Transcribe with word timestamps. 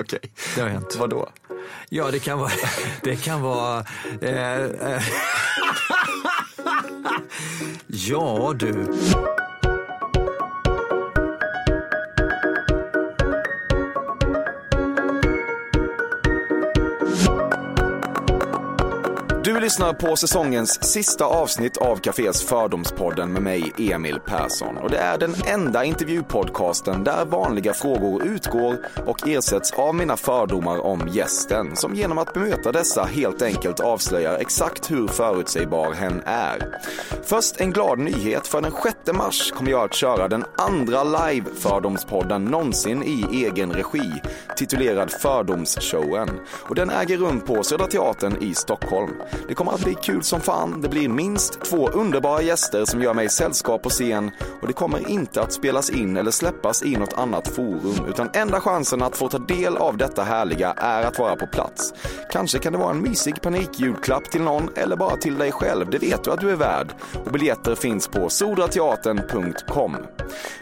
Okej. 0.00 0.18
Okay. 0.18 0.30
Det 0.54 0.60
har 0.60 0.68
hänt. 0.68 0.96
Vad 0.98 1.10
då? 1.10 1.28
Ja, 1.88 2.10
det 2.10 2.18
kan 2.18 2.38
vara... 2.38 2.50
Det 3.02 3.16
kan 3.16 3.40
vara 3.40 3.84
eh, 4.20 4.64
eh. 4.64 5.02
ja, 7.86 8.54
du. 8.58 8.86
Du 19.50 19.60
lyssnar 19.60 19.92
på 19.92 20.16
säsongens 20.16 20.92
sista 20.92 21.24
avsnitt 21.24 21.76
av 21.76 21.96
Cafés 21.96 22.42
Fördomspodden 22.42 23.32
med 23.32 23.42
mig, 23.42 23.72
Emil 23.78 24.20
Persson. 24.26 24.76
Och 24.76 24.90
det 24.90 24.98
är 24.98 25.18
den 25.18 25.34
enda 25.46 25.84
intervjupodcasten 25.84 27.04
där 27.04 27.24
vanliga 27.24 27.74
frågor 27.74 28.22
utgår 28.22 28.78
och 29.06 29.28
ersätts 29.28 29.72
av 29.72 29.94
mina 29.94 30.16
fördomar 30.16 30.86
om 30.86 31.08
gästen, 31.08 31.76
som 31.76 31.94
genom 31.94 32.18
att 32.18 32.34
bemöta 32.34 32.72
dessa 32.72 33.04
helt 33.04 33.42
enkelt 33.42 33.80
avslöjar 33.80 34.38
exakt 34.38 34.90
hur 34.90 35.08
förutsägbar 35.08 35.92
hen 35.92 36.22
är. 36.26 36.78
Först 37.24 37.60
en 37.60 37.72
glad 37.72 37.98
nyhet, 37.98 38.46
för 38.46 38.60
den 38.60 38.72
6 38.82 38.96
mars 39.12 39.52
kommer 39.52 39.70
jag 39.70 39.84
att 39.84 39.94
köra 39.94 40.28
den 40.28 40.44
andra 40.56 41.04
live-fördomspodden 41.04 42.44
någonsin 42.44 43.02
i 43.02 43.44
egen 43.44 43.72
regi, 43.72 44.12
titulerad 44.56 45.10
Fördomsshowen. 45.10 46.28
Och 46.68 46.74
den 46.74 46.90
äger 46.90 47.16
rum 47.16 47.40
på 47.40 47.62
Södra 47.62 47.86
Teatern 47.86 48.36
i 48.40 48.54
Stockholm. 48.54 49.10
Det 49.48 49.54
kommer 49.54 49.72
att 49.72 49.84
bli 49.84 49.94
kul 49.94 50.22
som 50.22 50.40
fan. 50.40 50.80
Det 50.80 50.88
blir 50.88 51.08
minst 51.08 51.60
två 51.60 51.88
underbara 51.88 52.42
gäster 52.42 52.84
som 52.84 53.02
gör 53.02 53.14
mig 53.14 53.28
sällskap 53.28 53.82
på 53.82 53.88
scen 53.88 54.30
och 54.60 54.66
det 54.66 54.72
kommer 54.72 55.08
inte 55.08 55.42
att 55.42 55.52
spelas 55.52 55.90
in 55.90 56.16
eller 56.16 56.30
släppas 56.30 56.82
i 56.82 56.96
något 56.96 57.12
annat 57.12 57.48
forum 57.48 58.06
utan 58.08 58.30
enda 58.34 58.60
chansen 58.60 59.02
att 59.02 59.16
få 59.16 59.28
ta 59.28 59.38
del 59.38 59.76
av 59.76 59.96
detta 59.96 60.22
härliga 60.22 60.72
är 60.76 61.02
att 61.02 61.18
vara 61.18 61.36
på 61.36 61.46
plats. 61.46 61.94
Kanske 62.32 62.58
kan 62.58 62.72
det 62.72 62.78
vara 62.78 62.90
en 62.90 63.02
mysig 63.02 63.42
panikjulklapp 63.42 64.30
till 64.30 64.42
någon 64.42 64.68
eller 64.76 64.96
bara 64.96 65.16
till 65.16 65.38
dig 65.38 65.52
själv. 65.52 65.90
Det 65.90 65.98
vet 65.98 66.24
du 66.24 66.30
att 66.30 66.40
du 66.40 66.50
är 66.50 66.56
värd. 66.56 66.94
Och 67.24 67.32
biljetter 67.32 67.74
finns 67.74 68.08
på 68.08 68.28
sodrateatern.com. 68.28 69.96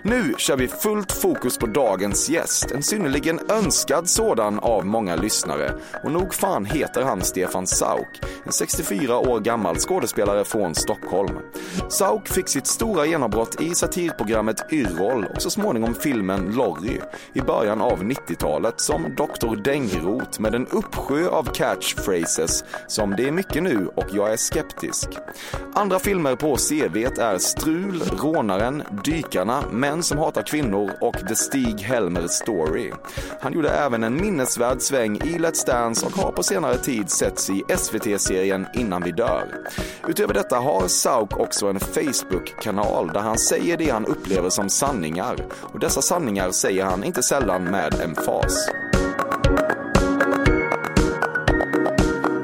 Nu 0.02 0.34
kör 0.38 0.56
vi 0.56 0.68
fullt 0.68 1.12
fokus 1.12 1.58
på 1.58 1.66
dagens 1.66 2.28
gäst. 2.28 2.70
En 2.70 2.82
synnerligen 2.82 3.40
önskad 3.50 4.08
sådan 4.08 4.58
av 4.58 4.86
många 4.86 5.16
lyssnare. 5.16 5.72
Och 6.04 6.12
nog 6.12 6.34
fan 6.34 6.64
heter 6.64 7.02
han 7.02 7.22
Stefan 7.22 7.66
Sauk. 7.66 8.20
En 8.44 8.52
64 8.68 9.18
år 9.18 9.40
gammal 9.40 9.76
skådespelare 9.76 10.44
från 10.44 10.74
Stockholm. 10.74 11.38
Sauk 11.88 12.28
fick 12.28 12.48
sitt 12.48 12.66
stora 12.66 13.06
genombrott 13.06 13.60
i 13.60 13.74
satirprogrammet 13.74 14.72
Yrrol 14.72 15.26
och 15.34 15.42
så 15.42 15.50
småningom 15.50 15.94
filmen 15.94 16.52
Lorry 16.56 17.00
i 17.32 17.40
början 17.40 17.80
av 17.80 18.02
90-talet 18.02 18.80
som 18.80 19.02
Dr. 19.02 19.56
Dängrot 19.56 20.38
med 20.38 20.54
en 20.54 20.66
uppsjö 20.66 21.28
av 21.28 21.44
catchphrases 21.44 22.64
som 22.86 23.16
Det 23.16 23.28
är 23.28 23.32
mycket 23.32 23.62
nu 23.62 23.88
och 23.94 24.06
Jag 24.12 24.32
är 24.32 24.36
skeptisk. 24.36 25.08
Andra 25.74 25.98
filmer 25.98 26.36
på 26.36 26.56
CVt 26.56 27.18
är 27.18 27.38
Strul, 27.38 28.02
Rånaren, 28.02 28.82
Dykarna, 29.04 29.62
Män 29.72 30.02
som 30.02 30.18
hatar 30.18 30.42
kvinnor 30.42 30.90
och 31.00 31.16
The 31.28 31.34
Stig 31.34 31.80
Helmer 31.80 32.26
Story. 32.26 32.92
Han 33.40 33.52
gjorde 33.52 33.70
även 33.70 34.04
en 34.04 34.20
minnesvärd 34.20 34.82
sväng 34.82 35.16
i 35.16 35.38
Let's 35.38 35.66
Dance 35.66 36.06
och 36.06 36.12
har 36.12 36.32
på 36.32 36.42
senare 36.42 36.78
tid 36.78 37.10
setts 37.10 37.50
i 37.50 37.64
SVT-serien 37.76 38.57
Innan 38.74 39.02
vi 39.02 39.12
dör. 39.12 39.44
Utöver 40.08 40.34
detta 40.34 40.56
har 40.56 40.88
Sauk 40.88 41.36
också 41.36 41.66
en 41.66 41.80
Facebook-kanal 41.80 43.10
där 43.14 43.20
han 43.20 43.38
säger 43.38 43.76
det 43.76 43.90
han 43.90 44.06
upplever 44.06 44.50
som 44.50 44.68
sanningar. 44.68 45.36
Och 45.50 45.80
dessa 45.80 46.02
sanningar 46.02 46.50
säger 46.50 46.84
han 46.84 47.04
inte 47.04 47.22
sällan 47.22 47.64
med 47.64 48.00
emfas. 48.00 48.68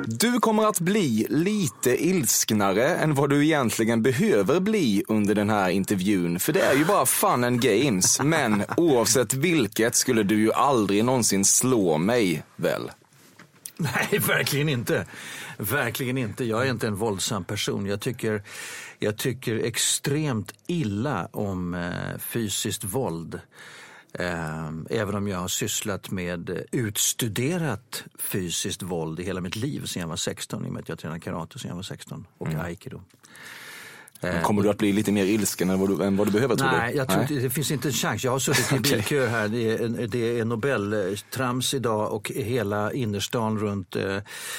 Du 0.06 0.40
kommer 0.40 0.66
att 0.66 0.80
bli 0.80 1.26
lite 1.30 2.04
ilsknare 2.06 2.88
än 2.88 3.14
vad 3.14 3.30
du 3.30 3.44
egentligen 3.44 4.02
behöver 4.02 4.60
bli 4.60 5.04
under 5.08 5.34
den 5.34 5.50
här 5.50 5.70
intervjun. 5.70 6.40
För 6.40 6.52
det 6.52 6.60
är 6.60 6.74
ju 6.74 6.84
bara 6.84 7.06
fun 7.06 7.44
and 7.44 7.60
games. 7.60 8.20
Men 8.22 8.62
oavsett 8.76 9.34
vilket 9.34 9.94
skulle 9.94 10.22
du 10.22 10.40
ju 10.40 10.52
aldrig 10.52 11.04
någonsin 11.04 11.44
slå 11.44 11.98
mig, 11.98 12.42
väl? 12.56 12.90
Nej, 13.78 14.18
verkligen 14.18 14.68
inte. 14.68 15.06
Verkligen 15.58 16.18
inte. 16.18 16.44
Jag 16.44 16.66
är 16.66 16.70
inte 16.70 16.86
en 16.86 16.96
våldsam 16.96 17.44
person. 17.44 17.86
Jag 17.86 18.00
tycker, 18.00 18.42
jag 18.98 19.16
tycker 19.16 19.56
extremt 19.56 20.52
illa 20.66 21.28
om 21.32 21.74
eh, 21.74 22.18
fysiskt 22.18 22.84
våld. 22.84 23.40
Ehm, 24.18 24.86
även 24.90 25.14
om 25.14 25.28
jag 25.28 25.38
har 25.38 25.48
sysslat 25.48 26.10
med 26.10 26.66
utstuderat 26.72 28.04
fysiskt 28.18 28.82
våld 28.82 29.20
i 29.20 29.22
hela 29.22 29.40
mitt 29.40 29.56
liv 29.56 29.86
sedan 29.86 30.00
jag 30.00 30.08
var 30.08 30.16
16, 30.16 30.64
i 30.64 30.68
och 30.68 30.72
med 30.72 30.80
att 30.80 30.88
jag 30.88 30.98
tränade 30.98 31.20
karate 31.20 31.58
sedan 31.58 31.68
jag 31.68 31.76
var 31.76 31.82
16 31.82 32.26
och 32.38 32.46
mm. 32.46 32.60
aikido. 32.60 33.02
Men 34.32 34.42
kommer 34.42 34.62
du 34.62 34.70
att 34.70 34.78
bli 34.78 34.92
lite 34.92 35.12
mer 35.12 35.24
ilsken 35.24 35.70
än 35.70 35.80
vad 35.80 35.88
du, 35.88 36.04
än 36.04 36.16
vad 36.16 36.26
du 36.26 36.30
behöver 36.30 36.56
tror 36.56 36.68
Nej, 36.68 36.96
jag 36.96 37.08
tror 37.08 37.26
Nej. 37.30 37.42
det 37.42 37.50
finns 37.50 37.70
inte 37.70 37.88
en 37.88 37.92
chans. 37.92 38.24
Jag 38.24 38.32
har 38.32 38.38
suttit 38.38 38.72
i 38.72 38.78
bilkö 38.92 39.26
här. 39.26 39.48
Det 39.48 39.72
är, 39.72 40.06
det 40.06 40.38
är 40.38 40.44
Nobeltrams 40.44 41.74
idag 41.74 42.12
och 42.12 42.30
hela 42.34 42.92
innerstan 42.92 43.58
runt 43.58 43.96
eh, 43.96 44.18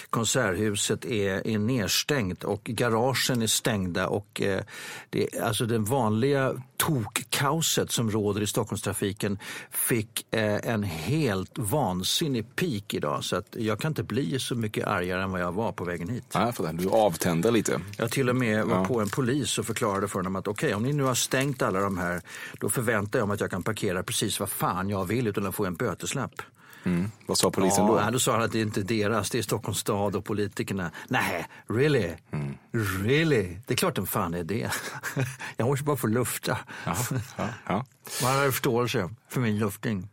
Konserthuset 0.10 1.06
är, 1.06 1.48
är 1.48 1.60
nedstängt 1.60 2.44
och 2.44 2.64
garagen 2.64 3.42
är 3.42 3.48
stängda. 3.48 4.08
Och, 4.08 4.42
eh, 4.42 4.62
det, 5.10 5.40
alltså 5.42 5.66
den 5.66 5.86
vanliga 5.86 6.54
tokkaoset 6.78 7.92
som 7.92 8.12
råder 8.12 8.42
i 8.42 8.48
Stockholmstrafiken 8.48 9.40
fick 9.72 10.36
eh, 10.36 10.70
en 10.72 10.84
helt 10.84 11.58
vansinnig 11.58 12.56
peak 12.56 12.94
idag. 12.94 13.24
Så 13.24 13.36
att 13.36 13.56
jag 13.60 13.80
kan 13.80 13.92
inte 13.92 14.04
bli 14.04 14.40
så 14.40 14.56
mycket 14.56 14.88
argare 14.88 15.24
än 15.24 15.32
vad 15.32 15.42
jag 15.42 15.52
var 15.52 15.72
på 15.72 15.84
vägen 15.84 16.10
hit. 16.10 16.24
Nej, 16.34 16.54
för 16.54 16.64
det. 16.64 16.72
Du 16.72 16.90
avtänder 16.90 17.52
lite. 17.52 17.82
Jag 17.98 18.12
till 18.12 18.30
och 18.30 18.36
med 18.36 18.66
var 18.66 18.78
ja. 18.78 18.86
på 18.86 19.02
en 19.02 19.10
polis 19.10 19.55
och 19.60 19.66
förklarade 19.66 20.08
för 20.08 20.22
dem 20.22 20.36
att 20.36 20.48
okej, 20.48 20.68
okay, 20.68 20.76
om 20.76 20.84
ni 20.84 20.94
nu 20.94 21.04
har 21.04 21.16
stängt 21.16 21.62
alla 21.62 21.80
de 21.80 21.98
här, 21.98 22.22
då 22.60 22.70
förväntar 22.70 23.20
jag 23.20 23.28
mig 23.28 23.36
att 23.36 23.42
jag 23.42 23.52
kan 23.52 23.64
parkera 23.64 24.04
precis 24.04 24.40
vad 24.40 24.50
fan 24.50 24.90
jag 24.90 25.06
vill 25.06 25.28
utan 25.28 25.46
att 25.46 25.56
få 25.56 25.66
en 25.66 25.76
böteslapp. 25.76 26.42
Mm. 26.86 27.12
Vad 27.26 27.38
sa 27.38 27.52
polisen 27.52 27.86
ja, 27.86 28.02
då? 28.06 28.12
Då 28.12 28.20
sa 28.20 28.32
han 28.32 28.42
att 28.42 28.52
det 28.52 28.62
inte 28.62 28.80
är 28.80 28.84
deras, 28.84 29.30
det 29.30 29.38
är 29.38 29.42
Stockholms 29.42 29.80
stad 29.80 30.16
och 30.16 30.26
politikerna. 30.26 30.92
Nej, 31.08 31.48
really? 31.68 32.12
Mm. 32.32 32.58
Really? 33.04 33.58
Det 33.66 33.74
är 33.74 33.78
klart 33.78 33.96
den 33.96 34.08
fan 34.08 34.34
är 34.34 34.44
det. 34.44 34.72
jag 35.58 35.68
måste 35.68 35.86
bara 35.86 35.98
få 35.98 36.08
lufta. 36.08 36.58
Ja, 36.86 36.96
ja, 37.38 37.50
ja. 37.66 37.86
Man 38.24 38.36
har 38.36 38.52
förståelse 38.52 39.10
för 39.30 39.42
min 39.42 39.60
luftning. 39.60 40.10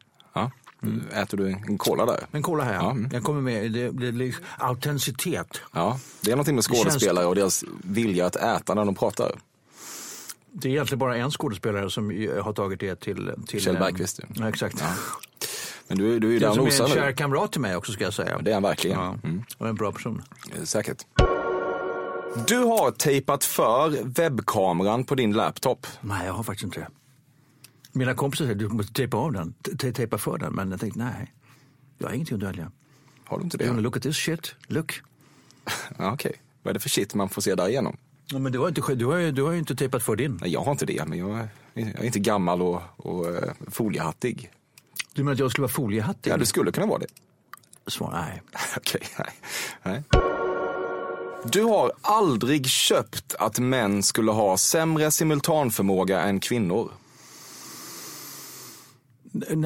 Ja. 0.83 0.89
Mm. 0.89 1.23
Äter 1.23 1.37
du 1.37 1.49
en 1.49 1.79
cola 1.79 2.07
där? 2.07 2.27
En 2.33 2.43
cola 2.43 2.65
här, 2.65 2.75
ja. 2.75 2.91
Mm. 2.91 3.11
Jag 3.13 3.23
kommer 3.23 3.41
med. 3.41 3.73
Det 3.73 3.95
blir 3.95 4.13
liksom 4.13 4.45
autenticitet. 4.59 5.61
Ja, 5.73 5.99
det 6.21 6.31
är 6.31 6.37
någonting 6.37 6.55
med 6.55 6.65
skådespelare 6.65 7.27
och 7.27 7.35
deras 7.35 7.65
vilja 7.85 8.27
att 8.27 8.37
äta 8.37 8.75
när 8.75 8.85
de 8.85 8.95
pratar. 8.95 9.33
Det 10.53 10.69
är 10.69 10.73
egentligen 10.73 10.99
bara 10.99 11.17
en 11.17 11.31
skådespelare 11.31 11.91
som 11.91 12.29
har 12.43 12.53
tagit 12.53 12.81
det 12.81 13.01
till... 13.01 13.33
till 13.47 13.61
Kjell 13.61 13.79
Bergqvist. 13.79 14.21
Ja, 14.35 14.49
exakt. 14.49 14.77
Ja. 14.81 14.87
Men 15.89 15.99
du, 15.99 16.19
du 16.19 16.29
är 16.29 16.33
ju 16.33 16.39
där 16.39 16.51
och 16.51 16.57
nosar 16.57 16.71
som 16.71 16.87
är 16.87 16.91
en 16.91 17.09
kär 17.09 17.13
kamrat 17.13 17.53
till 17.53 17.61
mig 17.61 17.77
också 17.77 17.93
ska 17.93 18.05
jag 18.05 18.15
säga. 18.15 18.39
Det 18.39 18.51
är 18.51 18.55
han 18.55 18.63
verkligen. 18.63 18.99
Ja. 18.99 19.17
Mm. 19.25 19.45
Och 19.59 19.69
en 19.69 19.75
bra 19.75 19.93
person. 19.93 20.23
Säkert. 20.65 21.07
Du 22.47 22.59
har 22.59 22.91
tejpat 22.91 23.45
för 23.45 24.05
webbkameran 24.05 25.05
på 25.05 25.15
din 25.15 25.33
laptop. 25.33 25.87
Nej, 26.01 26.27
jag 26.27 26.33
har 26.33 26.43
faktiskt 26.43 26.65
inte 26.65 26.81
det. 26.81 26.89
Mina 27.93 28.15
kompisar 28.15 28.45
säger 28.45 28.59
du 28.59 28.69
måste 28.69 28.93
tejpa 28.93 29.17
av 29.17 29.33
den, 29.33 29.55
tejpa 29.79 30.19
för 30.19 30.39
den. 30.39 30.53
Men 30.53 30.71
jag 30.71 30.81
tänkte 30.81 30.99
nej, 30.99 31.33
jag 31.99 32.09
har 32.09 32.15
ingenting 32.15 32.35
att 32.35 32.41
dölja. 32.41 32.73
Har 33.25 33.39
du 33.39 33.45
inte 33.45 33.57
det? 33.57 33.65
You 33.65 33.81
look 33.81 33.97
at 33.97 34.03
this 34.03 34.17
shit, 34.17 34.55
look. 34.67 35.03
Okej, 35.91 36.11
okay. 36.13 36.33
vad 36.63 36.71
är 36.71 36.75
det 36.75 36.81
för 36.81 36.89
shit 36.89 37.15
man 37.15 37.29
får 37.29 37.43
se 37.43 37.55
där 37.55 37.69
igenom? 37.69 37.97
Ja, 38.27 38.39
men 38.39 38.53
du 38.53 38.59
har, 38.59 38.69
inte, 38.69 38.95
du, 38.95 39.05
har 39.05 39.33
du 39.33 39.43
har 39.43 39.53
ju 39.53 39.59
inte 39.59 39.77
tejpat 39.77 40.03
för 40.03 40.17
din. 40.17 40.39
Nej, 40.41 40.51
jag 40.51 40.61
har 40.61 40.73
inte 40.73 40.87
det, 40.87 41.09
men 41.09 41.19
jag, 41.19 41.49
jag 41.75 41.87
är 41.89 42.05
inte 42.05 42.19
gammal 42.19 42.63
och, 42.63 42.83
och 42.97 43.27
uh, 43.27 43.41
foliehattig. 43.69 44.51
Du 45.13 45.23
menar 45.23 45.33
att 45.33 45.39
jag 45.39 45.51
skulle 45.51 45.63
vara 45.63 45.73
foliehattig? 45.73 46.31
Ja, 46.31 46.37
du 46.37 46.47
skulle 46.47 46.73
kunna 46.73 46.87
vara 46.87 46.99
det. 46.99 47.07
Svar 47.91 48.11
nej. 48.13 48.43
Okej, 48.77 49.01
nej. 49.19 49.33
nej. 49.83 50.03
Du 51.45 51.63
har 51.63 51.93
aldrig 52.01 52.67
köpt 52.67 53.35
att 53.39 53.59
män 53.59 54.03
skulle 54.03 54.31
ha 54.31 54.57
sämre 54.57 55.11
simultanförmåga 55.11 56.21
än 56.21 56.41
kvinnor. 56.41 56.91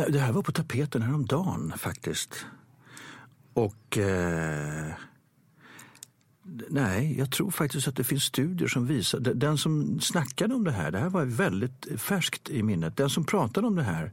Det 0.09 0.19
här 0.19 0.33
var 0.33 0.43
på 0.43 0.53
tapeten 0.53 1.03
häromdagen 1.03 1.73
faktiskt. 1.77 2.47
Och... 3.53 3.99
Eh, 3.99 4.93
nej, 6.69 7.19
jag 7.19 7.31
tror 7.31 7.51
faktiskt 7.51 7.89
att 7.89 7.97
det 7.97 8.05
finns 8.05 8.25
studier 8.25 8.69
som 8.69 8.87
visar... 8.87 9.21
Den 9.21 9.59
som 9.59 10.01
snackade 10.01 10.55
om 10.55 10.65
det 10.65 10.71
här, 10.71 10.91
det 10.91 10.99
här 10.99 11.09
var 11.09 11.25
väldigt 11.25 11.87
färskt 11.97 12.51
i 12.51 12.63
minnet. 12.63 12.97
Den 12.97 13.11
som 13.11 13.25
pratade 13.25 13.67
om 13.67 13.75
det 13.75 13.83
här 13.83 14.13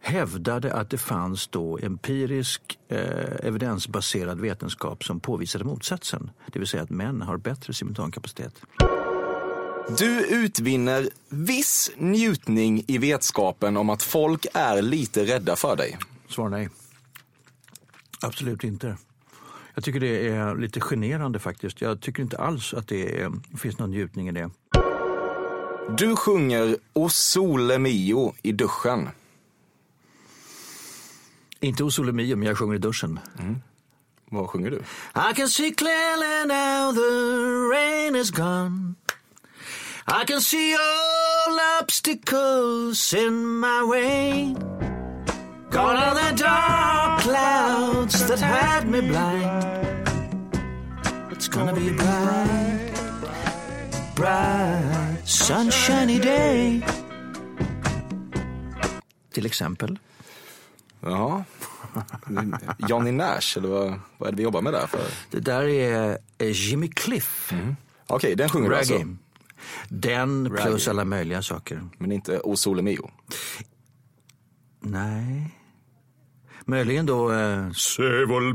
hävdade 0.00 0.74
att 0.74 0.90
det 0.90 0.98
fanns 0.98 1.46
då 1.46 1.78
empirisk 1.82 2.78
eh, 2.88 3.46
evidensbaserad 3.46 4.40
vetenskap 4.40 5.04
som 5.04 5.20
påvisade 5.20 5.64
motsatsen. 5.64 6.30
Det 6.52 6.58
vill 6.58 6.68
säga 6.68 6.82
att 6.82 6.90
män 6.90 7.22
har 7.22 7.36
bättre 7.36 7.72
simultankapacitet. 7.72 8.60
Du 9.88 10.26
utvinner 10.26 11.08
viss 11.28 11.90
njutning 11.96 12.84
i 12.86 12.98
vetskapen 12.98 13.76
om 13.76 13.90
att 13.90 14.02
folk 14.02 14.46
är 14.54 14.82
lite 14.82 15.24
rädda 15.24 15.56
för 15.56 15.76
dig. 15.76 15.98
Svar 16.28 16.48
nej. 16.48 16.68
Absolut 18.20 18.64
inte. 18.64 18.96
Jag 19.74 19.84
tycker 19.84 20.00
det 20.00 20.28
är 20.28 20.56
lite 20.56 20.80
generande 20.80 21.38
faktiskt. 21.38 21.80
Jag 21.80 22.00
tycker 22.00 22.22
inte 22.22 22.38
alls 22.38 22.74
att 22.74 22.88
det 22.88 23.20
är, 23.20 23.32
finns 23.56 23.78
någon 23.78 23.90
njutning 23.90 24.28
i 24.28 24.32
det. 24.32 24.50
Du 25.98 26.16
sjunger 26.16 26.76
O 26.92 27.08
Sole 27.08 27.78
Mio 27.78 28.34
i 28.42 28.52
duschen. 28.52 29.08
Inte 31.60 31.82
hos 31.82 31.98
Olle 31.98 32.12
Mio, 32.12 32.36
men 32.36 32.48
jag 32.48 32.58
sjunger 32.58 32.74
i 32.74 32.78
duschen. 32.78 33.20
Vad 34.30 34.50
sjunger 34.50 34.70
du? 34.70 34.76
I 35.30 35.34
can 35.34 35.48
see 35.48 35.70
clearly 35.70 36.46
now 36.46 36.92
the 36.92 37.10
rain 37.76 38.16
is 38.16 38.30
gone 38.30 38.94
I 40.06 40.24
can 40.26 40.40
see 40.40 40.74
all 40.74 41.58
obstacles 41.80 43.14
in 43.14 43.34
my 43.60 43.82
way 43.84 44.54
Gone 45.70 45.96
are 45.96 46.14
the 46.14 46.36
dark 46.36 47.20
clouds 47.20 48.28
that 48.28 48.38
had 48.38 48.86
me 48.88 49.00
blind 49.00 50.08
It's 51.32 51.48
gonna 51.48 51.72
be 51.72 51.88
a 51.88 51.92
bright, 51.92 52.92
bright, 54.14 55.22
sunshiny 55.24 56.18
day 56.18 56.82
Till 59.32 59.46
exempel. 59.46 59.98
Ja. 61.00 61.44
Johnny 62.88 63.12
Nash, 63.12 63.58
eller 63.58 63.68
vad, 63.68 64.00
vad 64.18 64.28
är 64.28 64.32
det 64.32 64.36
vi 64.36 64.42
jobbar 64.42 64.62
med 64.62 64.72
där 64.72 64.86
för? 64.86 65.00
Det 65.30 65.40
där 65.40 65.62
är 65.62 66.18
Jimmy 66.40 66.88
Cliff. 66.88 67.52
Okej, 68.06 68.34
den 68.34 68.48
sjunger 68.48 68.70
du 68.70 68.76
alltså. 68.76 68.94
Den 69.88 70.44
plus 70.50 70.64
Reggae. 70.64 70.90
alla 70.90 71.04
möjliga 71.04 71.42
saker. 71.42 71.88
Men 71.98 72.12
inte 72.12 72.40
O 72.40 72.56
Sole 72.56 72.82
Mio. 72.82 73.10
Nej. 74.80 75.54
Möjligen 76.64 77.06
då... 77.06 77.32
Eh, 77.32 77.70
Se 77.72 78.02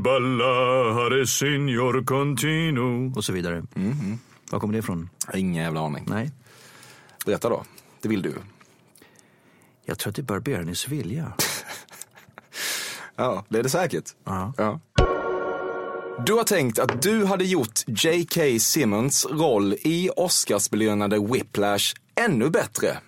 ballare 0.00 1.26
signor 1.26 2.04
continuo. 2.04 3.12
Och 3.16 3.24
så 3.24 3.32
vidare. 3.32 3.62
Var 4.50 4.60
kommer 4.60 4.72
det 4.72 4.78
ifrån? 4.78 5.10
Ingen 5.34 5.62
jävla 5.64 5.80
aning. 5.80 6.04
Nej. 6.08 6.30
Berätta 7.26 7.48
då. 7.48 7.64
Det 8.02 8.08
vill 8.08 8.22
du. 8.22 8.34
Jag 9.84 9.98
tror 9.98 10.10
att 10.10 10.16
det 10.16 10.22
är 10.22 10.24
Barberaren 10.24 10.68
i 10.68 10.74
Sevilla. 10.74 11.32
Ja, 13.16 13.44
det 13.48 13.58
är 13.58 13.62
det 13.62 13.68
säkert. 13.68 14.04
Ja. 14.24 14.52
Ja. 14.56 14.80
Du 16.18 16.32
har 16.32 16.44
tänkt 16.44 16.78
att 16.78 17.02
du 17.02 17.24
hade 17.24 17.44
gjort 17.44 17.80
J.K. 17.86 18.40
Simmons 18.60 19.26
roll 19.30 19.72
i 19.80 20.10
Oscarsbelönade 20.16 21.18
Whiplash 21.18 21.94
ännu 22.14 22.50
bättre. 22.50 22.98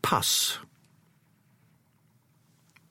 Pass. 0.00 0.58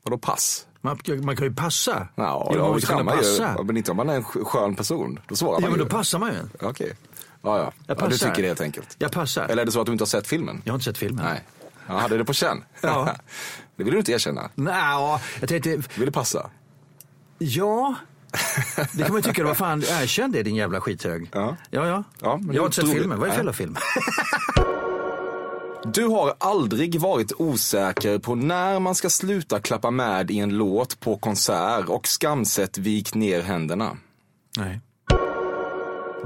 Vadå 0.03 0.17
pass? 0.17 0.67
Man, 0.81 0.99
man 1.23 1.35
kan 1.35 1.45
ju 1.47 1.53
passa. 1.53 2.07
Ja, 2.15 2.51
ja, 2.55 2.69
man 2.71 2.81
kan 2.81 2.97
ju. 2.99 3.03
passa. 3.05 3.53
Ja, 3.57 3.63
Men 3.63 3.77
inte 3.77 3.91
om 3.91 3.97
man 3.97 4.09
är 4.09 4.15
en 4.15 4.23
sk- 4.23 4.43
skön 4.45 4.75
person. 4.75 5.19
Då 5.27 5.35
svarar 5.35 5.53
Ja, 5.53 5.59
man 5.59 5.69
men 5.71 5.79
ju. 5.79 5.83
då 5.85 5.89
passar 5.89 6.19
man 6.19 6.31
ju. 6.33 6.39
Okej. 6.67 6.93
Ja, 7.41 7.57
ja. 7.57 7.73
Jag 7.87 7.97
ja. 8.01 8.07
Du 8.07 8.17
tycker 8.17 8.41
det 8.41 8.47
helt 8.47 8.61
enkelt. 8.61 8.95
Jag 8.99 9.11
passar. 9.11 9.47
Eller 9.47 9.61
är 9.61 9.65
det 9.65 9.71
så 9.71 9.79
att 9.79 9.85
du 9.85 9.91
inte 9.91 10.01
har 10.01 10.07
sett 10.07 10.27
filmen? 10.27 10.61
Jag 10.65 10.73
har 10.73 10.75
inte 10.75 10.83
sett 10.85 10.97
filmen. 10.97 11.25
Nej. 11.25 11.43
Jag 11.87 11.93
hade 11.93 12.17
det 12.17 12.25
på 12.25 12.33
känn. 12.33 12.63
Ja. 12.81 13.15
det 13.75 13.83
vill 13.83 13.93
du 13.93 13.99
inte 13.99 14.11
erkänna. 14.11 14.49
Nå, 14.55 15.19
jag 15.39 15.49
tänkte, 15.49 15.69
Du 15.69 15.81
ville 15.95 16.11
passa. 16.11 16.49
ja. 17.37 17.95
Det 18.91 19.03
kan 19.03 19.11
man 19.11 19.15
ju 19.15 19.21
tycka, 19.21 19.43
vad 19.43 19.57
fan, 19.57 19.83
erkänn 19.83 20.31
det 20.31 20.43
din 20.43 20.55
jävla 20.55 20.81
skithög. 20.81 21.29
Ja. 21.33 21.55
ja. 21.69 21.87
ja. 21.87 22.03
Ja, 22.21 22.39
jag 22.51 22.61
har 22.61 22.65
inte 22.65 22.81
sett 22.81 22.91
filmen, 22.91 23.19
vad 23.19 23.27
är 23.27 23.29
Nej. 23.29 23.37
jävla 23.37 23.53
film? 23.53 23.75
Du 25.85 26.05
har 26.05 26.33
aldrig 26.39 26.99
varit 26.99 27.31
osäker 27.37 28.19
på 28.19 28.35
när 28.35 28.79
man 28.79 28.95
ska 28.95 29.09
sluta 29.09 29.59
klappa 29.59 29.91
med 29.91 30.31
i 30.31 30.39
en 30.39 30.49
låt 30.57 30.99
på 30.99 31.17
konsert 31.17 31.85
och 31.87 32.07
skamset 32.07 32.77
vikt 32.77 33.15
ner 33.15 33.41
händerna. 33.41 33.97
Nej. 34.57 34.79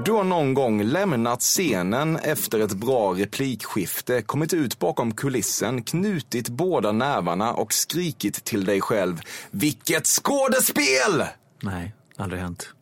Du 0.05 0.11
har 0.11 0.23
någon 0.23 0.53
gång 0.53 0.83
lämnat 0.83 1.41
scenen 1.41 2.15
efter 2.17 2.59
ett 2.59 2.73
bra 2.73 3.13
replikskifte, 3.13 4.21
kommit 4.21 4.53
ut 4.53 4.79
bakom 4.79 5.13
kulissen, 5.13 5.83
knutit 5.83 6.49
båda 6.49 6.91
nävarna 6.91 7.53
och 7.53 7.73
skrikit 7.73 8.43
till 8.43 8.65
dig 8.65 8.81
själv 8.81 9.21
Vilket 9.51 10.05
skådespel! 10.05 11.23
Nej, 11.61 11.93
aldrig 12.15 12.41
hänt. 12.41 12.73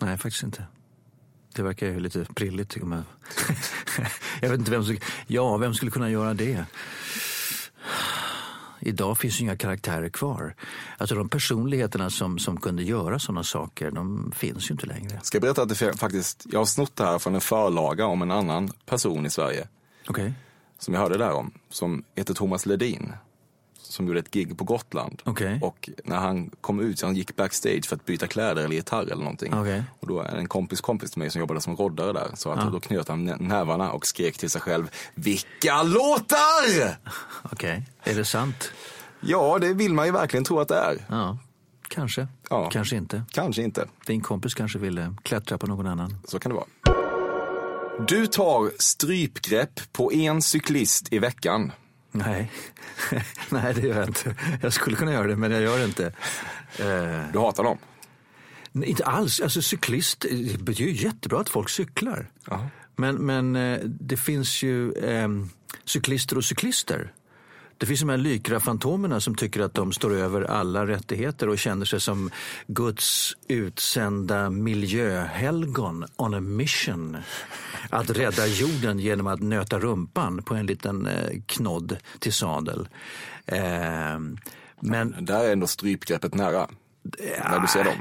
Nej, 0.00 0.18
faktiskt 0.18 0.44
inte. 0.44 0.64
Det 1.54 1.62
verkar 1.62 1.86
ju 1.86 2.00
lite 2.00 2.24
prilligt 2.34 2.68
tycker 2.68 2.86
man. 2.86 3.04
jag 4.40 4.50
vet 4.50 4.58
inte 4.58 4.70
vem 4.70 4.84
som... 4.84 4.96
Ja, 5.26 5.56
vem 5.56 5.74
skulle 5.74 5.90
kunna 5.90 6.10
göra 6.10 6.34
det? 6.34 6.64
Idag 8.82 9.18
finns 9.18 9.40
inga 9.40 9.56
karaktärer 9.56 10.08
kvar. 10.08 10.54
Alltså 10.98 11.14
de 11.14 11.28
personligheterna 11.28 12.10
som, 12.10 12.38
som 12.38 12.60
kunde 12.60 12.82
göra 12.82 13.18
sådana 13.18 13.42
saker, 13.44 13.90
de 13.90 14.32
finns 14.36 14.70
ju 14.70 14.72
inte 14.72 14.86
längre. 14.86 15.20
Ska 15.22 15.36
jag 15.36 15.42
berätta 15.42 15.62
att 15.62 15.68
det 15.68 15.98
faktiskt, 15.98 16.46
jag 16.52 16.60
har 16.60 16.64
snott 16.64 16.96
det 16.96 17.04
här 17.04 17.18
från 17.18 17.34
en 17.34 17.40
förlaga 17.40 18.06
om 18.06 18.22
en 18.22 18.30
annan 18.30 18.70
person 18.86 19.26
i 19.26 19.30
Sverige. 19.30 19.68
Okej. 20.08 20.32
som 20.78 20.94
jag 20.94 21.00
hörde 21.00 21.18
där 21.18 21.32
om, 21.32 21.50
som 21.70 22.04
heter 22.16 22.34
Thomas 22.34 22.66
Ledin. 22.66 23.12
Som 23.92 24.06
gjorde 24.06 24.18
ett 24.20 24.30
gig 24.30 24.58
på 24.58 24.64
Gotland. 24.64 25.22
Okej. 25.24 25.58
Och 25.62 25.90
när 26.04 26.16
han 26.16 26.50
kom 26.60 26.80
ut, 26.80 27.02
han 27.02 27.14
gick 27.16 27.36
backstage 27.36 27.86
för 27.88 27.96
att 27.96 28.04
byta 28.06 28.26
kläder 28.26 28.64
eller 28.64 28.74
gitarr 28.74 29.02
eller 29.02 29.16
någonting. 29.16 29.54
Okej. 29.54 29.82
Och 30.00 30.06
då 30.06 30.22
en 30.22 30.48
kompis 30.48 30.80
kompis 30.80 31.10
till 31.10 31.18
mig 31.18 31.30
som 31.30 31.40
jobbade 31.40 31.60
som 31.60 31.76
roddare 31.76 32.12
där. 32.12 32.30
Så 32.34 32.50
att 32.50 32.72
då 32.72 32.80
knöt 32.80 33.08
han 33.08 33.24
nä- 33.24 33.36
nävarna 33.40 33.92
och 33.92 34.06
skrek 34.06 34.38
till 34.38 34.50
sig 34.50 34.60
själv, 34.60 34.90
Vilka 35.14 35.82
låtar! 35.82 36.96
Okej. 37.52 37.86
Är 38.02 38.14
det 38.14 38.24
sant? 38.24 38.72
Ja, 39.20 39.58
det 39.60 39.74
vill 39.74 39.94
man 39.94 40.06
ju 40.06 40.12
verkligen 40.12 40.44
tro 40.44 40.60
att 40.60 40.68
det 40.68 40.76
är. 40.78 40.96
Ja, 41.08 41.38
kanske. 41.88 42.28
Ja. 42.50 42.70
Kanske 42.70 42.96
inte. 42.96 43.22
Kanske 43.30 43.62
inte. 43.62 43.86
Din 44.06 44.20
kompis 44.20 44.54
kanske 44.54 44.78
ville 44.78 45.14
klättra 45.22 45.58
på 45.58 45.66
någon 45.66 45.86
annan. 45.86 46.16
Så 46.24 46.38
kan 46.38 46.50
det 46.52 46.56
vara. 46.56 46.66
Du 48.08 48.26
tar 48.26 48.70
strypgrepp 48.78 49.92
på 49.92 50.12
en 50.12 50.42
cyklist 50.42 51.12
i 51.12 51.18
veckan. 51.18 51.72
Nej. 52.12 52.50
Nej, 53.50 53.74
det 53.74 53.80
gör 53.80 53.98
jag 53.98 54.08
inte. 54.08 54.34
Jag 54.62 54.72
skulle 54.72 54.96
kunna 54.96 55.12
göra 55.12 55.26
det, 55.26 55.36
men 55.36 55.50
jag 55.52 55.62
gör 55.62 55.78
det 55.78 55.84
inte. 55.84 56.06
Eh, 56.78 57.32
Du 57.32 57.38
hatar 57.38 57.64
dem. 57.64 57.78
Nej, 58.72 58.88
Inte 58.88 59.04
alls. 59.04 59.40
Alltså 59.40 59.62
cyklist, 59.62 60.20
det 60.58 60.72
är 60.72 60.80
ju 60.80 60.92
jättebra 60.92 61.40
att 61.40 61.48
folk 61.48 61.68
cyklar. 61.68 62.30
Men, 62.96 63.14
men 63.16 63.56
eh, 63.56 63.78
det 63.84 64.16
finns 64.16 64.62
ju 64.62 64.92
eh, 64.92 65.28
cyklister 65.84 66.36
och 66.36 66.44
cyklister. 66.44 67.12
Det 67.78 67.86
finns 67.86 68.00
de 68.00 68.08
här 68.08 68.16
Lycra-fantomerna 68.16 69.20
som 69.20 69.34
tycker 69.34 69.60
att 69.60 69.74
de 69.74 69.92
står 69.92 70.14
över 70.14 70.42
alla 70.42 70.86
rättigheter 70.86 71.48
och 71.48 71.58
känner 71.58 71.84
sig 71.86 72.00
som 72.00 72.30
Guds 72.66 73.36
utsända 73.48 74.50
miljöhelgon 74.50 76.04
on 76.16 76.34
a 76.34 76.40
mission. 76.40 77.16
Att 77.90 78.10
rädda 78.10 78.46
jorden 78.46 78.98
genom 78.98 79.26
att 79.26 79.40
nöta 79.40 79.78
rumpan 79.78 80.42
på 80.42 80.54
en 80.54 80.66
liten 80.66 81.06
eh, 81.06 81.40
knodd 81.46 81.96
till 82.18 82.32
sadel. 82.32 82.88
Eh, 83.46 84.18
men 84.80 85.14
Där 85.20 85.44
är 85.44 85.52
ändå 85.52 85.66
strypgreppet 85.66 86.34
nära. 86.34 86.68
När 87.50 87.60
du 87.60 87.66
ser 87.66 87.84
dem. 87.84 87.94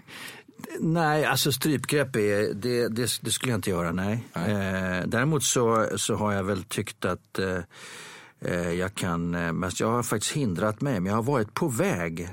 Nej, 0.79 1.25
alltså 1.25 1.51
strypgrepp 1.51 2.15
är, 2.15 2.53
det, 2.53 2.87
det, 2.87 3.19
det 3.21 3.31
skulle 3.31 3.51
jag 3.51 3.57
inte 3.57 3.69
göra. 3.69 3.91
Nej. 3.91 4.23
Eh, 4.33 5.07
däremot 5.07 5.43
så, 5.43 5.87
så 5.95 6.15
har 6.15 6.33
jag 6.33 6.43
väl 6.43 6.63
tyckt 6.63 7.05
att 7.05 7.39
eh, 7.39 8.71
jag 8.71 8.95
kan, 8.95 9.31
men 9.31 9.71
jag 9.79 9.91
har 9.91 10.03
faktiskt 10.03 10.33
hindrat 10.33 10.81
mig, 10.81 10.99
men 10.99 11.05
jag 11.05 11.15
har 11.15 11.23
varit 11.23 11.53
på 11.53 11.67
väg 11.67 12.29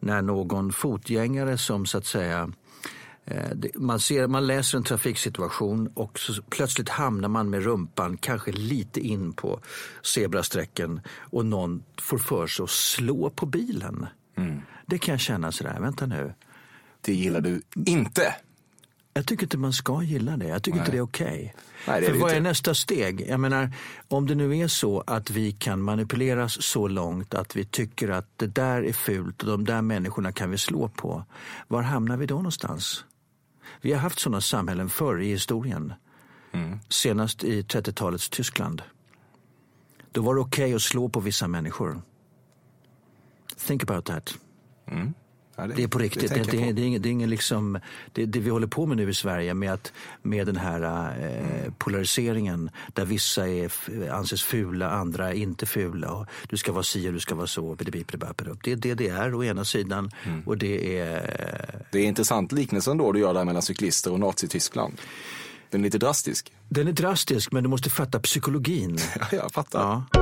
när 0.00 0.22
någon 0.22 0.72
fotgängare 0.72 1.58
som 1.58 1.86
så 1.86 1.98
att 1.98 2.06
säga 2.06 2.52
man, 3.74 4.00
ser, 4.00 4.26
man 4.26 4.46
läser 4.46 4.78
en 4.78 4.84
trafiksituation 4.84 5.86
och 5.94 6.18
plötsligt 6.50 6.88
hamnar 6.88 7.28
man 7.28 7.50
med 7.50 7.62
rumpan 7.62 8.16
kanske 8.16 8.52
lite 8.52 9.00
in 9.00 9.32
på 9.32 9.60
zebrasträcken 10.02 11.00
och 11.08 11.46
någon 11.46 11.82
får 12.00 12.18
för 12.18 12.46
sig 12.46 12.62
att 12.62 12.70
slå 12.70 13.30
på 13.30 13.46
bilen. 13.46 14.06
Mm. 14.36 14.60
Det 14.86 14.98
kan 14.98 15.12
jag 15.12 15.20
känna 15.20 15.52
sådär, 15.52 15.80
vänta 15.80 16.06
nu. 16.06 16.34
Det 17.00 17.14
gillar 17.14 17.40
du 17.40 17.62
inte? 17.86 18.34
Jag 19.14 19.26
tycker 19.26 19.42
inte 19.42 19.58
man 19.58 19.72
ska 19.72 20.02
gilla 20.02 20.36
det. 20.36 20.46
Jag 20.46 20.62
tycker 20.62 20.76
Nej. 20.76 20.80
inte 20.80 20.92
det 20.92 20.98
är 20.98 21.02
okej. 21.02 21.54
Okay. 21.86 22.02
För 22.04 22.18
vad 22.18 22.32
är 22.32 22.40
nästa 22.40 22.74
steg? 22.74 23.26
Jag 23.28 23.40
menar, 23.40 23.70
om 24.08 24.26
det 24.26 24.34
nu 24.34 24.58
är 24.58 24.68
så 24.68 25.04
att 25.06 25.30
vi 25.30 25.52
kan 25.52 25.82
manipuleras 25.82 26.62
så 26.62 26.88
långt 26.88 27.34
att 27.34 27.56
vi 27.56 27.64
tycker 27.64 28.08
att 28.08 28.26
det 28.36 28.46
där 28.46 28.82
är 28.82 28.92
fult 28.92 29.42
och 29.42 29.48
de 29.48 29.64
där 29.64 29.82
människorna 29.82 30.32
kan 30.32 30.50
vi 30.50 30.58
slå 30.58 30.88
på. 30.88 31.24
Var 31.68 31.82
hamnar 31.82 32.16
vi 32.16 32.26
då 32.26 32.34
någonstans? 32.34 33.04
Vi 33.82 33.92
har 33.92 34.00
haft 34.00 34.18
sådana 34.18 34.40
samhällen 34.40 34.88
förr 34.88 35.20
i 35.20 35.28
historien. 35.28 35.92
Mm. 36.52 36.78
Senast 36.88 37.44
i 37.44 37.62
30-talets 37.62 38.28
Tyskland. 38.28 38.82
Då 40.12 40.22
var 40.22 40.34
det 40.34 40.40
okej 40.40 40.64
okay 40.64 40.74
att 40.74 40.82
slå 40.82 41.08
på 41.08 41.20
vissa 41.20 41.48
människor. 41.48 42.02
Think 43.56 43.82
about 43.82 44.04
that. 44.04 44.34
Mm. 44.86 45.14
Ja, 45.56 45.66
det, 45.66 45.74
det, 45.74 45.82
är 45.82 45.88
på 45.88 45.98
riktigt. 45.98 46.34
Det, 46.34 46.34
det, 46.34 46.50
det, 46.50 46.72
det, 46.72 46.82
är 46.82 46.86
ingen, 46.86 47.02
det 47.02 47.08
är 47.08 47.10
ingen 47.10 47.30
liksom, 47.30 47.78
det, 48.12 48.26
det 48.26 48.40
vi 48.40 48.50
håller 48.50 48.66
på 48.66 48.86
med 48.86 48.96
nu 48.96 49.10
i 49.10 49.14
Sverige 49.14 49.54
med, 49.54 49.72
att, 49.72 49.92
med 50.22 50.46
den 50.46 50.56
här 50.56 51.12
eh, 51.20 51.72
polariseringen 51.78 52.70
där 52.92 53.04
vissa 53.04 53.48
är, 53.48 53.72
anses 54.10 54.42
fula, 54.42 54.90
andra 54.90 55.34
inte 55.34 55.66
fula. 55.66 56.12
Och 56.12 56.26
du 56.48 56.56
ska 56.56 56.72
vara 56.72 56.82
si 56.82 57.08
och 57.08 57.12
du 57.12 57.20
ska 57.20 57.34
vara 57.34 57.46
så. 57.46 57.74
Det 57.74 57.88
är 57.88 58.76
det 58.76 58.94
det 58.94 59.08
är 59.08 59.34
å 59.34 59.44
ena 59.44 59.64
sidan. 59.64 60.10
Mm. 60.24 60.42
Och 60.46 60.58
det 60.58 60.98
är... 60.98 61.82
Det 61.90 61.98
är 61.98 62.04
intressant 62.04 62.52
liknelsen 62.52 62.98
då 62.98 63.12
du 63.12 63.20
gör 63.20 63.34
där 63.34 63.44
mellan 63.44 63.62
cyklister 63.62 64.12
och 64.12 64.20
Nazityskland. 64.20 65.00
Den 65.70 65.80
är 65.80 65.84
lite 65.84 65.98
drastisk. 65.98 66.52
Den 66.68 66.88
är 66.88 66.92
drastisk, 66.92 67.52
men 67.52 67.62
du 67.62 67.68
måste 67.68 67.90
fatta 67.90 68.20
psykologin. 68.20 68.98
ja, 69.20 69.26
jag 69.30 69.52
fattar. 69.52 69.80
Ja. 70.12 70.21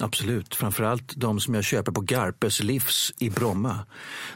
Absolut, 0.00 0.54
framförallt 0.54 1.16
de 1.16 1.40
som 1.40 1.54
jag 1.54 1.64
köper 1.64 1.92
på 1.92 2.00
Garpes 2.00 2.62
Livs 2.62 3.12
i 3.18 3.30
Bromma. 3.30 3.78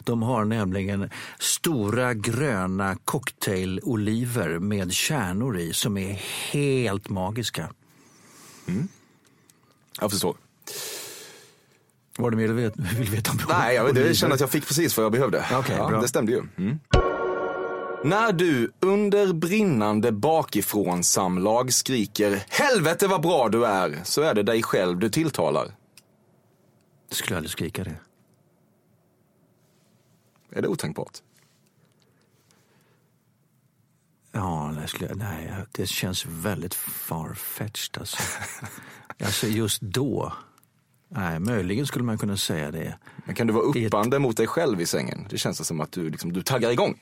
De 0.05 0.23
har 0.23 0.45
nämligen 0.45 1.11
stora 1.39 2.15
gröna 2.15 2.97
cocktailoliver 3.05 4.59
med 4.59 4.93
kärnor 4.93 5.59
i 5.59 5.73
som 5.73 5.97
är 5.99 6.13
helt 6.53 7.09
magiska. 7.09 7.69
Jag 10.01 10.11
förstår. 10.11 10.37
Var 12.19 12.31
det 12.31 12.37
mer 12.37 12.49
du 12.49 12.55
vill, 12.55 12.73
veta 13.11 13.31
om 13.31 13.39
Nej, 13.49 13.75
jag, 13.77 13.95
det 13.95 14.15
känner 14.15 14.35
att 14.35 14.41
jag 14.41 14.51
fick 14.51 14.67
precis 14.67 14.97
vad 14.97 15.05
jag 15.05 15.13
behövde. 15.13 15.45
Okej, 15.53 15.77
ja, 15.79 15.89
bra. 15.89 16.01
det 16.01 16.09
stämde 16.09 16.33
ju. 16.33 16.43
Mm. 16.57 16.79
När 18.05 18.33
du 18.33 18.73
under 18.81 19.33
brinnande 19.33 20.13
bakifrån 20.13 21.05
samlag 21.05 21.73
skriker 21.73 22.45
“Helvete 22.49 23.07
vad 23.07 23.23
bra 23.23 23.49
du 23.49 23.67
är” 23.67 24.01
så 24.05 24.23
är 24.23 24.35
det 24.35 24.43
dig 24.43 24.63
själv 24.63 24.99
du 24.99 25.11
tilltalar. 25.11 25.75
Jag 27.09 27.17
skulle 27.17 27.37
aldrig 27.37 27.51
skrika 27.51 27.85
det. 27.85 27.97
Är 30.53 30.63
det 30.63 30.69
otänkbart? 30.69 31.19
Ja, 34.33 34.75
det, 34.83 34.89
skulle, 34.89 35.15
nej, 35.15 35.53
det 35.73 35.87
känns 35.87 36.27
väldigt 36.27 36.75
farfetched 36.75 37.99
alltså. 38.01 38.19
alltså 39.25 39.47
just 39.47 39.81
då. 39.83 40.33
Nej, 41.09 41.39
möjligen 41.41 41.87
skulle 41.87 42.05
man 42.05 42.19
kunna 42.19 42.37
säga 42.37 42.71
det. 42.71 42.99
Men 43.25 43.35
kan 43.35 43.47
du 43.47 43.53
vara 43.53 43.79
I 43.79 43.85
ett- 43.85 43.87
uppande 43.95 44.19
mot 44.19 44.37
dig 44.37 44.47
själv 44.47 44.81
i 44.81 44.87
sängen? 44.87 45.27
Det 45.31 45.39
känns 45.39 45.67
som 45.67 45.81
att 45.81 45.93
du, 45.93 46.11
liksom, 46.11 46.33
du 46.33 46.43
taggar 46.43 46.71
igång. 46.71 47.01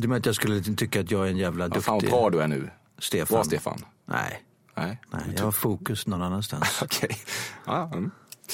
Du 0.00 0.08
menar 0.08 0.18
att 0.18 0.26
jag 0.26 0.34
skulle 0.34 0.62
tycka 0.62 1.00
att 1.00 1.10
jag 1.10 1.26
är 1.26 1.30
en 1.30 1.36
jävla 1.36 1.64
Vad 1.64 1.70
duktig 1.70 1.84
fan 1.84 2.00
vad 2.02 2.10
bra 2.10 2.30
du 2.30 2.42
är 2.42 2.48
nu. 2.48 2.70
Stefan? 2.98 3.36
Bra 3.36 3.44
Stefan. 3.44 3.84
Nej, 4.06 4.42
Nej, 4.76 5.00
nej 5.10 5.22
jag 5.36 5.44
har 5.44 5.52
fokus 5.52 6.06
någon 6.06 6.22
annanstans. 6.22 6.78
okej. 6.82 7.18
Ja, 7.66 7.90
mm. 7.94 8.10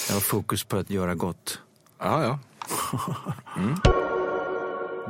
Jag 0.09 0.15
har 0.15 0.21
fokus 0.21 0.65
på 0.65 0.77
att 0.77 0.91
göra 0.91 1.15
gott. 1.15 1.61
ja, 1.99 2.23
ja. 2.23 2.39
Mm. 3.57 3.75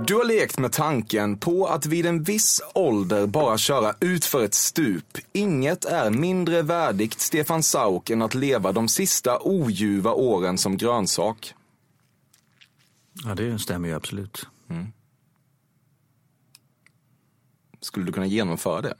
Du 0.07 0.15
har 0.15 0.25
lekt 0.25 0.59
med 0.59 0.73
tanken 0.73 1.39
på 1.39 1.67
att 1.67 1.87
vid 1.87 2.07
en 2.07 2.23
viss 2.23 2.63
ålder 2.75 3.27
bara 3.27 3.59
köra 3.59 3.95
ut 4.01 4.25
för 4.25 4.45
ett 4.45 4.55
stup. 4.55 5.19
Inget 5.33 5.85
är 5.85 6.11
mindre 6.11 6.63
värdigt 6.63 7.21
Stefan 7.21 7.63
Sauk 7.63 8.11
än 8.11 8.23
att 8.23 8.35
leva 8.35 8.73
de 8.73 8.89
sista 8.89 9.39
oljuva 9.39 10.13
åren 10.13 10.59
som 10.59 10.77
grönsak. 10.77 11.55
Ja, 13.25 13.35
det 13.35 13.59
stämmer 13.59 13.89
ju 13.89 13.95
absolut. 13.95 14.47
Skulle 17.87 18.07
du 18.07 18.13
kunna 18.13 18.27
genomföra 18.27 18.83
det? 18.83 18.95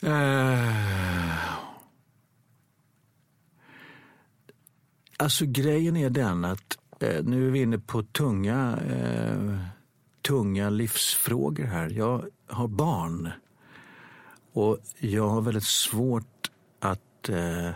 Eh, 0.00 1.38
Alltså 5.20 5.44
grejen 5.46 5.96
är 5.96 6.10
den 6.10 6.44
att 6.44 6.78
eh, 7.00 7.24
nu 7.24 7.46
är 7.46 7.50
vi 7.50 7.62
inne 7.62 7.78
på 7.78 8.02
tunga, 8.02 8.78
eh, 8.90 9.58
tunga 10.22 10.70
livsfrågor 10.70 11.64
här. 11.64 11.90
Jag 11.90 12.24
har 12.46 12.68
barn 12.68 13.30
och 14.52 14.78
jag 14.98 15.28
har 15.28 15.40
väldigt 15.40 15.64
svårt 15.64 16.50
att 16.80 17.28
eh, 17.28 17.70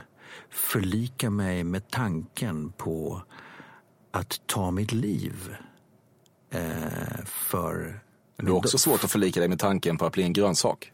förlika 0.51 1.31
mig 1.31 1.65
med 1.65 1.91
tanken 1.91 2.73
på 2.73 3.23
att 4.11 4.41
ta 4.47 4.71
mitt 4.71 4.93
liv. 4.93 5.57
Eh, 6.51 7.25
för 7.25 8.01
men 8.43 8.47
du 8.47 8.53
har 8.53 8.59
också 8.59 8.79
svårt 8.79 9.05
att 9.05 9.11
förlika 9.11 9.41
dig 9.41 9.49
med 9.49 9.59
tanken 9.59 9.99
på 9.99 10.07
att 10.07 10.13
bli 10.13 10.23
en 10.23 10.33
grönsak. 10.33 10.93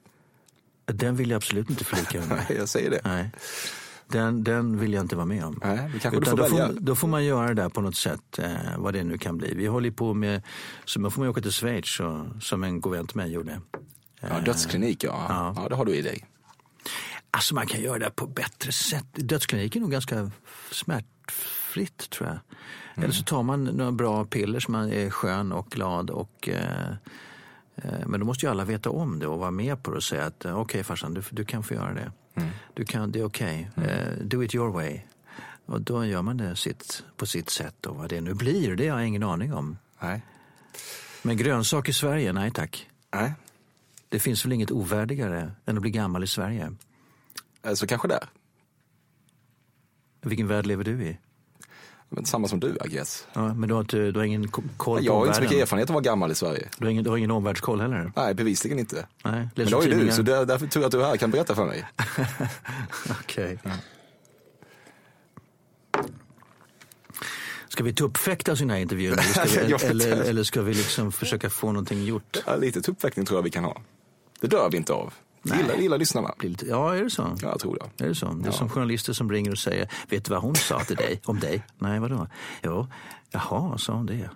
den 0.85 1.17
vill 1.17 1.31
jag 1.31 1.37
absolut 1.37 1.71
inte 1.71 1.85
förlika 1.85 2.19
mig 2.19 2.29
med. 2.29 2.45
Nej, 2.49 2.57
jag 2.59 2.69
säger 2.69 2.91
det. 2.91 3.01
Nej. 3.05 3.31
Den, 4.09 4.45
den 4.45 4.79
vill 4.79 4.93
jag 4.93 5.05
inte 5.05 5.17
vara 5.17 5.27
med 5.27 5.45
om. 5.45 5.61
Nej, 5.65 5.91
det 5.93 5.99
kanske 5.99 6.21
du 6.21 6.27
får 6.27 6.37
då, 6.37 6.45
får, 6.45 6.81
då 6.81 6.95
får 6.95 7.09
man 7.09 7.25
göra 7.25 7.49
det 7.49 7.63
där 7.63 7.69
på 7.69 7.81
något 7.81 7.97
sätt, 7.97 8.39
eh, 8.39 8.51
vad 8.79 8.95
det 8.95 9.05
nu 9.05 9.19
kan 9.19 9.39
bli. 9.39 9.55
Vi 9.55 9.67
håller 9.67 9.91
på 9.91 10.15
med, 10.15 10.43
så 10.85 11.01
då 11.01 11.11
får 11.11 11.21
man 11.21 11.31
åka 11.31 11.41
till 11.41 11.53
Schweiz 11.53 12.01
och, 12.01 12.43
som 12.43 12.65
en 12.65 12.81
god 12.81 12.93
vän 12.93 13.07
till 13.07 13.17
mig 13.17 13.33
gjorde. 13.33 13.61
Ja, 14.21 14.41
dödsklinik, 14.41 15.05
ja. 15.05 15.27
Ja. 15.29 15.55
ja. 15.57 15.69
det 15.69 15.75
har 15.75 15.85
du 15.85 15.95
i 15.95 16.03
dig. 16.03 16.25
Alltså 17.31 17.55
man 17.55 17.67
kan 17.67 17.81
göra 17.81 17.99
det 17.99 18.11
på 18.11 18.27
bättre 18.27 18.73
sätt. 18.73 19.07
Dödsklinik 19.13 19.77
är 19.77 19.81
nog 19.81 19.91
ganska 19.91 20.31
smärtfritt 20.71 22.11
tror 22.11 22.29
jag. 22.29 22.39
Eller 23.05 23.15
så 23.15 23.23
tar 23.23 23.43
man 23.43 23.65
några 23.65 23.93
bra 23.93 24.25
piller 24.25 24.61
som 24.61 24.73
man 24.73 24.93
är 24.93 25.11
skön 25.11 25.53
och 25.53 25.71
glad 25.71 26.11
och 26.11 26.49
eh, 26.49 26.89
eh, 26.91 26.95
men 28.07 28.21
då 28.21 28.27
måste 28.27 28.47
ju 28.47 28.51
alla 28.51 28.65
veta 28.65 28.91
om 28.91 29.19
det 29.19 29.27
och 29.27 29.39
vara 29.39 29.51
med 29.51 29.83
på 29.83 29.91
det 29.91 29.97
och 29.97 30.03
säga 30.05 30.25
att 30.27 30.45
eh, 30.45 30.59
okej 30.59 30.85
farsan, 30.85 31.15
du, 31.15 31.23
du 31.31 31.45
kan 31.45 31.63
få 31.63 31.75
göra 31.75 31.95
det. 31.95 32.13
Du 32.75 32.85
kan, 32.85 33.13
det 33.13 33.19
är 33.21 33.25
okej. 33.25 33.71
Eh, 33.77 34.13
do 34.25 34.43
it 34.45 34.55
your 34.55 34.71
way. 34.73 35.01
Och 35.67 35.81
då 35.81 36.05
gör 36.05 36.23
man 36.23 36.37
det 36.37 36.57
sitt, 36.57 37.05
på 37.17 37.27
sitt 37.27 37.51
sätt 37.51 37.87
och 37.87 37.97
vad 37.97 38.09
det 38.11 38.21
nu 38.21 38.35
blir, 38.35 38.77
det 38.77 38.89
har 38.89 38.99
jag 38.99 39.09
ingen 39.09 39.23
aning 39.23 39.55
om. 39.55 39.79
Nej. 40.01 40.23
Men 41.23 41.37
grönsak 41.37 41.89
i 41.89 41.93
Sverige, 41.93 42.33
nej 42.33 42.51
tack. 42.51 42.91
Nej. 43.15 43.33
Det 44.09 44.19
finns 44.19 44.45
väl 44.45 44.53
inget 44.53 44.71
ovärdigare 44.71 45.53
än 45.67 45.77
att 45.77 45.83
bli 45.83 45.91
gammal 45.91 46.25
i 46.25 46.27
Sverige. 46.27 46.73
Eh, 47.63 47.75
Så 47.75 47.87
kanske 47.87 48.09
där. 48.09 48.29
Vilken 50.21 50.47
värld 50.47 50.67
lever 50.67 50.85
du 50.85 51.03
i? 51.05 51.19
Men 52.11 52.25
samma 52.25 52.49
som 52.49 52.61
du, 52.61 52.77
I 52.85 52.89
guess. 52.89 53.27
Ja, 53.33 53.55
men 53.55 53.69
du 53.69 53.75
har, 53.75 53.81
inte, 53.81 53.97
du 54.11 54.19
har 54.19 54.25
ingen 54.25 54.49
ko- 54.49 54.63
koll 54.77 55.05
Jag 55.05 55.13
på 55.13 55.19
har 55.19 55.27
inte 55.27 55.37
så 55.37 55.43
mycket 55.43 55.59
erfarenhet 55.63 55.91
av 55.91 55.97
att 55.97 56.05
vara 56.05 56.13
gammal 56.13 56.31
i 56.31 56.35
Sverige. 56.35 56.69
Du 56.79 56.85
har 56.85 56.91
ingen, 56.91 57.05
du 57.05 57.11
har 57.11 57.17
ingen 57.17 57.31
omvärldskoll 57.31 57.81
heller? 57.81 58.13
Nej, 58.17 58.35
bevisligen 58.35 58.79
inte. 58.79 59.07
Nej, 59.25 59.49
Men 59.55 59.67
det 59.67 59.73
har 59.77 59.83
ju 59.83 59.91
du, 60.07 60.13
så 60.13 60.23
det, 60.23 60.45
därför 60.45 60.67
tror 60.67 60.83
jag 60.83 60.87
att 60.87 60.93
du 60.93 61.03
är 61.03 61.07
här 61.07 61.17
kan 61.17 61.31
berätta 61.31 61.55
för 61.55 61.67
mig. 61.67 61.85
Okej. 63.11 63.59
Ska 67.69 67.85
vi 67.85 67.93
tuppfäkta 67.93 68.55
den 68.55 68.71
här 68.71 68.79
intervjun? 68.79 69.13
Eller 69.13 69.23
ska 69.23 69.45
vi, 69.65 69.71
Jag 69.71 69.85
eller, 69.85 70.23
eller 70.23 70.43
ska 70.43 70.63
vi 70.63 70.75
liksom 70.75 71.13
försöka 71.13 71.51
få 71.51 71.67
någonting 71.73 72.05
gjort? 72.05 72.37
Ja, 72.47 72.57
lite 72.57 72.83
tuppfäktning 72.83 73.27
tror 73.27 73.39
jag 73.39 73.43
vi 73.43 73.51
kan 73.51 73.65
ha. 73.65 73.83
Det 74.41 74.47
dör 74.47 74.69
vi 74.71 74.77
inte 74.77 74.93
av. 74.93 75.15
Nej. 75.43 75.59
Gillar, 75.59 75.75
gillar 75.77 75.99
lyssnarna. 75.99 76.35
Ja, 76.69 76.95
är 76.95 77.05
det 77.05 77.11
så? 77.11 77.23
Ja, 77.43 77.49
jag 77.49 77.61
tror 77.61 77.79
det. 77.97 78.05
Är 78.05 78.09
det 78.09 78.15
så? 78.15 78.27
Det 78.27 78.43
är 78.43 78.47
Ja. 78.47 78.53
som 78.53 78.69
journalister 78.69 79.13
som 79.13 79.31
ringer 79.33 79.51
och 79.51 79.59
säger, 79.59 79.89
vet 80.09 80.25
du 80.25 80.31
vad 80.31 80.43
hon 80.43 80.55
sa 80.55 80.81
till 80.81 80.97
dig, 80.97 81.21
om 81.25 81.41
dig? 81.41 81.67
Nej, 81.79 82.01
vadå? 82.01 82.27
Jo, 82.63 82.87
jaha, 83.31 83.79
sa 83.79 83.93
hon 83.93 84.07
det? 84.07 84.31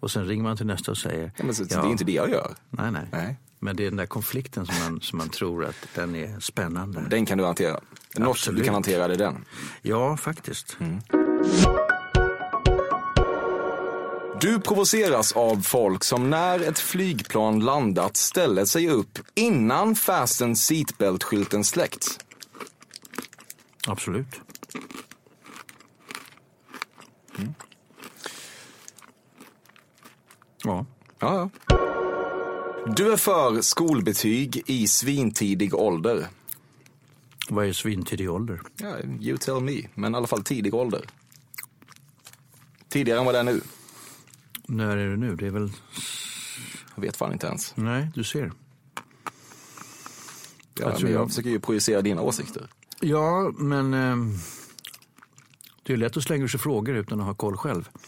Och 0.00 0.10
sen 0.10 0.24
ringer 0.26 0.42
man 0.42 0.56
till 0.56 0.66
nästa 0.66 0.90
och 0.90 0.98
säger, 0.98 1.32
Ja, 1.36 1.44
men 1.44 1.54
så, 1.54 1.64
Det 1.64 1.74
är 1.74 1.86
inte 1.90 2.04
det 2.04 2.12
jag 2.12 2.30
gör. 2.30 2.54
Nej, 2.70 2.90
nej, 2.92 3.06
Nej. 3.12 3.36
Men 3.58 3.76
det 3.76 3.82
är 3.82 3.88
den 3.90 3.96
där 3.96 4.06
konflikten 4.06 4.66
som 4.66 4.74
man, 4.84 5.00
som 5.00 5.18
man 5.18 5.28
tror 5.28 5.64
att 5.64 5.88
den 5.94 6.14
är 6.14 6.40
spännande. 6.40 7.04
Den 7.10 7.26
kan 7.26 7.38
du 7.38 7.44
hantera. 7.44 7.80
Något 8.16 8.28
Absolut. 8.28 8.58
du 8.58 8.64
kan 8.64 8.74
hantera 8.74 9.08
det 9.08 9.14
är 9.14 9.18
den. 9.18 9.44
Ja, 9.82 10.16
faktiskt. 10.16 10.76
Du 14.42 14.60
provoceras 14.60 15.32
av 15.32 15.62
folk 15.62 16.04
som 16.04 16.30
när 16.30 16.60
ett 16.60 16.78
flygplan 16.78 17.60
landat 17.60 18.16
ställer 18.16 18.64
sig 18.64 18.88
upp 18.88 19.18
innan 19.34 19.94
fasten 19.94 20.56
seatbelt-skylten 20.56 21.64
släckts. 21.64 22.18
Absolut. 23.86 24.40
Ja. 30.62 30.86
Ja, 31.18 31.50
ja. 31.68 31.76
Du 32.96 33.12
är 33.12 33.16
för 33.16 33.60
skolbetyg 33.60 34.62
i 34.66 34.88
svintidig 34.88 35.74
ålder. 35.74 36.26
Vad 37.48 37.66
är 37.66 37.72
svintidig 37.72 38.30
ålder? 38.30 38.60
Ja, 38.76 38.98
you 39.20 39.36
tell 39.36 39.60
me, 39.60 39.88
men 39.94 40.14
i 40.14 40.16
alla 40.16 40.26
fall 40.26 40.44
tidig 40.44 40.74
ålder. 40.74 41.04
Tidigare 42.88 43.18
än 43.18 43.24
vad 43.24 43.34
det 43.34 43.38
är 43.38 43.44
nu. 43.44 43.60
När 44.68 44.96
är 44.96 45.08
det 45.10 45.16
nu? 45.16 45.36
Det 45.36 45.46
är 45.46 45.50
väl... 45.50 45.70
Jag 46.94 47.02
vet 47.02 47.16
fan 47.16 47.32
inte 47.32 47.46
ens. 47.46 47.72
Nej, 47.76 48.10
du 48.14 48.24
ser. 48.24 48.52
Ja, 50.80 50.90
Jag 50.90 51.00
jag 51.00 51.10
jag- 51.10 51.28
försöker 51.28 51.50
ju 51.50 51.60
projicera 51.60 52.02
dina 52.02 52.20
åsikter. 52.22 52.68
Ja, 53.00 53.52
men... 53.58 53.94
ehm, 53.94 54.38
det 55.84 55.92
är 55.92 55.96
lätt 55.96 56.16
att 56.16 56.22
slänga 56.22 56.48
sig 56.48 56.60
frågor 56.60 56.96
utan 56.96 57.20
att 57.20 57.26
ha 57.26 57.34
koll 57.34 57.56
själv. 57.56 57.88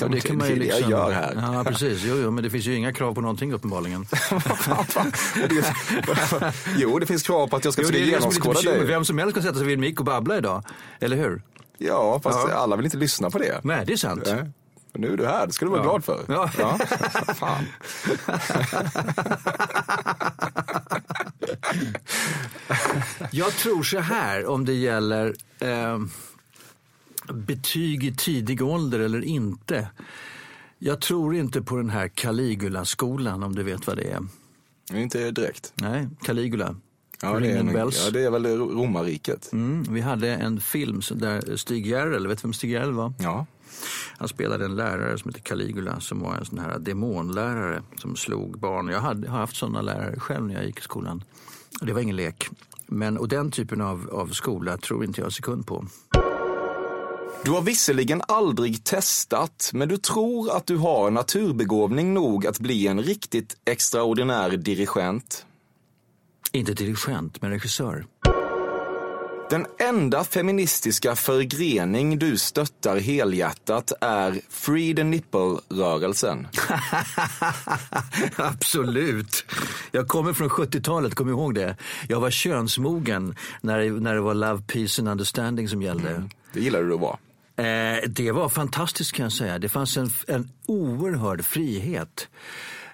Ja, 0.00 0.08
det, 0.08 0.10
det 0.20 0.28
är 0.30 0.56
det 0.56 0.64
jag 0.64 0.90
gör 0.90 1.10
här. 1.12 1.34
Ja, 1.54 1.64
precis. 1.66 2.02
Jo, 2.04 2.16
jo, 2.22 2.30
men 2.30 2.44
det 2.44 2.50
finns 2.50 2.64
ju 2.66 2.74
inga 2.74 2.92
krav 2.92 3.14
på 3.14 3.20
någonting 3.20 3.52
uppenbarligen. 3.52 4.06
jo, 6.76 6.98
det 6.98 7.06
finns 7.06 7.22
krav 7.22 7.46
på 7.48 7.56
att 7.56 7.64
jag 7.64 7.72
ska 7.72 7.82
Jo, 7.82 7.88
försöka 7.88 8.06
är 8.06 8.10
det 8.10 8.20
som 8.22 8.30
är 8.30 8.34
lite 8.34 8.48
genomskåda 8.48 8.76
dig. 8.78 8.86
Vem 8.86 9.04
som 9.04 9.18
helst 9.18 9.34
kan 9.34 9.42
sätta 9.42 9.54
sig 9.54 9.64
vid 9.66 9.74
en 9.74 9.80
mick 9.80 9.98
och 10.00 10.06
babbla 10.06 10.38
idag. 10.38 10.62
Eller 11.00 11.16
hur? 11.16 11.42
Ja, 11.78 12.20
fast 12.22 12.38
Ja. 12.48 12.54
alla 12.54 12.76
vill 12.76 12.84
inte 12.84 12.96
lyssna 12.96 13.30
på 13.30 13.38
det. 13.38 13.60
Nej, 13.64 13.84
det 13.86 13.92
är 13.92 13.96
sant. 13.96 14.22
Nej. 14.26 14.50
Men 14.98 15.08
Nu 15.08 15.12
är 15.12 15.16
du 15.16 15.26
här, 15.26 15.46
det 15.46 15.52
ska 15.52 15.64
du 15.64 15.70
vara 15.70 15.80
Ja. 15.84 15.90
glad 15.90 16.04
för. 16.04 16.24
Ja. 16.28 16.48
Fan. 17.34 17.64
Jag 23.30 23.52
tror 23.52 23.82
så 23.82 23.98
här 23.98 24.46
om 24.46 24.64
det 24.64 24.72
gäller 24.74 25.34
eh, 25.58 25.98
betyg 27.32 28.04
i 28.04 28.14
tidig 28.14 28.62
ålder 28.62 29.00
eller 29.00 29.24
inte. 29.24 29.88
Jag 30.78 31.00
tror 31.00 31.34
inte 31.36 31.62
på 31.62 31.76
den 31.76 31.90
här 31.90 32.08
Caligula-skolan 32.08 33.42
om 33.42 33.54
du 33.54 33.62
vet 33.62 33.86
vad 33.86 33.96
det 33.96 34.10
är. 34.10 34.26
Inte 34.94 35.30
direkt. 35.30 35.72
Nej, 35.74 36.08
Caligula. 36.22 36.76
Ja 37.22 37.40
det, 37.40 37.50
är, 37.50 37.56
en- 37.58 37.68
ja, 37.76 38.10
det 38.12 38.22
är 38.24 38.30
väl 38.30 38.46
romarriket. 38.58 39.52
Mm, 39.52 39.82
vi 39.90 40.00
hade 40.00 40.28
en 40.34 40.60
film 40.60 41.00
där 41.14 41.56
Stig 41.56 41.86
Järrel, 41.86 42.26
vet 42.26 42.38
du 42.38 42.42
vem 42.42 42.52
Stig 42.52 42.70
Järrel 42.70 42.92
var? 42.92 43.12
Ja. 43.18 43.46
Han 44.18 44.28
spelade 44.28 44.64
en 44.64 44.76
lärare 44.76 45.18
som 45.18 45.28
heter 45.28 45.40
Caligula 45.40 46.00
som 46.00 46.20
var 46.20 46.34
en 46.34 46.44
sån 46.44 46.58
här 46.58 46.78
demonlärare 46.78 47.82
som 47.96 48.16
slog 48.16 48.58
barn. 48.58 48.88
Jag 48.88 49.00
hade, 49.00 49.30
har 49.30 49.38
haft 49.38 49.56
såna 49.56 49.80
lärare 49.80 50.20
själv 50.20 50.46
när 50.46 50.54
jag 50.54 50.64
gick 50.64 50.78
i 50.78 50.82
skolan. 50.82 51.24
Det 51.80 51.92
var 51.92 52.00
ingen 52.00 52.16
lek. 52.16 52.48
Men, 52.86 53.18
och 53.18 53.28
den 53.28 53.50
typen 53.50 53.80
av, 53.80 54.10
av 54.12 54.26
skola 54.26 54.76
tror 54.76 55.04
inte 55.04 55.20
jag 55.20 55.26
en 55.26 55.32
sekund 55.32 55.66
på. 55.66 55.86
Du 57.44 57.50
har 57.50 57.62
visserligen 57.62 58.22
aldrig 58.28 58.84
testat, 58.84 59.70
men 59.74 59.88
du 59.88 59.96
tror 59.96 60.56
att 60.56 60.66
du 60.66 60.76
har 60.76 61.10
naturbegåvning 61.10 62.14
nog 62.14 62.46
att 62.46 62.58
bli 62.58 62.86
en 62.86 63.02
riktigt 63.02 63.56
extraordinär 63.64 64.50
dirigent. 64.50 65.46
Inte 66.52 66.72
dirigent, 66.72 67.42
men 67.42 67.50
regissör. 67.50 68.06
Den 69.50 69.66
enda 69.78 70.24
feministiska 70.24 71.16
förgrening 71.16 72.18
du 72.18 72.38
stöttar 72.38 72.96
helhjärtat 72.96 73.92
är 74.00 74.40
Free 74.50 74.94
the 74.94 75.04
Nipple-rörelsen. 75.04 76.48
Absolut. 78.36 79.44
Jag 79.90 80.08
kommer 80.08 80.32
från 80.32 80.48
70-talet, 80.48 81.14
kom 81.14 81.28
ihåg 81.28 81.54
det. 81.54 81.76
Jag 82.08 82.20
var 82.20 82.30
könsmogen 82.30 83.36
när, 83.60 83.90
när 83.90 84.14
det 84.14 84.20
var 84.20 84.34
love, 84.34 84.62
peace 84.66 85.02
and 85.02 85.08
understanding 85.08 85.68
som 85.68 85.82
gällde. 85.82 86.28
Det 86.52 86.60
gillar 86.60 86.82
du 86.82 86.94
att 86.94 87.00
vara. 87.00 87.18
Eh, 87.56 88.02
det 88.08 88.32
var 88.32 88.48
fantastiskt 88.48 89.12
kan 89.12 89.22
jag 89.22 89.32
säga. 89.32 89.58
Det 89.58 89.68
fanns 89.68 89.96
en, 89.96 90.10
en 90.26 90.50
oerhörd 90.66 91.44
frihet. 91.44 92.28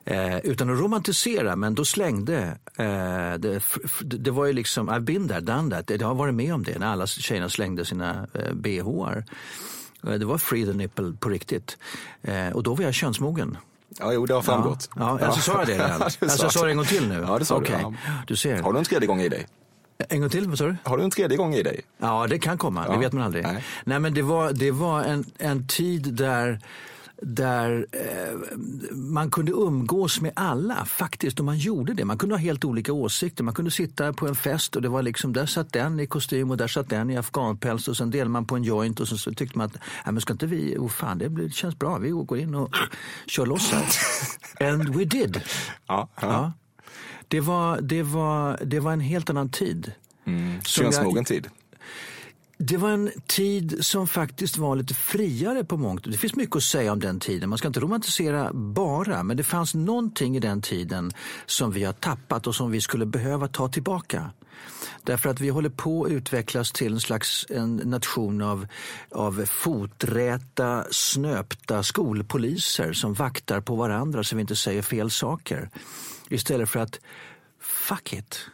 Eh, 0.04 0.38
utan 0.38 0.70
att 0.70 0.78
romantisera, 0.80 1.56
men 1.56 1.74
då 1.74 1.84
slängde, 1.84 2.42
eh, 2.76 3.34
det, 3.38 3.60
det 4.00 4.30
var 4.30 4.46
ju 4.46 4.52
liksom, 4.52 4.90
I've 4.90 5.00
been 5.00 5.28
there, 5.28 5.40
done 5.40 5.76
that. 5.82 6.00
Jag 6.00 6.08
har 6.08 6.14
varit 6.14 6.34
med 6.34 6.54
om 6.54 6.62
det 6.62 6.78
när 6.78 6.86
alla 6.86 7.06
tjejerna 7.06 7.48
slängde 7.48 7.84
sina 7.84 8.26
eh, 8.34 8.52
bhar. 8.54 9.24
Eh, 10.06 10.12
Det 10.12 10.24
var 10.24 10.38
free 10.38 10.66
the 10.66 10.72
nipple 10.72 11.12
på 11.20 11.28
riktigt. 11.28 11.76
Eh, 12.22 12.48
och 12.48 12.62
då 12.62 12.74
var 12.74 12.84
jag 12.84 12.94
könsmogen. 12.94 13.56
Ja, 13.98 14.12
jo, 14.12 14.26
det 14.26 14.34
har 14.34 14.42
framgått. 14.42 14.88
Ja, 14.96 15.18
ja. 15.20 15.26
Alltså, 15.26 15.40
sa 15.40 15.58
jag 15.58 15.66
det 15.66 15.72
redan? 15.74 15.98
Du 16.20 16.26
alltså, 16.26 16.42
jag 16.44 16.52
sa 16.52 16.64
det. 16.64 16.70
en 16.70 16.76
gång 16.76 16.86
till 16.86 17.08
nu? 17.08 17.24
Ja, 17.28 17.38
det 17.38 17.44
sa 17.44 17.54
du. 17.58 17.64
Okej. 17.64 17.78
Ja. 17.82 17.92
Du 18.26 18.36
ser. 18.36 18.62
Har 18.62 18.72
du 18.72 18.78
en 18.78 18.84
tredje 18.84 19.06
gång 19.06 19.20
i 19.20 19.28
dig? 19.28 19.46
En 20.08 20.20
gång 20.20 20.30
till, 20.30 20.48
vad 20.48 20.58
sa 20.58 20.64
du? 20.66 20.76
Har 20.84 20.98
du 20.98 21.04
en 21.04 21.10
tredje 21.10 21.36
gång 21.36 21.54
i 21.54 21.62
dig? 21.62 21.80
Ja, 21.98 22.26
det 22.26 22.38
kan 22.38 22.58
komma. 22.58 22.84
Ja. 22.86 22.92
Det 22.92 22.98
vet 22.98 23.12
man 23.12 23.22
aldrig. 23.22 23.44
Nej. 23.44 23.64
Nej, 23.84 23.98
men 24.00 24.14
det 24.14 24.22
var, 24.22 24.52
det 24.52 24.70
var 24.70 25.02
en, 25.02 25.24
en 25.38 25.66
tid 25.66 26.14
där 26.14 26.60
där 27.24 27.87
eh, 27.92 28.38
man 28.92 29.30
kunde 29.30 29.52
umgås 29.52 30.20
med 30.20 30.32
alla 30.37 30.85
faktiskt 30.85 31.38
och 31.38 31.44
man 31.44 31.58
gjorde 31.58 31.94
det. 31.94 32.04
Man 32.04 32.18
kunde 32.18 32.35
ha 32.35 32.40
helt 32.40 32.64
olika 32.64 32.92
åsikter. 32.92 33.44
Man 33.44 33.54
kunde 33.54 33.70
sitta 33.70 34.12
på 34.12 34.26
en 34.28 34.35
fest 34.35 34.76
och 34.76 34.82
det 34.82 34.88
var 34.88 35.02
liksom 35.02 35.32
där 35.32 35.46
satt 35.46 35.72
den 35.72 36.00
i 36.00 36.06
kostym 36.06 36.50
och 36.50 36.56
där 36.56 36.66
satt 36.68 36.88
den 36.88 37.11
i 37.11 37.16
afghanpäls 37.16 37.88
och 37.88 37.96
sen 37.96 38.11
delade 38.11 38.30
man 38.30 38.46
på 38.46 38.56
en 38.56 38.62
joint 38.64 39.00
och 39.00 39.08
så, 39.08 39.18
så 39.18 39.32
tyckte 39.35 39.58
man 39.58 39.66
att 39.66 39.74
Nej, 39.74 40.12
men 40.12 40.20
ska 40.20 40.32
inte 40.32 40.46
vi, 40.46 40.76
oh 40.78 40.88
fan 40.88 41.18
det, 41.18 41.28
blir, 41.28 41.44
det 41.44 41.54
känns 41.54 41.78
bra, 41.78 41.98
vi 41.98 42.11
går 42.11 42.38
in 42.38 42.54
och 42.54 42.74
kör 43.26 43.46
loss 43.46 43.72
här. 43.72 43.87
And 44.72 44.88
we 44.96 45.04
did. 45.04 45.40
Ja. 45.87 46.08
Ja. 46.20 46.52
Det, 47.28 47.40
var, 47.40 47.80
det, 47.80 48.02
var, 48.02 48.58
det 48.64 48.80
var 48.80 48.92
en 48.92 49.00
helt 49.00 49.30
annan 49.30 49.48
tid. 49.50 49.92
Jag- 50.24 50.66
Könsmogen 50.66 51.24
tid 51.24 51.48
det 52.64 52.77
var 52.77 52.90
en 52.90 53.11
tid 53.27 53.77
som 53.81 54.07
faktiskt 54.07 54.59
var 54.59 54.77
lite 54.77 54.94
friare 54.94 55.64
på 55.64 55.77
mångt. 55.77 56.05
Det 56.05 56.18
finns 56.18 56.37
mycket 56.37 56.57
att 56.57 56.62
säga 56.62 56.92
om 56.92 57.01
den 57.01 57.20
tiden. 57.20 57.48
Man 57.48 57.59
ska 57.59 57.68
inte 57.68 57.81
romantisera 57.81 58.53
bara, 58.53 59.22
men 59.22 59.37
det 59.37 59.42
fanns 59.42 59.75
någonting 59.75 60.37
i 60.37 60.40
den 60.40 60.62
tiden 60.62 61.11
som 61.46 61.72
vi 61.72 61.85
har 61.85 61.92
tappat 61.92 62.46
och 62.46 62.55
som 62.55 62.70
vi 62.70 62.81
skulle 62.81 63.07
behöva 63.07 63.48
ta 63.48 63.68
tillbaka. 63.68 64.31
Därför 65.03 65.31
att 65.31 65.40
vi 65.40 65.48
håller 65.48 65.70
på 65.70 66.05
att 66.05 66.11
utvecklas 66.11 66.72
till 66.72 66.92
en 66.92 67.01
slags 67.01 67.46
en 67.51 67.77
nation 67.77 68.42
av, 68.42 68.66
av 69.11 69.44
foträta, 69.46 70.85
snöpta 70.90 71.83
skolpoliser 71.83 72.92
som 72.92 73.14
vaktar 73.14 73.61
på 73.61 73.77
varandra 73.77 74.25
så 74.25 74.37
vi 74.37 74.40
inte 74.40 74.57
säger 74.57 74.83
fel 74.83 75.11
saker. 75.11 75.70
Istället 76.29 76.68
för 76.68 76.81
att, 76.81 77.01
fuck 77.61 78.12
it. 78.12 78.46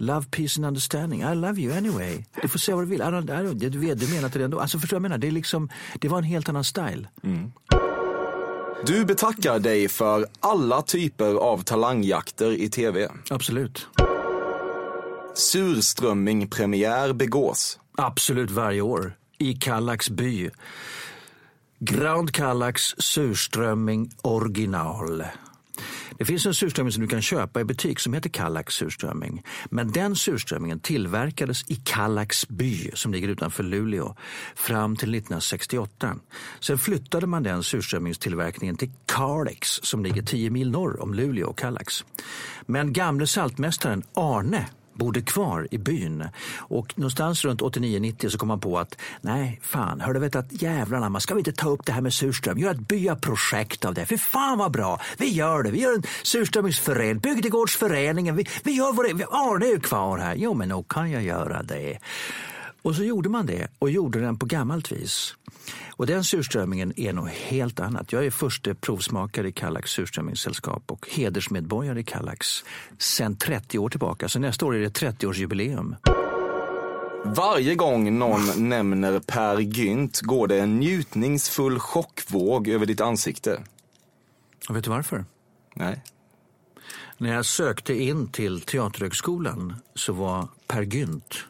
Love, 0.00 0.30
peace 0.30 0.56
and 0.58 0.66
understanding. 0.66 1.20
I 1.22 1.34
love 1.34 1.60
you 1.60 1.76
anyway. 1.76 2.24
Du 2.42 2.48
får 2.48 2.58
säga 2.58 2.76
vad 2.76 2.84
du 2.84 2.90
vill. 2.90 3.00
I 3.00 3.04
don't, 3.04 3.40
I 3.40 3.46
don't, 3.46 3.68
du, 3.68 3.78
vet, 3.78 4.00
du 4.00 4.08
menar 4.14 4.28
det 4.28 4.44
ändå. 4.44 4.60
Alltså 4.60 4.78
förstår 4.78 4.96
jag 4.96 5.02
menar? 5.02 5.18
Det, 5.18 5.26
är 5.26 5.30
liksom, 5.30 5.68
det 6.00 6.08
var 6.08 6.18
en 6.18 6.24
helt 6.24 6.48
annan 6.48 6.64
style. 6.64 7.08
Du 8.86 9.04
betackar 9.04 9.58
dig 9.58 9.88
för 9.88 10.26
alla 10.40 10.82
typer 10.82 11.34
av 11.34 11.62
talangjakter 11.62 12.50
i 12.52 12.68
tv. 12.70 13.08
Absolut. 13.30 13.86
Surströmming-premiär 15.34 17.12
begås. 17.12 17.78
Absolut 17.96 18.50
varje 18.50 18.80
år. 18.80 19.16
I 19.38 19.54
Kallax 19.54 20.10
by. 20.10 20.50
Grand 21.78 22.32
Kallax 22.32 22.82
surströmming 22.98 24.10
original. 24.22 25.24
Det 26.18 26.24
finns 26.24 26.46
en 26.46 26.54
surströmming 26.54 26.92
som 26.92 27.02
du 27.02 27.08
kan 27.08 27.22
köpa 27.22 27.60
i 27.60 27.64
butik 27.64 28.00
som 28.00 28.12
heter 28.12 28.28
Kallax 28.28 28.74
surströmming. 28.74 29.42
Men 29.70 29.92
den 29.92 30.16
surströmmingen 30.16 30.80
tillverkades 30.80 31.70
i 31.70 31.76
Kallax 31.76 32.48
by 32.48 32.90
som 32.94 33.12
ligger 33.12 33.28
utanför 33.28 33.62
Luleå 33.62 34.14
fram 34.56 34.96
till 34.96 35.14
1968. 35.14 36.16
Sen 36.60 36.78
flyttade 36.78 37.26
man 37.26 37.42
den 37.42 37.62
surströmmingstillverkningen 37.62 38.76
till 38.76 38.90
Kalix 39.06 39.80
som 39.82 40.04
ligger 40.04 40.22
10 40.22 40.50
mil 40.50 40.70
norr 40.70 41.02
om 41.02 41.14
Luleå 41.14 41.48
och 41.48 41.58
Kallax. 41.58 42.04
Men 42.66 42.92
gamle 42.92 43.26
saltmästaren 43.26 44.02
Arne 44.14 44.68
bodde 44.98 45.22
kvar 45.22 45.68
i 45.70 45.78
byn. 45.78 46.24
Och 46.56 46.98
någonstans 46.98 47.44
runt 47.44 47.60
89-90 47.60 48.28
så 48.28 48.38
kom 48.38 48.48
man 48.48 48.60
på 48.60 48.78
att 48.78 48.96
nej, 49.20 49.60
fan, 49.62 50.00
hör 50.00 50.14
du 50.14 50.20
vet 50.20 50.36
att 50.36 50.62
jävlarna, 50.62 51.08
man 51.08 51.20
ska 51.20 51.34
vi 51.34 51.40
inte 51.40 51.52
ta 51.52 51.68
upp 51.68 51.86
det 51.86 51.92
här 51.92 52.00
med 52.00 52.12
surström, 52.12 52.58
Gör 52.58 52.70
ett 52.70 52.88
byaprojekt 52.88 53.84
av 53.84 53.94
det. 53.94 54.06
För 54.06 54.16
fan 54.16 54.58
vad 54.58 54.72
bra, 54.72 55.00
vi 55.18 55.28
gör 55.28 55.62
det, 55.62 55.70
vi 55.70 55.80
gör 55.80 55.94
en 55.94 56.02
surströmmingsförening, 56.22 57.18
bygdegårdsföreningen, 57.18 58.36
vi, 58.36 58.46
vi 58.62 58.72
gör 58.72 58.92
vad 58.92 59.06
det 59.06 59.24
Arne 59.24 59.66
är 59.66 59.70
ju 59.70 59.80
kvar 59.80 60.18
här, 60.18 60.34
jo 60.34 60.54
men 60.54 60.68
nog 60.68 60.88
kan 60.88 61.10
jag 61.10 61.22
göra 61.22 61.62
det. 61.62 61.98
Och 62.82 62.94
så 62.94 63.04
gjorde 63.04 63.28
man 63.28 63.46
det 63.46 63.68
och 63.78 63.90
gjorde 63.90 64.20
den 64.20 64.38
på 64.38 64.46
gammalt 64.46 64.92
vis. 64.92 65.34
Och 65.96 66.06
den 66.06 66.24
surströmmingen 66.24 66.92
är 67.00 67.12
något 67.12 67.30
helt 67.30 67.80
annat. 67.80 68.12
Jag 68.12 68.26
är 68.26 68.30
förste 68.30 68.74
provsmakare 68.74 69.48
i 69.48 69.52
Kallax 69.52 69.90
surströmmingssällskap 69.90 70.82
och 70.92 71.08
hedersmedborgare 71.10 72.00
i 72.00 72.04
Kallax 72.04 72.64
sedan 72.98 73.36
30 73.36 73.78
år 73.78 73.88
tillbaka. 73.88 74.28
Så 74.28 74.38
nästa 74.38 74.66
år 74.66 74.76
är 74.76 74.80
det 74.80 75.00
30-årsjubileum. 75.00 75.96
Varje 77.24 77.74
gång 77.74 78.18
någon 78.18 78.68
nämner 78.68 79.20
Per 79.20 79.58
Gynt 79.58 80.20
går 80.20 80.48
det 80.48 80.58
en 80.58 80.76
njutningsfull 80.76 81.78
chockvåg 81.78 82.68
över 82.68 82.86
ditt 82.86 83.00
ansikte. 83.00 83.62
Och 84.68 84.76
vet 84.76 84.84
du 84.84 84.90
varför? 84.90 85.24
Nej. 85.74 86.02
När 87.18 87.34
jag 87.34 87.46
sökte 87.46 87.94
in 87.94 88.28
till 88.28 88.60
Teaterhögskolan 88.60 89.74
så 89.94 90.12
var 90.12 90.48
Per 90.66 90.82
Gynt 90.82 91.44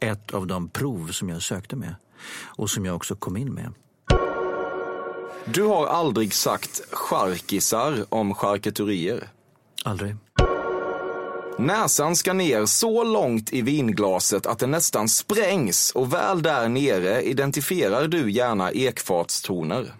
ett 0.00 0.34
av 0.34 0.46
de 0.46 0.68
prov 0.68 1.08
som 1.08 1.28
jag 1.28 1.42
sökte 1.42 1.76
med 1.76 1.94
och 2.44 2.70
som 2.70 2.84
jag 2.86 2.96
också 2.96 3.14
kom 3.14 3.36
in 3.36 3.54
med. 3.54 3.72
Du 5.44 5.62
har 5.62 5.86
aldrig 5.86 6.34
sagt 6.34 6.80
charkisar 6.92 8.04
om 8.08 8.34
charkuterier. 8.34 9.28
Aldrig. 9.84 10.16
Näsan 11.58 12.16
ska 12.16 12.32
ner 12.32 12.66
så 12.66 13.04
långt 13.04 13.52
i 13.52 13.62
vinglaset 13.62 14.46
att 14.46 14.58
den 14.58 14.70
nästan 14.70 15.08
sprängs 15.08 15.90
och 15.90 16.12
väl 16.12 16.42
där 16.42 16.68
nere 16.68 17.22
identifierar 17.22 18.08
du 18.08 18.30
gärna 18.30 18.70
ekfatstoner. 18.70 19.94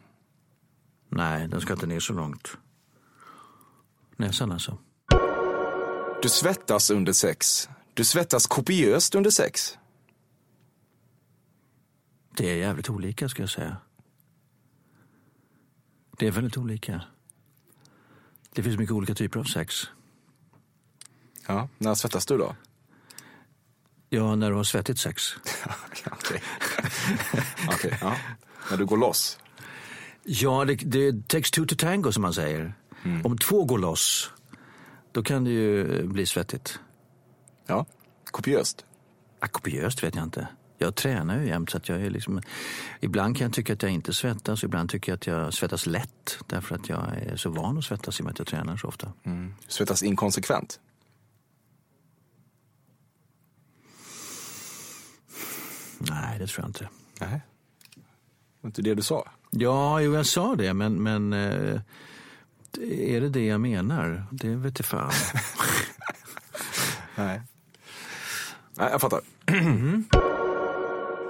Nej, 1.09 1.49
den 1.49 1.61
ska 1.61 1.73
inte 1.73 1.87
ner 1.87 2.01
så 2.01 2.13
långt. 2.13 2.49
Näsan 4.17 4.53
alltså. 4.53 4.79
Du 6.23 6.29
svettas 6.29 6.91
under 6.91 7.13
sex. 7.13 7.69
Du 7.95 8.05
svettas 8.05 8.47
kopiöst 8.47 9.15
under 9.15 9.31
sex. 9.31 9.79
Det 12.37 12.51
är 12.51 12.57
jävligt 12.57 12.91
olika 12.91 13.29
ska 13.29 13.43
jag 13.43 13.51
säga. 13.51 13.77
Det 16.19 16.27
är 16.27 16.31
väldigt 16.31 16.57
olika. 16.57 17.03
Det 18.55 18.63
finns 18.63 18.79
mycket 18.79 18.93
olika 18.93 19.15
typer 19.15 19.41
av 19.41 19.45
sex. 19.45 19.75
Ja, 21.47 21.69
när 21.79 21.95
svettas 21.95 22.27
du 22.27 22.39
då? 22.39 22.57
Ja, 24.09 24.35
när 24.35 24.51
du 24.51 24.57
har 24.57 24.65
svettigt 24.65 24.99
sex. 24.99 25.23
Okej. 26.07 26.43
Okej, 27.69 27.99
ja. 28.01 28.17
När 28.71 28.77
du 28.77 28.87
går 28.87 28.97
loss? 28.97 29.39
Ja, 30.23 30.65
det, 30.65 30.75
det 30.75 31.29
takes 31.29 31.51
two 31.51 31.65
to 31.67 31.75
tango 31.79 32.13
som 32.13 32.23
man 32.23 32.35
säger. 32.35 32.75
Om 33.25 33.39
två 33.39 33.65
går 33.65 33.79
loss, 33.79 34.31
då 35.13 35.23
kan 35.23 35.45
det 35.45 35.51
ju 35.51 36.03
bli 36.07 36.27
svettigt. 36.27 36.79
Ja, 37.67 37.87
kopiöst. 38.25 38.85
Ah, 39.41 39.47
kopiöst 39.47 40.03
vet 40.03 40.15
jag 40.15 40.25
inte. 40.25 40.49
Jag 40.83 40.95
tränar 40.95 41.39
ju 41.39 41.47
jämt 41.47 41.71
så 41.71 41.77
att 41.77 41.89
jag 41.89 42.03
är 42.03 42.11
liksom... 42.11 42.43
Ibland 43.01 43.37
kan 43.37 43.45
jag 43.45 43.53
tycka 43.55 43.73
att 43.73 43.83
jag 43.83 43.93
inte 43.93 44.15
svettas, 44.15 44.65
ibland 44.65 44.91
tycker 44.91 45.13
jag 45.13 45.17
att 45.17 45.27
jag 45.27 45.55
svettas 45.55 45.87
lätt. 45.87 46.39
Därför 46.47 46.75
att 46.75 46.89
jag 46.89 47.17
är 47.17 47.37
så 47.37 47.51
van 47.51 47.79
att 47.79 47.85
svettas 47.85 48.21
i 48.21 48.23
och 48.23 48.25
med 48.25 48.33
att 48.33 48.39
jag 48.39 48.49
tränar 48.49 48.77
så 48.77 48.89
ofta. 48.89 49.13
Svettas 49.69 50.03
inkonsekvent. 50.03 50.81
Nej, 55.99 56.39
det 56.39 56.47
tror 56.47 56.63
jag 56.63 56.69
inte. 56.69 56.89
Nej. 57.21 57.41
Det 57.95 58.03
var 58.61 58.69
inte 58.69 58.83
det 58.83 58.95
du 58.95 59.03
sa. 59.03 59.31
Ja, 59.51 60.01
jo, 60.01 60.15
jag 60.15 60.27
sa 60.27 60.55
det, 60.55 60.75
men, 60.75 61.03
men 61.03 61.33
eh, 61.33 61.81
är 62.83 63.21
det 63.21 63.29
det 63.29 63.47
jag 63.47 63.61
menar? 63.61 64.27
Det 64.31 64.57
vet 64.57 64.79
jag 64.79 64.87
fan. 64.87 65.13
Nej. 67.17 67.43
Nej, 68.75 68.89
jag 68.91 69.01
fattar. 69.01 69.21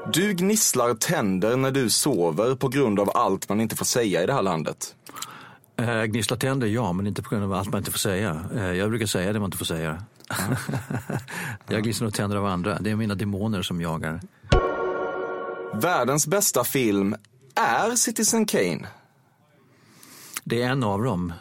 Du 0.06 0.32
gnisslar 0.32 0.94
tänder 0.94 1.56
när 1.56 1.70
du 1.70 1.90
sover 1.90 2.54
på 2.54 2.68
grund 2.68 3.00
av 3.00 3.10
allt 3.14 3.48
man 3.48 3.60
inte 3.60 3.76
får 3.76 3.84
säga 3.84 4.22
i 4.22 4.26
det 4.26 4.32
här 4.32 4.42
landet. 4.42 4.94
Eh, 5.76 6.02
gnissla 6.02 6.36
tänder, 6.36 6.66
ja, 6.66 6.92
men 6.92 7.06
inte 7.06 7.22
på 7.22 7.30
grund 7.30 7.44
av 7.44 7.52
allt 7.52 7.68
man 7.68 7.78
inte 7.78 7.90
får 7.90 7.98
säga. 7.98 8.44
Eh, 8.56 8.72
jag 8.72 8.90
brukar 8.90 9.06
säga 9.06 9.32
det 9.32 9.38
man 9.38 9.46
inte 9.46 9.58
får 9.58 9.64
säga. 9.64 10.02
jag 11.68 11.82
gnisslar 11.82 12.06
nog 12.06 12.14
tänder 12.14 12.36
av 12.36 12.46
andra. 12.46 12.78
Det 12.78 12.90
är 12.90 12.96
mina 12.96 13.14
demoner 13.14 13.62
som 13.62 13.80
jagar. 13.80 14.20
Världens 15.74 16.26
bästa 16.26 16.64
film 16.64 17.14
är 17.54 17.96
Citizen 17.96 18.46
Kane. 18.46 18.86
Det 20.44 20.62
är 20.62 20.70
en 20.70 20.84
av 20.84 21.02
dem. 21.02 21.32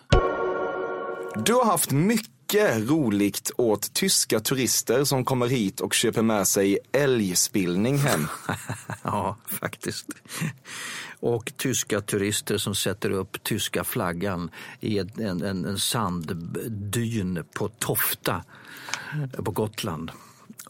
Du 1.35 1.53
har 1.53 1.65
haft 1.65 1.91
mycket 1.91 2.38
mycket 2.53 2.89
roligt 2.89 3.51
åt 3.57 3.93
tyska 3.93 4.39
turister 4.39 5.03
som 5.03 5.25
kommer 5.25 5.47
hit 5.47 5.81
och 5.81 5.93
köper 5.93 6.21
med 6.21 6.47
sig 6.47 6.79
älgspillning 6.91 7.97
hem. 7.97 8.27
Ja, 9.03 9.37
faktiskt. 9.45 10.07
Och 11.19 11.53
tyska 11.57 12.01
turister 12.01 12.57
som 12.57 12.75
sätter 12.75 13.09
upp 13.09 13.43
tyska 13.43 13.83
flaggan 13.83 14.51
i 14.79 14.99
en, 14.99 15.09
en, 15.19 15.65
en 15.65 15.79
sanddyn 15.79 17.43
på 17.53 17.67
Tofta 17.67 18.43
på 19.37 19.51
Gotland. 19.51 20.11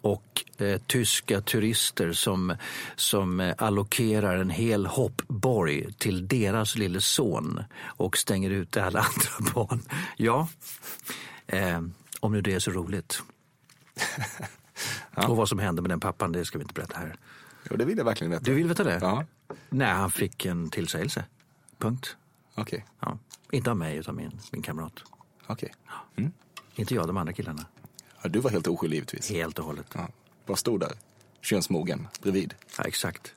Och 0.01 0.45
eh, 0.57 0.81
tyska 0.87 1.41
turister 1.41 2.13
som, 2.13 2.55
som 2.95 3.39
eh, 3.39 3.55
allokerar 3.57 4.37
en 4.37 4.49
hel 4.49 4.85
hoppborg 4.85 5.93
till 5.93 6.27
deras 6.27 6.75
lille 6.75 7.01
son 7.01 7.63
och 7.83 8.17
stänger 8.17 8.49
ute 8.49 8.83
alla 8.83 8.99
andra 9.39 9.53
barn. 9.53 9.81
Ja, 10.17 10.47
eh, 11.49 11.81
om 12.19 12.31
nu 12.33 12.41
det 12.41 12.53
är 12.53 12.59
så 12.59 12.71
roligt. 12.71 13.23
Och 15.27 15.37
vad 15.37 15.49
som 15.49 15.59
hände 15.59 15.81
med 15.81 15.91
den 15.91 15.99
pappan, 15.99 16.31
det 16.31 16.45
ska 16.45 16.57
vi 16.57 16.61
inte 16.61 16.73
berätta 16.73 16.97
här. 16.99 17.15
Jo, 17.69 17.75
det 17.77 17.85
vill 17.85 17.97
jag 17.97 18.05
verkligen 18.05 18.31
veta. 18.31 18.43
Du 18.43 18.53
vill 18.53 18.67
veta 18.67 18.83
det? 18.83 18.99
Ja, 19.01 19.25
Nej, 19.69 19.87
han 19.93 20.11
fick 20.11 20.45
en 20.45 20.69
tillsägelse. 20.69 21.25
Punkt. 21.77 22.17
okej. 22.55 22.85
Ja. 22.99 23.17
Inte 23.51 23.71
av 23.71 23.77
mig, 23.77 23.97
utan 23.97 24.15
min, 24.15 24.39
min 24.51 24.61
kamrat. 24.61 24.93
okej. 25.47 25.73
Inte 26.75 26.95
jag, 26.95 27.07
de 27.07 27.17
andra 27.17 27.33
killarna. 27.33 27.65
Ja, 28.21 28.29
du 28.29 28.39
var 28.39 28.51
helt 28.51 28.67
oskyldig 28.67 28.95
givetvis. 28.97 29.29
Helt 29.29 29.59
och 29.59 29.65
hållet. 29.65 29.87
Ja. 29.93 30.07
Vad 30.45 30.59
stod 30.59 30.79
där? 30.79 30.91
Könsmogen 31.41 32.07
bredvid. 32.21 32.53
Ja, 32.77 32.83
exakt. 32.83 33.33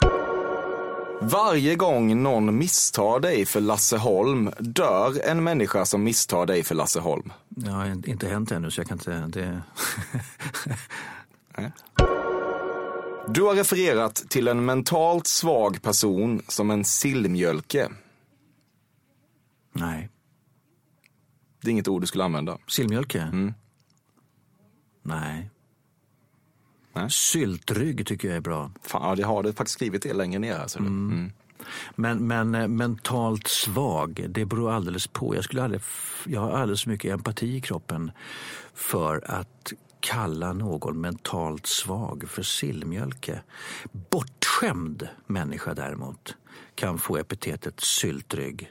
Varje 1.30 1.76
gång 1.76 2.22
någon 2.22 2.58
misstar 2.58 3.20
dig 3.20 3.46
för 3.46 3.60
Lasse 3.60 3.96
Holm 3.96 4.50
dör 4.58 5.28
en 5.28 5.44
människa 5.44 5.86
som 5.86 6.04
misstar 6.04 6.46
dig 6.46 6.62
för 6.62 6.74
Lasse 6.74 7.00
Holm. 7.00 7.32
Det 7.48 7.70
har 7.70 8.08
inte 8.08 8.28
hänt 8.28 8.52
ännu, 8.52 8.70
så 8.70 8.80
jag 8.80 8.88
kan 8.88 8.98
inte... 8.98 9.10
Det... 9.26 9.62
Du 13.28 13.42
har 13.42 13.54
refererat 13.54 14.14
till 14.14 14.48
en 14.48 14.64
mentalt 14.64 15.26
svag 15.26 15.82
person 15.82 16.42
som 16.48 16.70
en 16.70 16.84
sillmjölke. 16.84 17.88
Nej. 19.72 20.08
Det 21.62 21.68
är 21.68 21.72
inget 21.72 21.88
ord 21.88 22.00
du 22.00 22.06
skulle 22.06 22.24
använda. 22.24 22.58
Sillmjölke? 22.66 23.20
Mm. 23.20 23.54
Nej. 25.02 25.50
Nej. 26.92 27.10
Syltrygg 27.10 28.06
tycker 28.06 28.28
jag 28.28 28.36
är 28.36 28.40
bra. 28.40 28.70
Fan, 28.82 29.02
ja, 29.02 29.16
jag 29.20 29.28
har 29.28 29.42
det 29.42 29.52
faktiskt 29.52 29.74
skrivit 29.74 30.02
det 30.02 30.12
längre 30.12 30.38
ner. 30.38 30.58
Alltså. 30.58 30.78
Mm. 30.78 31.32
Men, 31.94 32.26
men 32.26 32.54
eh, 32.54 32.68
mentalt 32.68 33.46
svag, 33.46 34.26
det 34.28 34.44
beror 34.44 34.70
alldeles 34.70 35.06
på. 35.06 35.34
Jag, 35.34 35.44
skulle 35.44 35.62
aldrig, 35.62 35.82
jag 36.26 36.40
har 36.40 36.50
alldeles 36.50 36.82
för 36.82 36.90
mycket 36.90 37.12
empati 37.12 37.56
i 37.56 37.60
kroppen 37.60 38.10
för 38.74 39.30
att 39.30 39.72
kalla 40.00 40.52
någon 40.52 41.00
mentalt 41.00 41.66
svag 41.66 42.24
för 42.28 42.42
sillmjölke. 42.42 43.42
Bortskämd 44.10 45.08
människa 45.26 45.74
däremot 45.74 46.36
kan 46.74 46.98
få 46.98 47.16
epitetet 47.16 47.80
syltrygg. 47.80 48.68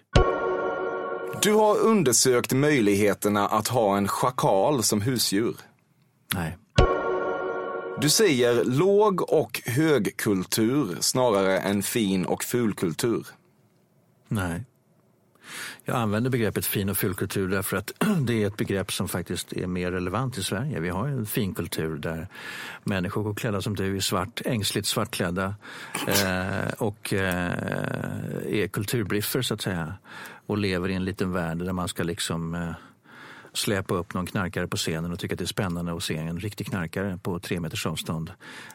Du 1.41 1.53
har 1.53 1.79
undersökt 1.79 2.53
möjligheterna 2.53 3.47
att 3.47 3.67
ha 3.67 3.97
en 3.97 4.07
schakal 4.07 4.83
som 4.83 5.01
husdjur. 5.01 5.55
Nej. 6.33 6.57
Du 7.99 8.09
säger 8.09 8.63
låg 8.65 9.21
och 9.21 9.61
högkultur 9.65 10.97
snarare 10.99 11.59
än 11.59 11.83
fin 11.83 12.25
och 12.25 12.43
fulkultur. 12.43 13.27
Nej. 14.27 14.63
Jag 15.85 15.95
använder 15.95 16.29
begreppet 16.29 16.65
fin 16.65 16.89
och 16.89 16.97
fulkultur 16.97 17.47
därför 17.47 17.77
att 17.77 17.91
det 18.27 18.43
är 18.43 18.47
ett 18.47 18.57
begrepp 18.57 18.91
som 18.91 19.07
faktiskt 19.07 19.53
är 19.53 19.67
mer 19.67 19.91
relevant 19.91 20.37
i 20.37 20.43
Sverige. 20.43 20.79
Vi 20.79 20.89
har 20.89 21.07
en 21.07 21.25
finkultur 21.25 21.97
där 21.97 22.27
människor 22.83 23.23
går 23.23 23.33
klädda 23.33 23.61
som 23.61 23.75
du 23.75 23.97
i 23.97 24.01
svart, 24.01 24.41
ängsligt 24.45 24.87
svartklädda 24.87 25.55
eh, 26.07 26.73
och 26.77 27.13
eh, 27.13 27.51
är 28.45 28.67
kulturbriffer 28.67 29.41
så 29.41 29.53
att 29.53 29.61
säga. 29.61 29.93
Och 30.45 30.57
lever 30.57 30.89
i 30.89 30.93
en 30.93 31.05
liten 31.05 31.31
värld 31.31 31.57
där 31.57 31.73
man 31.73 31.87
ska 31.87 32.03
liksom 32.03 32.55
eh, 32.55 32.71
släpa 33.53 33.93
upp 33.95 34.13
någon 34.13 34.25
knarkare 34.25 34.67
på 34.67 34.77
scenen 34.77 35.11
och 35.11 35.19
tycka 35.19 35.33
att 35.33 35.37
det 35.39 35.43
är 35.43 35.47
spännande 35.47 35.93
att 35.93 36.03
se 36.03 36.17
en 36.17 36.39
riktig 36.39 36.67
knarkare 36.67 37.19
på 37.23 37.39
tre 37.39 37.59
meters 37.59 37.85
avstånd. 37.85 38.31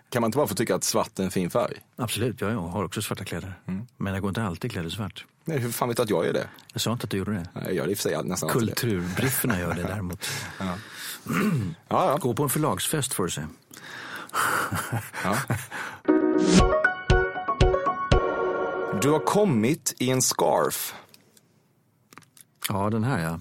Kan 0.09 0.21
man 0.23 0.29
inte 0.29 0.37
bara 0.37 0.47
få 0.47 0.55
tycka 0.55 0.75
att 0.75 0.85
svart 0.85 1.19
är 1.19 1.25
en 1.25 1.31
fin 1.31 1.51
färg? 1.51 1.75
Absolut, 1.97 2.41
jag 2.41 2.51
har 2.51 2.85
också 2.85 3.03
svarta 3.03 3.25
kläder. 3.25 3.55
Men 3.97 4.13
jag 4.13 4.23
går 4.23 4.29
inte 4.29 4.43
alltid 4.43 4.71
klädd 4.73 4.87
i 4.87 4.91
svart. 4.91 5.25
Nej, 5.45 5.59
hur 5.59 5.71
fan 5.73 5.89
vet 5.89 5.97
du 5.97 6.03
att 6.03 6.11
jag 6.11 6.27
är 6.27 6.33
det? 6.33 6.49
Jag 6.73 6.81
sa 6.83 6.93
inte 6.93 7.05
att 7.05 7.11
du 7.11 7.17
gjorde 7.17 7.33
det. 7.33 7.49
Nej, 7.53 7.65
jag 7.65 7.75
gör 7.75 7.87
det 7.87 7.93
i 7.93 7.97
sig 7.97 8.25
nästan. 8.25 8.49
Kulturbrifferna 8.49 9.59
gör 9.61 9.75
det 9.75 9.83
däremot. 9.89 10.27
Ja, 11.89 12.11
ja. 12.11 12.17
Gå 12.21 12.35
på 12.35 12.43
en 12.43 12.49
förlagsfest 12.49 13.15
får 13.15 13.25
du 13.25 13.31
se. 13.31 13.43
ja. 15.25 15.37
Du 19.03 19.11
har 19.11 19.19
kommit 19.25 19.95
i 19.99 20.11
en 20.11 20.23
scarf. 20.23 20.95
Ja, 22.69 22.91
den 22.91 23.05
här 23.05 23.19
ja. 23.25 23.41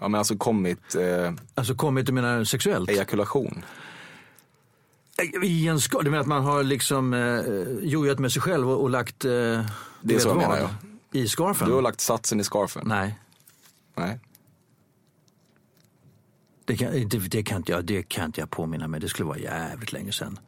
Ja, 0.00 0.08
men 0.08 0.18
alltså 0.18 0.36
kommit 0.36 0.94
eh, 0.94 1.32
Alltså 1.54 1.74
kommit, 1.74 2.06
du 2.06 2.12
menar 2.12 2.44
sexuellt? 2.44 2.90
ejakulation. 2.90 3.64
I 5.42 5.68
en 5.68 5.80
ska, 5.80 6.02
du 6.02 6.10
menar 6.10 6.20
att 6.20 6.26
man 6.26 6.42
har 6.44 6.62
liksom 6.62 7.14
eh, 7.14 7.88
jojat 7.88 8.18
med 8.18 8.32
sig 8.32 8.42
själv 8.42 8.70
och, 8.70 8.82
och 8.82 8.90
lagt... 8.90 9.24
Eh, 9.24 9.30
Det 10.02 10.14
är 10.14 10.18
så 10.18 10.28
vad? 10.28 10.36
menar 10.36 10.56
jag. 10.58 10.70
I 11.12 11.28
scarfen? 11.28 11.68
Du 11.68 11.74
har 11.74 11.82
lagt 11.82 12.00
satsen 12.00 12.40
i 12.40 12.44
scarfen? 12.44 12.82
Nej, 12.88 13.18
Nej. 13.96 14.18
det 16.64 16.76
kan, 16.76 16.92
det, 17.08 17.18
det, 17.18 17.42
kan 17.42 17.56
inte 17.56 17.72
jag, 17.72 17.84
det 17.84 18.02
kan 18.02 18.24
inte 18.24 18.40
jag 18.40 18.50
påminna 18.50 18.88
mig. 18.88 19.00
Det 19.00 19.08
skulle 19.08 19.26
vara 19.28 19.38
jävligt 19.38 19.92
länge 19.92 20.12
sedan. 20.12 20.38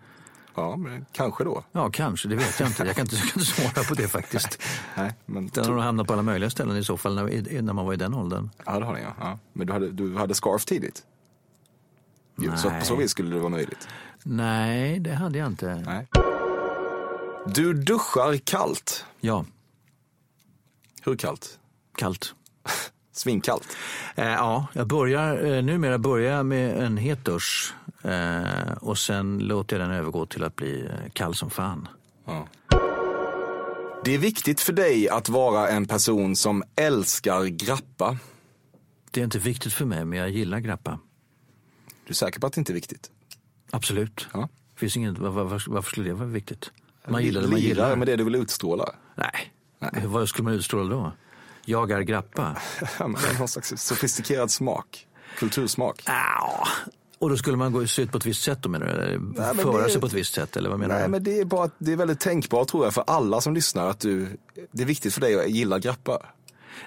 Ja, 0.57 0.77
men 0.77 1.07
kanske 1.13 1.45
då. 1.45 1.65
Ja, 1.73 1.91
kanske. 1.91 2.29
Det 2.29 2.37
vet 2.37 2.61
jag 2.61 2.69
inte. 2.69 2.85
Jag 2.85 2.97
kan 2.97 3.05
inte, 3.05 3.17
jag 3.17 3.25
kan 3.29 3.41
inte 3.41 3.53
svara 3.53 3.85
på 3.85 3.95
det 3.95 4.09
faktiskt. 4.09 4.63
Nej, 4.97 5.15
men 5.27 5.47
Den 5.55 5.65
har 5.73 5.79
hamnat 5.79 6.07
på 6.07 6.13
alla 6.13 6.23
möjliga 6.23 6.51
ställen 6.51 6.77
i 6.77 6.85
så 6.85 6.97
fall 6.97 7.15
när, 7.15 7.63
när 7.63 7.73
man 7.73 7.87
var 7.87 7.93
i 7.93 7.97
den 7.97 8.15
åldern. 8.15 8.51
Ja, 8.67 8.79
det 8.79 8.85
har 8.87 8.95
den 8.95 9.03
ja. 9.03 9.15
ja. 9.21 9.39
Men 9.53 9.67
du 9.67 9.73
hade, 9.73 9.91
du 9.93 10.17
hade 10.17 10.35
scarf 10.35 10.65
tidigt? 10.65 11.03
Jo, 12.39 12.53
så 12.57 12.69
Nej. 12.69 12.81
på 12.81 12.87
så 12.87 12.97
vis 12.97 13.11
skulle 13.11 13.35
det 13.35 13.41
vara 13.41 13.51
möjligt? 13.51 13.89
Nej, 14.23 14.99
det 15.01 15.15
hade 15.15 15.39
jag 15.39 15.47
inte. 15.47 15.75
Nej. 15.87 16.07
Du 17.47 17.75
duschar 17.75 18.37
kallt. 18.37 19.05
Ja, 19.21 19.45
Hur 21.03 21.17
kallt? 21.17 21.59
kallt. 21.97 22.35
Svinkallt. 23.19 23.77
Eh, 24.15 24.27
ja, 24.27 24.67
jag 24.73 24.87
börjar 24.87 25.45
eh, 25.45 25.63
numera 25.63 25.99
börjar 25.99 26.37
jag 26.37 26.47
med 26.47 26.85
en 26.85 26.97
het 26.97 27.25
dusch 27.25 27.75
eh, 28.03 28.73
och 28.81 28.99
sen 28.99 29.39
låter 29.39 29.79
jag 29.79 29.89
den 29.89 29.97
övergå 29.97 30.27
till 30.27 30.45
att 30.45 30.57
bli 30.57 30.85
eh, 30.85 31.11
kall 31.13 31.35
som 31.35 31.51
fan. 31.51 31.89
Ja. 32.25 32.49
Det 34.05 34.15
är 34.15 34.19
viktigt 34.19 34.61
för 34.61 34.73
dig 34.73 35.09
att 35.09 35.29
vara 35.29 35.69
en 35.69 35.87
person 35.87 36.37
som 36.37 36.63
älskar 36.77 37.45
grappa. 37.45 38.19
Det 39.11 39.21
är 39.21 39.25
inte 39.25 39.39
viktigt 39.39 39.73
för 39.73 39.85
mig, 39.85 40.05
men 40.05 40.19
jag 40.19 40.31
gillar 40.31 40.59
grappa. 40.59 40.99
Du 42.05 42.11
är 42.11 42.15
säker 42.15 42.41
på 42.41 42.47
att 42.47 42.53
det 42.53 42.59
inte 42.59 42.73
är 42.73 42.75
viktigt? 42.75 43.11
Absolut. 43.71 44.29
Ja. 44.33 44.49
Finns 44.77 44.97
inget, 44.97 45.19
var, 45.19 45.31
var, 45.31 45.63
varför 45.67 45.91
skulle 45.91 46.09
det 46.09 46.15
vara 46.15 46.29
viktigt? 46.29 46.71
Man 47.09 47.23
gillar 47.23 47.43
det 47.43 47.49
man 47.49 47.61
gillar. 47.61 47.97
med 47.97 48.09
det 48.09 48.17
du 48.17 48.25
vill 48.25 48.35
utstråla. 48.35 48.95
Nej. 49.15 49.53
vad 50.07 50.29
skulle 50.29 50.45
man 50.45 50.55
utstråla 50.55 50.95
då? 50.95 51.13
Jag 51.67 51.91
är 51.91 52.01
grappa. 52.01 52.57
Någon 53.39 53.49
slags 53.49 53.73
sofistikerad 53.77 54.51
smak. 54.51 55.07
Kultursmak. 55.39 56.03
Ja. 56.07 56.67
Och 57.19 57.31
då 57.31 57.37
skulle 57.37 57.57
man 57.57 57.73
gå 57.73 57.83
ut 57.83 58.11
på 58.13 58.19
ett 58.19 58.27
visst 58.27 58.43
sätt 58.43 58.59
då 58.63 58.69
menar 58.69 58.87
du? 58.87 58.93
Eller 58.93 59.19
men 59.19 59.57
föra 59.57 59.83
det- 59.83 59.91
sig 59.91 60.01
på 60.01 60.07
ett 60.07 60.13
visst 60.13 60.35
sätt 60.35 60.57
eller 60.57 60.71
vad 60.71 60.79
menar 60.79 60.95
Nej, 60.95 61.05
du? 61.05 61.11
men 61.11 61.25
det 61.25 61.39
är 61.41 61.45
bara 61.45 61.71
det 61.79 61.93
är 61.93 61.97
väldigt 61.97 62.21
tänkbart 62.21 62.69
tror 62.69 62.85
jag 62.85 62.95
för 62.95 63.05
alla 63.07 63.41
som 63.41 63.55
lyssnar 63.55 63.87
att 63.91 64.01
du, 64.01 64.37
det 64.73 64.83
är 64.83 64.87
viktigt 64.87 65.15
för 65.15 65.21
dig 65.21 65.41
att 65.41 65.51
gilla 65.51 65.79
grappa. 65.79 66.19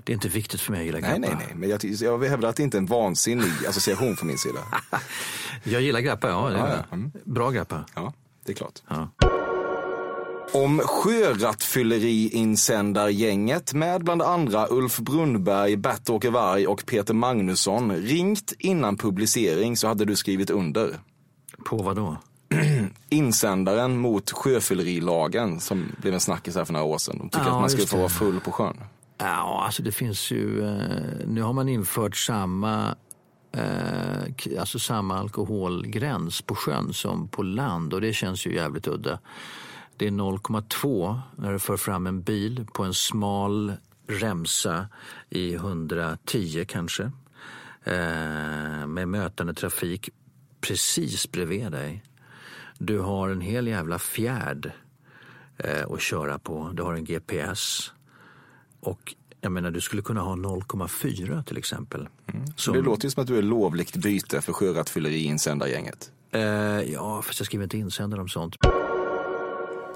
Det 0.03 0.11
är 0.11 0.13
inte 0.13 0.27
viktigt 0.29 0.61
för 0.61 0.71
mig 0.71 0.79
att 0.79 0.85
gilla 0.85 0.99
grappa. 0.99 1.17
Nej, 1.17 1.29
nej, 1.37 1.45
nej. 1.47 1.55
Men 1.55 1.69
jag, 1.69 1.83
jag 1.83 2.23
hävdar 2.29 2.49
att 2.49 2.55
det 2.55 2.63
inte 2.63 2.77
är 2.77 2.79
en 2.79 2.85
vansinnig 2.85 3.51
association 3.67 4.15
från 4.15 4.27
min 4.27 4.37
sida. 4.37 4.59
Jag 5.63 5.81
gillar 5.81 5.99
grappa, 5.99 6.29
ja. 6.29 6.51
Ja, 6.51 6.57
är 6.67 6.77
ja. 6.89 6.95
Mm. 6.95 7.11
Bra 7.23 7.49
grappa. 7.51 7.85
Ja, 7.95 8.13
det 8.45 8.51
är 8.51 8.55
klart. 8.55 8.81
Ja. 8.87 9.09
Om 10.53 10.79
sjörattfylleriinsändargänget 10.79 13.73
med 13.73 14.03
bland 14.03 14.21
andra 14.21 14.67
Ulf 14.69 14.99
Brunnberg, 14.99 15.75
Bert-Åke 15.75 16.29
Varg 16.29 16.67
och 16.67 16.85
Peter 16.85 17.13
Magnusson 17.13 17.91
ringt 17.95 18.53
innan 18.59 18.97
publicering 18.97 19.77
så 19.77 19.87
hade 19.87 20.05
du 20.05 20.15
skrivit 20.15 20.49
under. 20.49 20.99
På 21.65 21.77
vad 21.77 21.95
då? 21.95 22.17
Insändaren 23.09 23.97
mot 23.97 24.31
sjöfyllerilagen 24.31 25.59
som 25.59 25.91
blev 26.01 26.13
en 26.13 26.19
snackis 26.19 26.55
här 26.55 26.65
för 26.65 26.73
några 26.73 26.85
år 26.85 26.97
sedan. 26.97 27.17
De 27.17 27.29
tycker 27.29 27.45
Ja, 27.45 27.51
att 27.51 27.61
man 27.61 27.69
just 27.69 27.89
få 27.89 27.97
vara 27.97 28.09
full 28.09 28.39
på 28.39 28.51
sjön. 28.51 28.77
Ja, 29.17 29.63
alltså 29.65 29.83
det 29.83 29.91
finns 29.91 30.31
ju, 30.31 30.67
eh, 30.67 31.27
nu 31.27 31.41
har 31.41 31.53
man 31.53 31.69
infört 31.69 32.15
samma, 32.15 32.95
eh, 33.57 34.23
alltså 34.59 34.79
samma 34.79 35.19
alkoholgräns 35.19 36.41
på 36.41 36.55
sjön 36.55 36.93
som 36.93 37.27
på 37.27 37.43
land 37.43 37.93
och 37.93 38.01
det 38.01 38.13
känns 38.13 38.47
ju 38.47 38.55
jävligt 38.55 38.87
udda. 38.87 39.19
Det 39.99 40.07
är 40.07 40.11
0,2 40.11 41.19
när 41.35 41.53
du 41.53 41.59
för 41.59 41.77
fram 41.77 42.07
en 42.07 42.21
bil 42.21 42.67
på 42.73 42.83
en 42.83 42.93
smal 42.93 43.73
remsa 44.07 44.87
i 45.29 45.53
110 45.55 46.65
kanske. 46.67 47.03
Eh, 47.83 48.87
med 48.87 49.07
mötande 49.07 49.53
trafik 49.53 50.09
precis 50.61 51.31
bredvid 51.31 51.71
dig. 51.71 52.03
Du 52.77 52.99
har 52.99 53.29
en 53.29 53.41
hel 53.41 53.67
jävla 53.67 53.99
fjärd 53.99 54.71
eh, 55.57 55.91
att 55.91 56.01
köra 56.01 56.39
på. 56.39 56.69
Du 56.73 56.83
har 56.83 56.93
en 56.93 57.05
GPS. 57.05 57.91
Och 58.79 59.15
jag 59.41 59.51
menar, 59.51 59.71
du 59.71 59.81
skulle 59.81 60.01
kunna 60.01 60.21
ha 60.21 60.35
0,4 60.35 61.43
till 61.43 61.57
exempel. 61.57 62.07
Som, 62.55 62.73
Det 62.73 62.81
låter 62.81 63.03
ju 63.03 63.09
som 63.11 63.21
att 63.21 63.27
du 63.27 63.37
är 63.37 63.41
lovligt 63.41 63.95
byte 63.95 64.41
för 64.41 64.53
sjörattfylleriinsändargänget. 64.53 66.11
eh, 66.31 66.41
ja, 66.93 67.21
fast 67.21 67.39
jag 67.39 67.45
skriver 67.45 67.63
inte 67.63 67.77
insändare 67.77 68.21
om 68.21 68.29
sånt. 68.29 68.55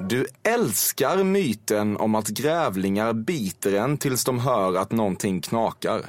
Du 0.09 0.27
älskar 0.43 1.23
myten 1.23 1.97
om 1.97 2.15
att 2.15 2.27
grävlingar 2.27 3.13
biter 3.13 3.73
en 3.73 3.97
tills 3.97 4.23
de 4.23 4.39
hör 4.39 4.75
att 4.77 4.91
någonting 4.91 5.41
knakar. 5.41 6.01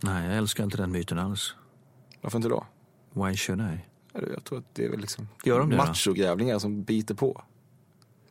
Nej, 0.00 0.26
jag 0.28 0.36
älskar 0.36 0.64
inte 0.64 0.76
den 0.76 0.92
myten 0.92 1.18
alls. 1.18 1.54
Varför 2.20 2.38
inte 2.38 2.48
då? 2.48 2.66
Why 3.12 3.36
should 3.36 3.60
I? 3.60 3.80
Jag 4.34 4.44
tror 4.44 4.58
att 4.58 4.64
det 4.74 4.84
är 4.84 4.90
väl 4.90 5.00
liksom 5.00 5.28
Gör 5.44 5.58
de 5.58 5.70
det 5.70 5.76
då? 5.76 5.84
machogrävlingar 5.84 6.58
som 6.58 6.82
biter 6.82 7.14
på. 7.14 7.42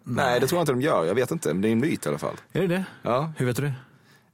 Nej. 0.04 0.40
det 0.40 0.48
tror 0.48 0.58
jag 0.58 0.64
inte 0.64 0.72
de 0.72 0.82
gör. 0.82 1.06
Jag 1.06 1.16
vet 1.16 1.32
inte, 1.32 1.54
men 1.54 1.62
det 1.62 1.68
är 1.68 1.72
en 1.72 1.80
myt 1.80 2.06
i 2.06 2.10
alla 2.10 2.18
fall. 2.18 2.36
Är 2.52 2.62
det 2.62 2.68
det? 2.68 2.86
Ja. 3.04 3.32
Hur 3.38 3.46
vet 3.46 3.56
du 3.56 3.62
det? 3.62 3.74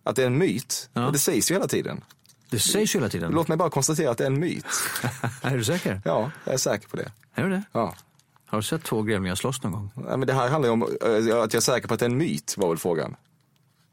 Att 0.03 0.15
det 0.15 0.21
är 0.21 0.27
en 0.27 0.37
myt, 0.37 0.89
Ja. 0.93 1.09
det 1.11 1.19
sägs 1.19 1.51
ju 1.51 1.55
hela 1.55 1.67
tiden. 1.67 2.03
Det 2.49 2.59
sägs 2.59 2.95
ju 2.95 2.99
hela 2.99 3.09
tiden. 3.09 3.31
Låt 3.31 3.47
mig 3.47 3.57
bara 3.57 3.69
konstatera 3.69 4.11
att 4.11 4.17
det 4.17 4.23
är 4.23 4.27
en 4.27 4.39
myt. 4.39 4.65
är 5.41 5.57
du 5.57 5.63
säker? 5.63 6.01
Ja, 6.05 6.31
jag 6.45 6.53
är 6.53 6.57
säker 6.57 6.87
på 6.87 6.97
det. 6.97 7.11
Är 7.35 7.43
du 7.43 7.49
det? 7.49 7.63
Ja. 7.71 7.95
Har 8.53 8.57
du 8.57 8.63
sett 8.63 8.83
två 8.83 9.01
grävlingar 9.01 9.35
slåss 9.35 9.63
någon 9.63 9.71
gång? 9.71 9.91
Nej, 9.95 10.17
men 10.17 10.27
det 10.27 10.33
här 10.33 10.49
handlar 10.49 10.67
ju 10.69 10.73
om 10.73 10.81
eh, 10.81 10.87
att 11.15 11.53
jag 11.53 11.55
är 11.55 11.59
säker 11.59 11.87
på 11.87 11.93
att 11.93 11.99
det 11.99 12.05
är 12.05 12.09
en 12.09 12.17
myt, 12.17 12.55
var 12.57 12.69
väl 12.69 12.77
frågan. 12.77 13.15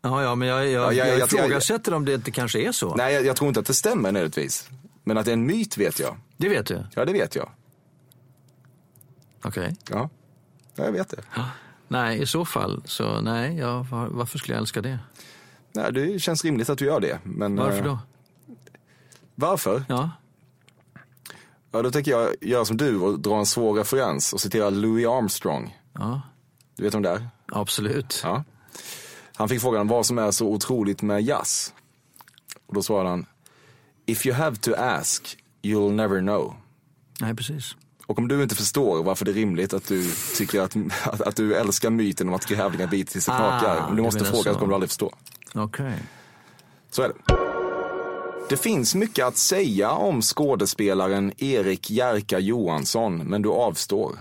Ja, 0.02 0.22
ja 0.22 0.34
men 0.34 0.48
jag, 0.48 0.68
jag, 0.68 0.72
Ja, 0.82 0.92
jag- 0.92 1.18
jag, 1.18 1.26
ifrågasätter 1.26 1.94
om 1.94 2.04
det 2.04 2.14
inte 2.14 2.30
kanske 2.30 2.60
är 2.68 2.72
så. 2.72 2.94
Nej, 2.94 3.14
jag, 3.14 3.24
jag 3.24 3.36
tror 3.36 3.48
inte 3.48 3.60
att 3.60 3.66
det 3.66 3.74
stämmer 3.74 4.12
nödvändigtvis. 4.12 4.68
Men 5.04 5.18
att 5.18 5.24
det 5.24 5.30
är 5.30 5.32
en 5.32 5.46
myt 5.46 5.76
vet 5.78 5.98
jag. 6.00 6.16
Det 6.36 6.48
vet 6.48 6.66
du? 6.66 6.84
Ja, 6.94 7.04
det 7.04 7.12
vet 7.12 7.34
jag. 7.36 7.50
Okej. 9.42 9.76
Ja, 9.90 10.08
ja 10.74 10.84
jag 10.84 10.92
vet 10.92 11.08
det. 11.08 11.22
Nej, 11.88 12.22
i 12.22 12.26
så 12.26 12.44
fall 12.44 12.82
så 12.84 13.20
nej, 13.20 13.58
jag, 13.58 13.84
var, 13.84 14.06
varför 14.06 14.38
skulle 14.38 14.54
jag 14.54 14.60
älska 14.60 14.82
det? 14.82 14.98
Nej, 15.72 15.92
det 15.92 16.18
känns 16.22 16.44
rimligt 16.44 16.70
att 16.70 16.78
du 16.78 16.84
gör 16.84 17.00
det. 17.00 17.18
Men, 17.24 17.56
Varför 17.56 17.78
eh, 17.78 17.84
då? 17.84 17.98
Varför? 19.34 19.84
Ja, 19.88 20.10
Ja, 21.72 21.82
då 21.82 21.90
tänker 21.90 22.10
jag 22.10 22.34
göra 22.40 22.64
som 22.64 22.76
du 22.76 22.96
och 23.00 23.20
dra 23.20 23.38
en 23.38 23.46
svår 23.46 23.74
referens 23.74 24.32
och 24.32 24.40
citera 24.40 24.70
Louis 24.70 25.06
Armstrong. 25.06 25.76
ja, 25.94 26.22
Du 26.76 26.82
vet 26.82 26.94
om 26.94 27.02
det 27.02 27.10
är? 27.10 27.28
absolut. 27.52 28.20
Ja. 28.24 28.44
Han 29.36 29.48
fick 29.48 29.60
frågan 29.60 29.88
vad 29.88 30.06
som 30.06 30.18
är 30.18 30.30
så 30.30 30.46
otroligt 30.46 31.02
med 31.02 31.22
jazz. 31.22 31.72
Och 32.66 32.74
då 32.74 32.82
svarade 32.82 33.08
han, 33.08 33.26
If 34.06 34.26
you 34.26 34.36
have 34.36 34.56
to 34.56 34.74
ask, 34.78 35.36
you'll 35.62 35.92
never 35.92 36.20
know. 36.20 36.54
Nej, 37.20 37.34
precis. 37.34 37.76
Och 38.06 38.18
om 38.18 38.28
du 38.28 38.42
inte 38.42 38.54
förstår 38.54 39.02
varför 39.04 39.24
det 39.24 39.30
är 39.30 39.34
rimligt 39.34 39.74
att 39.74 39.88
du 39.88 40.10
tycker 40.36 40.60
att, 40.60 40.76
att, 41.04 41.20
att 41.20 41.36
du 41.36 41.54
älskar 41.54 41.90
myten 41.90 42.28
om 42.28 42.34
att 42.34 42.46
grävlingar 42.46 42.86
biter 42.86 43.14
det 43.26 43.32
Ah, 43.32 43.60
knakar. 43.60 43.86
Om 43.88 43.96
du 43.96 44.02
måste 44.02 44.24
fråga 44.24 44.52
så 44.52 44.58
kommer 44.58 44.68
du 44.68 44.74
aldrig 44.74 44.90
förstå. 44.90 45.14
Okej. 45.54 45.94
Så 46.90 47.02
är 47.02 47.08
det. 47.08 47.49
Det 48.50 48.56
finns 48.56 48.94
mycket 48.94 49.26
att 49.26 49.36
säga 49.36 49.90
om 49.90 50.22
skådespelaren 50.22 51.32
Erik 51.38 51.90
Jerka 51.90 52.38
Johansson, 52.38 53.16
men 53.16 53.42
du 53.42 53.48
avstår. 53.48 54.18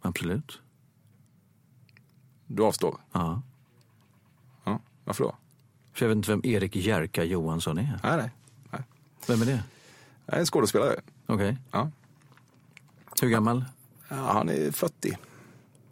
Absolut. 0.00 0.60
Du 2.46 2.64
avstår. 2.64 2.96
Ja. 3.12 3.42
Ja. 4.64 4.80
Varför 5.04 5.24
då? 5.24 5.36
För 5.92 6.04
jag 6.04 6.08
vet 6.08 6.16
inte 6.16 6.30
vem 6.30 6.40
Erik 6.44 6.76
Jerka 6.76 7.24
Johansson 7.24 7.78
är. 7.78 8.00
Nej, 8.02 8.16
nej. 8.16 8.30
nej. 8.70 8.82
Vem 9.26 9.42
är 9.42 9.46
det? 9.46 9.62
Jag 10.26 10.36
är 10.36 10.40
en 10.40 10.46
skådespelare. 10.46 11.00
Okej. 11.26 11.56
Ja. 11.70 11.90
Hur 13.20 13.28
gammal? 13.28 13.64
Ja, 14.08 14.16
han 14.16 14.48
är 14.48 14.70
40. 14.70 15.18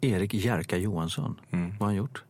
Erik 0.01 0.33
Jerka 0.33 0.77
Johansson. 0.77 1.39
Mm. 1.51 1.69
Vad 1.69 1.79
har 1.79 1.85
han 1.85 1.95
gjort? 1.95 2.23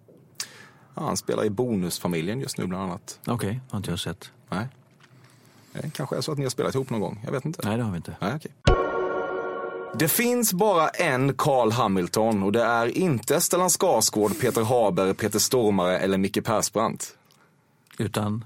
Ja, 0.95 1.05
han 1.05 1.17
spelar 1.17 1.45
i 1.45 1.49
Bonusfamiljen 1.49 2.39
just 2.39 2.57
nu 2.57 2.67
bland 2.67 2.84
annat. 2.84 3.19
Okej, 3.28 3.61
har 3.69 3.78
inte 3.78 3.89
jag 3.89 3.99
sett. 3.99 4.32
Nej. 4.56 4.68
Det 5.72 5.93
kanske 5.93 6.18
är 6.18 6.22
så 6.22 6.32
att 6.32 6.38
ni 6.38 6.43
har 6.43 6.49
spelat 6.49 6.76
ihop 6.76 6.89
någon 6.89 6.99
gång. 6.99 7.22
Jag 7.26 7.32
vet 7.32 7.45
inte. 7.45 7.68
Nej, 7.68 7.78
det 7.78 7.84
har 7.84 7.91
vi 7.91 7.97
inte. 7.97 8.16
Nej, 8.20 8.34
okej. 8.36 8.51
Det 9.95 10.08
finns 10.08 10.54
bara 10.54 10.89
en 10.89 11.34
Carl 11.34 11.72
Hamilton 11.72 12.43
och 12.43 12.51
det 12.51 12.64
är 12.64 12.97
inte 12.97 13.41
Stellan 13.41 13.70
Skarsgård, 13.70 14.39
Peter 14.39 14.64
Haber, 14.64 15.14
Peter 15.14 15.39
Stormare 15.39 15.99
eller 15.99 16.18
Micke 16.18 16.43
Persbrandt. 16.43 17.18
Utan 17.97 18.45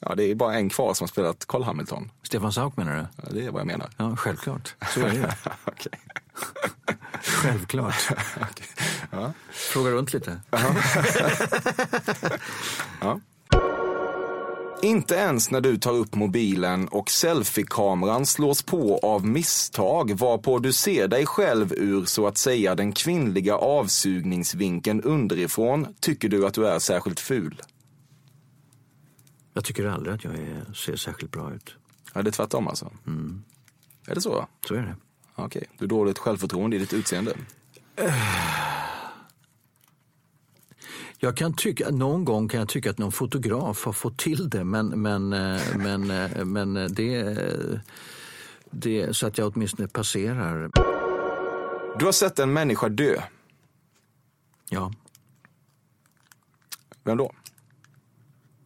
Ja, 0.00 0.14
det 0.14 0.24
är 0.24 0.34
bara 0.34 0.54
en 0.54 0.68
kvar 0.68 0.94
som 0.94 1.04
har 1.04 1.08
spelat 1.08 1.46
Carl 1.46 1.62
Hamilton. 1.62 2.10
Stefan 2.22 2.52
Sauk 2.52 2.76
menar 2.76 2.96
du? 2.96 3.06
Ja, 3.22 3.28
det 3.30 3.46
är 3.46 3.50
vad 3.50 3.60
jag 3.60 3.66
menar. 3.66 3.90
Ja, 3.96 4.16
självklart. 4.16 4.74
Så 4.94 5.00
är 5.00 5.10
det. 5.10 5.36
Okej. 5.64 5.92
Självklart. 7.22 7.94
Fråga 9.50 9.90
runt 9.90 10.12
lite. 10.12 10.40
Inte 14.82 15.14
ens 15.14 15.50
när 15.50 15.60
du 15.60 15.76
tar 15.76 15.92
upp 15.92 16.14
mobilen 16.14 16.88
och 16.88 17.10
selfiekameran 17.10 18.26
slås 18.26 18.62
på 18.62 18.98
av 18.98 19.26
misstag 19.26 20.10
varpå 20.18 20.58
du 20.58 20.72
ser 20.72 21.08
dig 21.08 21.26
själv 21.26 21.72
ur 21.72 22.04
så 22.04 22.26
att 22.26 22.38
säga 22.38 22.74
den 22.74 22.92
kvinnliga 22.92 23.56
avsugningsvinkeln 23.56 25.02
underifrån 25.02 25.94
tycker 26.00 26.28
du 26.28 26.46
att 26.46 26.54
du 26.54 26.66
är 26.66 26.78
särskilt 26.78 27.20
ful. 27.20 27.62
Jag 29.54 29.64
tycker 29.64 29.86
aldrig 29.86 30.14
att 30.14 30.24
jag 30.24 30.34
är, 30.34 30.72
ser 30.72 30.96
särskilt 30.96 31.32
bra 31.32 31.54
ut. 31.54 31.74
Ja, 32.14 32.22
det 32.22 32.30
är 32.30 32.32
tvärtom 32.32 32.68
alltså? 32.68 32.92
Är 34.06 34.14
det 34.14 34.20
så? 34.20 34.46
Så 34.68 34.74
är 34.74 34.82
det. 34.82 34.96
Okej, 35.34 35.66
du 35.78 35.84
har 35.84 35.88
dåligt 35.88 36.18
självförtroende 36.18 36.76
i 36.76 36.78
ditt 36.78 36.92
utseende. 36.92 37.34
Jag 41.22 41.36
kan 41.36 41.54
tycka, 41.54 41.90
någon 41.90 42.24
gång 42.24 42.48
kan 42.48 42.60
jag 42.60 42.68
tycka 42.68 42.90
att 42.90 42.98
någon 42.98 43.12
fotograf 43.12 43.84
har 43.84 43.92
fått 43.92 44.18
till 44.18 44.50
det, 44.50 44.64
men, 44.64 44.86
men, 44.88 45.32
eh, 45.32 45.60
men, 45.76 46.10
eh, 46.10 46.44
men 46.44 46.74
det, 46.74 47.38
det 48.70 49.16
så 49.16 49.26
att 49.26 49.38
jag 49.38 49.52
åtminstone 49.54 49.88
passerar. 49.88 50.70
Du 51.98 52.04
har 52.04 52.12
sett 52.12 52.38
en 52.38 52.52
människa 52.52 52.88
dö. 52.88 53.22
Ja, 54.70 54.92
Vem 57.04 57.16
då? 57.16 57.32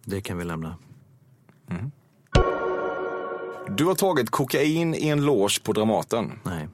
det 0.05 0.20
kan 0.20 0.38
vi 0.38 0.44
lämna. 0.44 0.76
Du 3.68 3.84
har 3.84 3.94
tagit 3.94 4.30
kokain 4.30 4.94
i 4.94 5.09
en 5.09 5.24
loge 5.24 5.62
på 5.62 5.72
Dramaten. 5.72 6.32
Nej. 6.42 6.68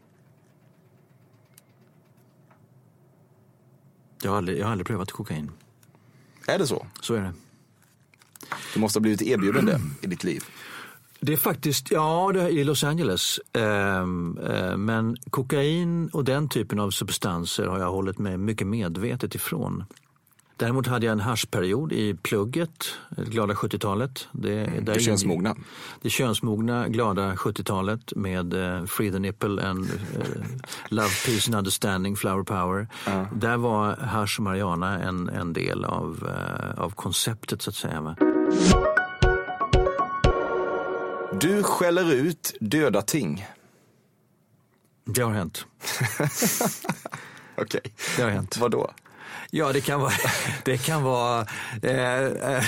Jag 4.23 4.31
har 4.31 4.39
aldrig, 4.39 4.59
jag 4.59 4.65
har 4.65 4.73
aldrig 4.73 4.87
prövat 4.87 5.11
kokain. 5.11 5.51
Är 6.51 6.59
det 6.59 6.67
så? 6.67 6.87
Så 7.01 7.15
är 7.15 7.21
det. 7.21 7.33
Du 8.75 8.81
måste 8.81 8.99
ha 8.99 9.01
blivit 9.01 9.23
erbjuden 9.23 9.67
det 9.67 9.81
i 10.03 10.07
ditt 10.07 10.25
liv. 10.25 10.45
Det 11.21 11.33
är 11.33 11.37
faktiskt, 11.37 11.91
ja, 11.91 12.31
det 12.35 12.43
är 12.43 12.49
i 12.49 12.65
Los 12.65 12.85
Angeles. 12.85 13.41
Ehm, 13.53 14.39
eh, 14.39 14.77
men 14.77 15.17
kokain 15.31 16.09
och 16.09 16.25
den 16.25 16.49
typen 16.49 16.81
av 16.81 16.91
substanser 16.91 17.67
har 17.67 17.79
jag 17.79 17.91
hållit 17.91 18.19
mig 18.19 18.39
mycket 18.39 18.67
medvetet 18.67 19.35
ifrån. 19.35 19.85
Däremot 20.61 20.87
hade 20.87 21.07
jag 21.07 21.13
en 21.13 21.21
haschperiod 21.21 21.93
i 21.93 22.15
plugget, 22.15 22.95
det 23.11 23.25
glada 23.25 23.55
70-talet. 23.55 24.29
Det, 24.33 24.65
där 24.65 24.95
Det 24.95 25.01
könsmogna. 25.01 25.57
Det 26.03 26.11
könsmogna, 26.11 26.89
glada 26.89 27.35
70-talet 27.35 28.13
med 28.17 28.55
eh, 28.55 28.85
Free 28.85 29.13
the 29.13 29.19
Nipple 29.19 29.69
and 29.69 29.85
eh, 29.85 30.27
Love, 30.89 31.09
Peace 31.27 31.49
and 31.49 31.55
Understanding, 31.55 32.17
Flower 32.17 32.43
Power. 32.43 32.89
Där 33.35 33.57
var 33.57 33.97
hasch 33.97 34.39
och 34.39 34.45
marijuana 34.45 34.99
en, 34.99 35.29
en 35.29 35.53
del 35.53 35.85
av, 35.85 36.29
eh, 36.29 36.83
av 36.83 36.91
konceptet 36.91 37.63
så 37.63 37.71
att 37.71 37.77
säga. 37.77 38.01
Va? 38.01 38.17
Du 41.41 41.63
skäller 41.63 42.13
ut 42.13 42.57
döda 42.61 43.03
ting. 43.03 43.47
Det 45.05 45.23
har 45.23 45.33
hänt. 45.33 45.67
Okej. 47.57 47.81
Det 48.17 48.23
har 48.23 48.31
hänt. 48.31 48.57
Vad 48.57 48.71
då? 48.71 48.91
Ja, 49.51 49.73
det 49.73 49.81
kan 49.81 50.01
vara... 50.01 50.13
Det 50.65 50.79
kan 50.79 51.03
vara 51.03 51.47
eh, 51.83 52.25
eh, 52.25 52.65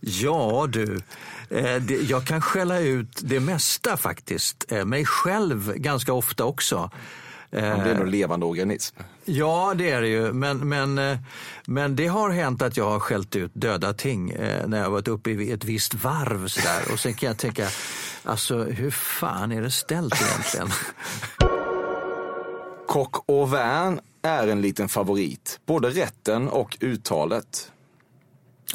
ja, 0.00 0.66
du. 0.68 1.00
Eh, 1.50 1.74
det, 1.76 1.94
jag 1.94 2.26
kan 2.26 2.40
skälla 2.40 2.78
ut 2.78 3.20
det 3.22 3.40
mesta 3.40 3.96
faktiskt. 3.96 4.72
Eh, 4.72 4.84
mig 4.84 5.06
själv 5.06 5.74
ganska 5.76 6.12
ofta 6.12 6.44
också. 6.44 6.90
Man 7.54 7.82
blir 7.82 7.94
nog 7.94 8.08
levande 8.08 8.46
organism. 8.46 8.96
Ja, 9.24 9.74
det 9.76 9.90
är 9.90 10.00
det 10.00 10.08
ju. 10.08 10.32
Men, 10.32 10.68
men, 10.68 10.98
eh, 10.98 11.18
men 11.66 11.96
det 11.96 12.06
har 12.06 12.30
hänt 12.30 12.62
att 12.62 12.76
jag 12.76 12.90
har 12.90 13.00
skällt 13.00 13.36
ut 13.36 13.50
döda 13.54 13.92
ting 13.92 14.30
eh, 14.30 14.66
när 14.66 14.78
jag 14.78 14.90
varit 14.90 15.08
uppe 15.08 15.30
i 15.30 15.52
ett 15.52 15.64
visst 15.64 15.94
varv. 15.94 16.48
Så 16.48 16.60
där. 16.60 16.92
Och 16.92 17.00
sen 17.00 17.14
kan 17.14 17.26
jag 17.26 17.38
tänka, 17.38 17.68
alltså 18.24 18.64
hur 18.64 18.90
fan 18.90 19.52
är 19.52 19.62
det 19.62 19.70
ställt 19.70 20.22
egentligen? 20.22 20.68
Coq 22.92 23.24
au 23.26 23.46
vin 23.46 24.00
är 24.22 24.48
en 24.48 24.60
liten 24.60 24.88
favorit. 24.88 25.60
Både 25.66 25.90
rätten 25.90 26.48
och 26.48 26.78
uttalet. 26.80 27.72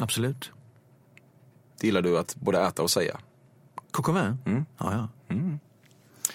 Absolut. 0.00 0.50
Det 1.80 1.86
gillar 1.86 2.02
du 2.02 2.18
att 2.18 2.36
både 2.36 2.60
äta 2.60 2.82
och 2.82 2.90
säga. 2.90 3.20
Coq 3.90 4.08
au 4.08 4.14
vin? 4.14 4.38
Mm. 4.46 4.64
Ja, 4.78 5.08
ja. 5.28 5.36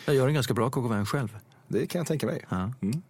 Jag 0.05 0.15
gör 0.15 0.27
en 0.27 0.33
ganska 0.33 0.53
bra 0.53 0.69
coq 0.69 0.83
au 0.83 0.95
vin 0.95 1.05
själv. 1.05 1.39
Det 1.67 1.87
kan 1.87 1.99
jag 1.99 2.07
tänka 2.07 2.25
mig. 2.25 2.45
Ja. 2.49 2.71
Mm. 2.81 3.01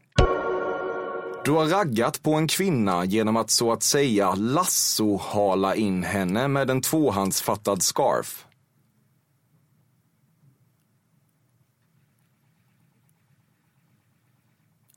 Du 1.45 1.51
har 1.51 1.65
raggat 1.65 2.23
på 2.23 2.33
en 2.33 2.47
kvinna 2.47 3.05
genom 3.05 3.37
att 3.37 3.49
så 3.49 3.71
att 3.71 3.83
säga 3.83 4.35
lasso-hala 4.35 5.75
in 5.75 6.03
henne 6.03 6.47
med 6.47 6.69
en 6.69 6.81
tvåhandsfattad 6.81 7.83
scarf. 7.83 8.45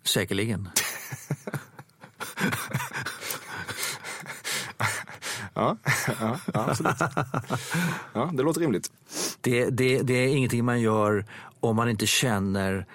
Säkerligen. 0.07 0.69
Ja, 5.55 5.77
ja, 6.21 6.39
ja 6.55 6.71
absolut. 6.71 6.97
Ja, 8.13 8.31
det 8.35 8.43
låter 8.43 8.61
rimligt. 8.61 8.91
Det, 9.41 9.71
det, 9.71 10.03
det 10.03 10.15
är 10.15 10.29
ingenting 10.29 10.65
man 10.65 10.81
gör 10.81 11.25
om 11.61 11.77
man 11.77 11.89
inte 11.89 12.07
känner 12.07 12.87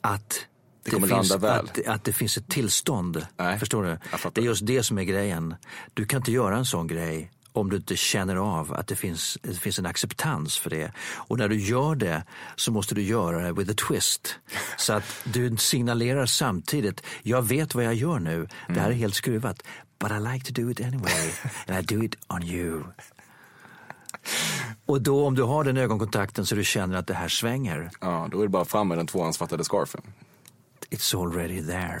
att 0.00 0.46
det, 0.84 0.90
kommer 0.90 1.08
finns. 1.08 1.32
Att, 1.32 1.86
att 1.86 2.04
det 2.04 2.12
finns 2.12 2.36
ett 2.36 2.48
tillstånd. 2.48 3.26
Nej, 3.36 3.58
Förstår 3.58 3.82
du? 3.82 3.98
Det 4.32 4.40
är 4.40 4.44
just 4.44 4.66
det 4.66 4.82
som 4.82 4.98
är 4.98 5.02
grejen. 5.02 5.54
Du 5.94 6.04
kan 6.04 6.16
inte 6.16 6.32
göra 6.32 6.56
en 6.56 6.64
sån 6.66 6.86
grej 6.86 7.30
om 7.52 7.70
du 7.70 7.76
inte 7.76 7.96
känner 7.96 8.36
av 8.36 8.74
att 8.74 8.86
det 8.86 8.96
finns, 8.96 9.38
det 9.42 9.54
finns 9.54 9.78
en 9.78 9.86
acceptans 9.86 10.58
för 10.58 10.70
det. 10.70 10.92
Och 11.16 11.38
när 11.38 11.48
du 11.48 11.60
gör 11.60 11.94
det 11.94 12.24
så 12.56 12.72
måste 12.72 12.94
du 12.94 13.02
göra 13.02 13.42
det 13.42 13.52
with 13.52 13.70
a 13.70 13.74
twist. 13.88 14.34
Så 14.78 14.92
att 14.92 15.04
du 15.24 15.56
signalerar 15.56 16.26
samtidigt, 16.26 17.02
jag 17.22 17.42
vet 17.42 17.74
vad 17.74 17.84
jag 17.84 17.94
gör 17.94 18.18
nu, 18.18 18.48
det 18.68 18.72
här 18.74 18.80
är 18.80 18.86
Mm. 18.86 18.98
helt 18.98 19.14
skruvat. 19.14 19.62
But 19.98 20.10
I 20.12 20.18
like 20.32 20.52
to 20.52 20.62
do 20.62 20.70
it 20.70 20.80
anyway. 20.80 21.30
And 21.68 21.78
I 21.78 21.94
do 21.94 22.02
it 22.04 22.14
on 22.28 22.42
you. 22.42 22.82
Och 24.86 25.02
då 25.02 25.26
om 25.26 25.34
du 25.34 25.42
har 25.42 25.64
den 25.64 25.76
ögonkontakten 25.76 26.46
så 26.46 26.54
du 26.54 26.64
känner 26.64 26.96
att 26.96 27.06
det 27.06 27.14
här 27.14 27.28
svänger, 27.28 27.90
Ja, 28.00 28.28
då 28.32 28.38
är 28.38 28.42
det 28.42 28.48
bara 28.48 28.64
fram 28.64 28.88
med 28.88 28.98
den 28.98 29.06
tvåhandsfattade 29.06 29.64
scarfen. 29.64 30.02
it's 30.90 31.14
already 31.22 31.66
there. 31.66 32.00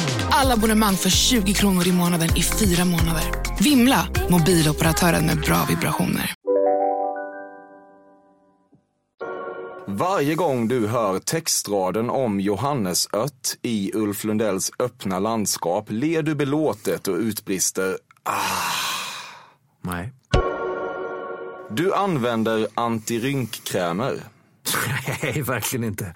Alla 0.33 0.53
abonnemang 0.53 0.95
för 0.95 1.09
20 1.09 1.53
kronor 1.53 1.87
i 1.87 1.91
månaden 1.91 2.29
i 2.37 2.41
fyra 2.43 2.85
månader. 2.85 3.23
Vimla! 3.63 4.07
Mobiloperatören 4.29 5.25
med 5.25 5.39
bra 5.39 5.65
vibrationer. 5.69 6.33
Varje 9.87 10.35
gång 10.35 10.67
du 10.67 10.87
hör 10.87 11.19
textraden 11.19 12.09
om 12.09 12.39
Johannesört 12.39 13.55
i 13.61 13.91
Ulf 13.93 14.23
Lundells 14.23 14.71
öppna 14.79 15.19
landskap 15.19 15.85
ler 15.89 16.21
du 16.21 16.35
belåtet 16.35 17.07
och 17.07 17.17
utbrister 17.17 17.97
ah. 18.23 18.33
Nej. 19.81 20.13
Du 21.69 21.93
använder 21.93 22.67
antirynkkrämer. 22.73 24.19
Nej, 25.21 25.41
verkligen 25.41 25.83
inte. 25.83 26.15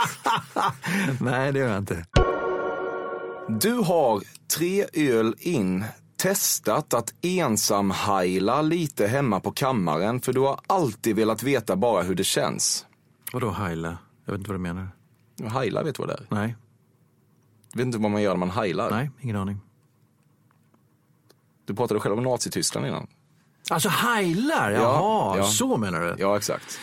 Nej, 1.20 1.52
det 1.52 1.58
gör 1.58 1.68
jag 1.68 1.78
inte. 1.78 2.04
Du 3.48 3.72
har 3.72 4.22
tre 4.56 4.86
öl 4.92 5.34
in 5.38 5.84
testat 6.16 6.94
att 6.94 7.14
ensam 7.22 7.90
heila 7.90 8.62
lite 8.62 9.06
hemma 9.06 9.40
på 9.40 9.50
kammaren 9.52 10.20
för 10.20 10.32
du 10.32 10.40
har 10.40 10.60
alltid 10.66 11.16
velat 11.16 11.42
veta 11.42 11.76
bara 11.76 12.02
hur 12.02 12.14
det 12.14 12.24
känns. 12.24 12.86
Vadå 13.32 13.50
heila? 13.50 13.98
Jag 14.24 14.32
vet 14.32 14.38
inte 14.38 14.50
vad 14.50 14.54
du 14.60 14.62
menar. 14.62 14.88
Heila, 15.60 15.82
vet 15.82 15.94
du 15.94 16.02
vad 16.02 16.08
det 16.08 16.14
är? 16.14 16.26
Nej. 16.28 16.56
Vet 17.74 17.86
inte 17.86 17.98
vad 17.98 18.10
man 18.10 18.22
gör 18.22 18.30
när 18.30 18.38
man 18.38 18.50
heilar? 18.50 18.90
Nej, 18.90 19.10
ingen 19.20 19.36
aning. 19.36 19.60
Du 21.64 21.74
pratade 21.74 22.00
själv 22.00 22.18
om 22.18 22.24
Nazityskland 22.24 22.86
innan. 22.86 23.06
Alltså 23.70 23.88
heilar? 23.88 24.70
Jaha, 24.70 25.36
ja. 25.38 25.44
så 25.44 25.76
menar 25.76 26.00
du? 26.00 26.14
Ja, 26.18 26.36
exakt. 26.36 26.78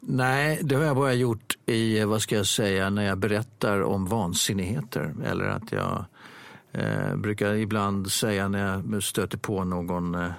Nej, 0.00 0.60
det 0.62 0.74
har 0.74 0.84
jag 0.84 0.96
bara 0.96 1.14
gjort 1.14 1.56
i, 1.66 2.04
vad 2.04 2.22
ska 2.22 2.36
jag 2.36 2.46
säga, 2.46 2.90
när 2.90 3.02
jag 3.02 3.18
berättar 3.18 3.82
om 3.82 4.06
vansinnigheter. 4.06 5.14
Eller 5.24 5.44
att 5.44 5.72
jag 5.72 6.04
eh, 6.72 7.16
brukar 7.16 7.54
ibland 7.54 8.12
säga 8.12 8.48
när 8.48 8.82
jag 8.92 9.02
stöter 9.02 9.38
på 9.38 9.64
någon 9.64 10.14
eh, 10.14 10.30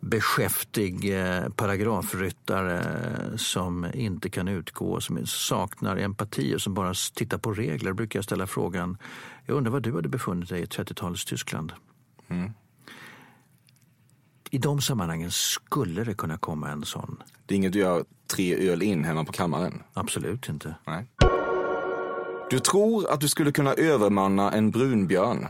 beskäftig 0.00 1.20
eh, 1.20 1.48
paragrafryttare 1.48 2.78
eh, 2.78 3.36
som 3.36 3.86
inte 3.94 4.30
kan 4.30 4.48
utgå, 4.48 5.00
som 5.00 5.26
saknar 5.26 5.96
empati 5.96 6.54
och 6.56 6.60
som 6.60 6.74
bara 6.74 6.94
tittar 7.14 7.38
på 7.38 7.52
regler, 7.52 7.92
brukar 7.92 8.18
jag 8.18 8.24
ställa 8.24 8.46
frågan, 8.46 8.98
jag 9.46 9.56
undrar 9.56 9.72
vad 9.72 9.82
du 9.82 9.94
hade 9.94 10.08
befunnit 10.08 10.48
dig 10.48 10.62
i 10.62 10.64
30-talets 10.64 11.24
Tyskland? 11.24 11.72
Mm. 12.28 12.52
I 14.50 14.58
de 14.58 14.80
sammanhangen 14.80 15.30
skulle 15.30 16.04
det 16.04 16.14
kunna 16.14 16.38
komma 16.38 16.68
en 16.68 16.84
sån. 16.84 17.22
Det 17.48 17.54
är 17.54 17.56
inget 17.56 17.72
du 17.72 17.78
gör 17.78 18.04
tre 18.26 18.70
öl 18.70 18.82
in 18.82 19.04
hemma 19.04 19.24
på 19.24 19.32
kammaren? 19.32 19.82
Absolut 19.92 20.48
inte. 20.48 20.74
Nej. 20.84 21.06
Du 22.50 22.58
tror 22.58 23.10
att 23.10 23.20
du 23.20 23.28
skulle 23.28 23.52
kunna 23.52 23.74
övermanna 23.74 24.52
en 24.52 24.70
brunbjörn? 24.70 25.46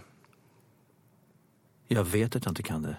Jag 1.89 2.05
vet 2.05 2.37
att 2.37 2.45
jag 2.45 2.51
inte 2.51 2.63
kan 2.63 2.83
det. 2.83 2.97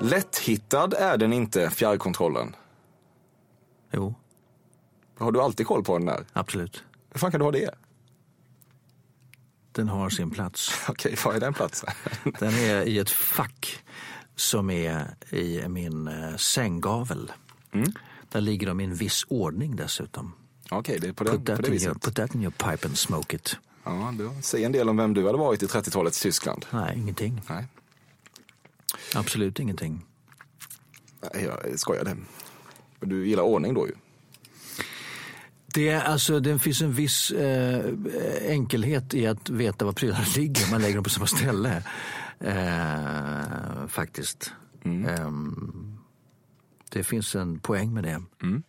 Lätthittad 0.00 0.94
är 0.94 1.16
den 1.16 1.32
inte, 1.32 1.70
fjärrkontrollen. 1.70 2.56
Jo. 3.92 4.14
Har 5.18 5.32
du 5.32 5.40
alltid 5.40 5.66
koll 5.66 5.84
på 5.84 5.98
den 5.98 6.06
där? 6.06 6.24
Absolut. 6.32 6.84
Hur 7.10 7.18
fan 7.18 7.30
kan 7.30 7.40
du 7.40 7.44
ha 7.44 7.52
det? 7.52 7.70
Den 9.72 9.88
har 9.88 10.10
sin 10.10 10.30
plats. 10.30 10.70
Okej, 10.88 11.16
var 11.24 11.34
är 11.34 11.40
den 11.40 11.54
platsen? 11.54 11.88
den 12.38 12.54
är 12.54 12.82
i 12.82 12.98
ett 12.98 13.10
fack 13.10 13.84
som 14.34 14.70
är 14.70 15.14
i 15.30 15.68
min 15.68 16.08
eh, 16.08 16.36
sänggavel. 16.36 17.32
Mm. 17.78 17.92
Där 18.28 18.40
ligger 18.40 18.66
de 18.66 18.80
i 18.80 18.84
en 18.84 18.94
viss 18.94 19.24
ordning 19.28 19.76
dessutom. 19.76 20.32
Okej, 20.64 20.78
okay, 20.78 20.98
det 20.98 21.08
är 21.08 21.12
på, 21.12 21.24
den, 21.24 21.36
put, 21.36 21.46
that 21.46 21.56
på 21.56 21.62
det 21.62 21.70
viset. 21.70 21.86
Your, 21.86 21.94
put 21.94 22.14
that 22.14 22.34
in 22.34 22.42
your 22.42 22.50
pipe 22.50 22.88
and 22.88 22.98
smoke 22.98 23.36
it. 23.36 23.56
Ja, 23.84 24.14
du 24.18 24.30
säger 24.42 24.66
en 24.66 24.72
del 24.72 24.88
om 24.88 24.96
vem 24.96 25.14
du 25.14 25.26
hade 25.26 25.38
varit 25.38 25.62
i 25.62 25.66
30-talets 25.66 26.22
Tyskland. 26.22 26.66
Nej, 26.70 26.98
ingenting. 26.98 27.42
Nej. 27.48 27.66
Absolut 29.14 29.60
ingenting. 29.60 30.04
Nej, 31.34 31.44
jag 31.44 31.78
skojade. 31.78 32.16
Men 33.00 33.08
du 33.08 33.28
gillar 33.28 33.42
ordning 33.42 33.74
då 33.74 33.86
ju. 33.86 33.92
Det, 35.66 35.94
alltså, 35.94 36.40
det 36.40 36.58
finns 36.58 36.82
en 36.82 36.92
viss 36.92 37.30
eh, 37.30 37.84
enkelhet 38.50 39.14
i 39.14 39.26
att 39.26 39.50
veta 39.50 39.84
var 39.84 39.92
prylarna 39.92 40.24
ligger. 40.36 40.70
Man 40.70 40.82
lägger 40.82 40.94
dem 40.94 41.04
på 41.04 41.10
samma 41.10 41.26
ställe. 41.26 41.82
Eh, 42.40 43.86
faktiskt. 43.88 44.52
Mm. 44.84 45.04
Eh, 45.04 45.30
det 46.90 47.04
finns 47.04 47.34
en 47.34 47.58
poäng 47.60 47.94
med 47.94 48.04
det. 48.04 48.22
Mm. 48.42 48.62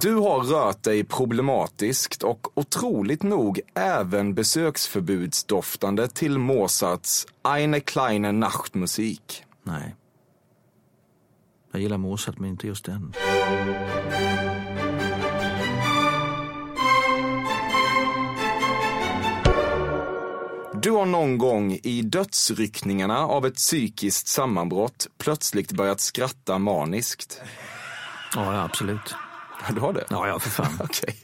Du 0.00 0.14
har 0.14 0.40
rört 0.40 0.82
dig 0.82 1.04
problematiskt 1.04 2.22
och 2.22 2.58
otroligt 2.58 3.22
nog 3.22 3.60
även 3.74 4.34
besöksförbudsdoftande 4.34 6.08
till 6.08 6.38
Mozarts 6.38 7.26
Eine 7.56 7.80
kleine 7.80 8.32
Nachtmusik. 8.32 9.44
Nej. 9.62 9.94
Jag 11.72 11.82
gillar 11.82 11.98
Mozart, 11.98 12.38
men 12.38 12.50
inte 12.50 12.66
just 12.66 12.84
den. 12.84 13.14
Du 20.82 20.90
har 20.90 21.06
någon 21.06 21.38
gång 21.38 21.72
i 21.82 22.02
dödsryckningarna 22.02 23.18
av 23.18 23.46
ett 23.46 23.54
psykiskt 23.54 24.28
sammanbrott 24.28 25.06
plötsligt 25.18 25.72
börjat 25.72 26.00
skratta 26.00 26.58
maniskt. 26.58 27.42
Ja, 28.34 28.54
ja 28.54 28.62
absolut. 28.62 29.14
Du 29.74 29.80
har 29.80 29.92
det? 29.92 30.04
Ja, 30.10 30.28
ja 30.28 30.38
för 30.38 30.50
fan. 30.50 30.72
Okej. 30.80 31.16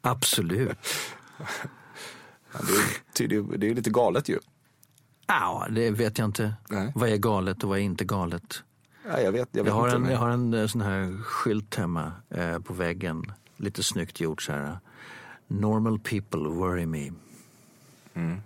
Absolut. 0.00 0.78
Ja, 2.52 2.58
det, 3.18 3.24
är, 3.24 3.58
det 3.58 3.70
är 3.70 3.74
lite 3.74 3.90
galet 3.90 4.28
ju. 4.28 4.38
Ja, 5.26 5.66
det 5.70 5.90
vet 5.90 6.18
jag 6.18 6.24
inte. 6.24 6.54
Nej. 6.68 6.92
Vad 6.94 7.08
är 7.08 7.16
galet 7.16 7.62
och 7.62 7.68
vad 7.68 7.78
är 7.78 7.82
inte 7.82 8.04
galet? 8.04 8.62
Ja, 9.10 9.20
jag 9.20 9.32
vet, 9.32 9.48
jag 9.52 9.64
vet 9.64 9.72
jag, 9.72 9.80
har 9.80 9.88
en, 9.88 10.04
jag 10.04 10.18
har 10.18 10.28
en 10.28 10.54
eh, 10.54 10.66
sån 10.66 10.80
här 10.80 11.22
skylt 11.22 11.74
hemma 11.74 12.12
eh, 12.30 12.58
på 12.58 12.72
väggen. 12.74 13.32
Lite 13.56 13.82
snyggt 13.82 14.20
gjort 14.20 14.42
så 14.42 14.52
här. 14.52 14.78
Normal 15.46 15.98
people 15.98 16.48
worry 16.48 16.86
me. 16.86 17.10
Mm. 18.14 18.40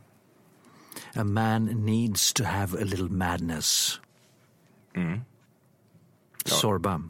A 1.14 1.24
man 1.24 1.64
needs 1.64 2.32
to 2.32 2.44
have 2.44 2.82
a 2.82 2.84
little 2.84 3.08
madness. 3.08 4.00
Mm. 4.94 5.20
Sorba. 6.44 7.02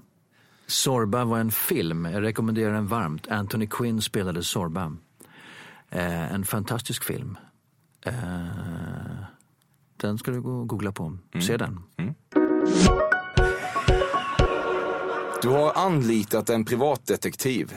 Sorba 0.67 1.25
var 1.25 1.39
en 1.39 1.51
film, 1.51 2.05
jag 2.05 2.23
rekommenderar 2.23 2.73
den 2.73 2.87
varmt. 2.87 3.29
Anthony 3.29 3.67
Quinn 3.67 4.03
spelade 4.03 4.43
Sorba. 4.43 4.97
Eh, 5.91 6.33
en 6.33 6.45
fantastisk 6.45 7.05
film. 7.05 7.39
Eh, 8.07 8.13
den 9.97 10.19
ska 10.19 10.31
du 10.31 10.41
gå 10.41 10.51
och 10.51 10.69
googla 10.69 10.93
på. 10.93 11.05
Mm. 11.05 11.43
Se 11.43 11.57
den. 11.57 11.83
Du 15.43 15.49
har 15.49 15.73
anlitat 15.87 16.51
en 16.51 16.65
privatdetektiv. 16.65 17.75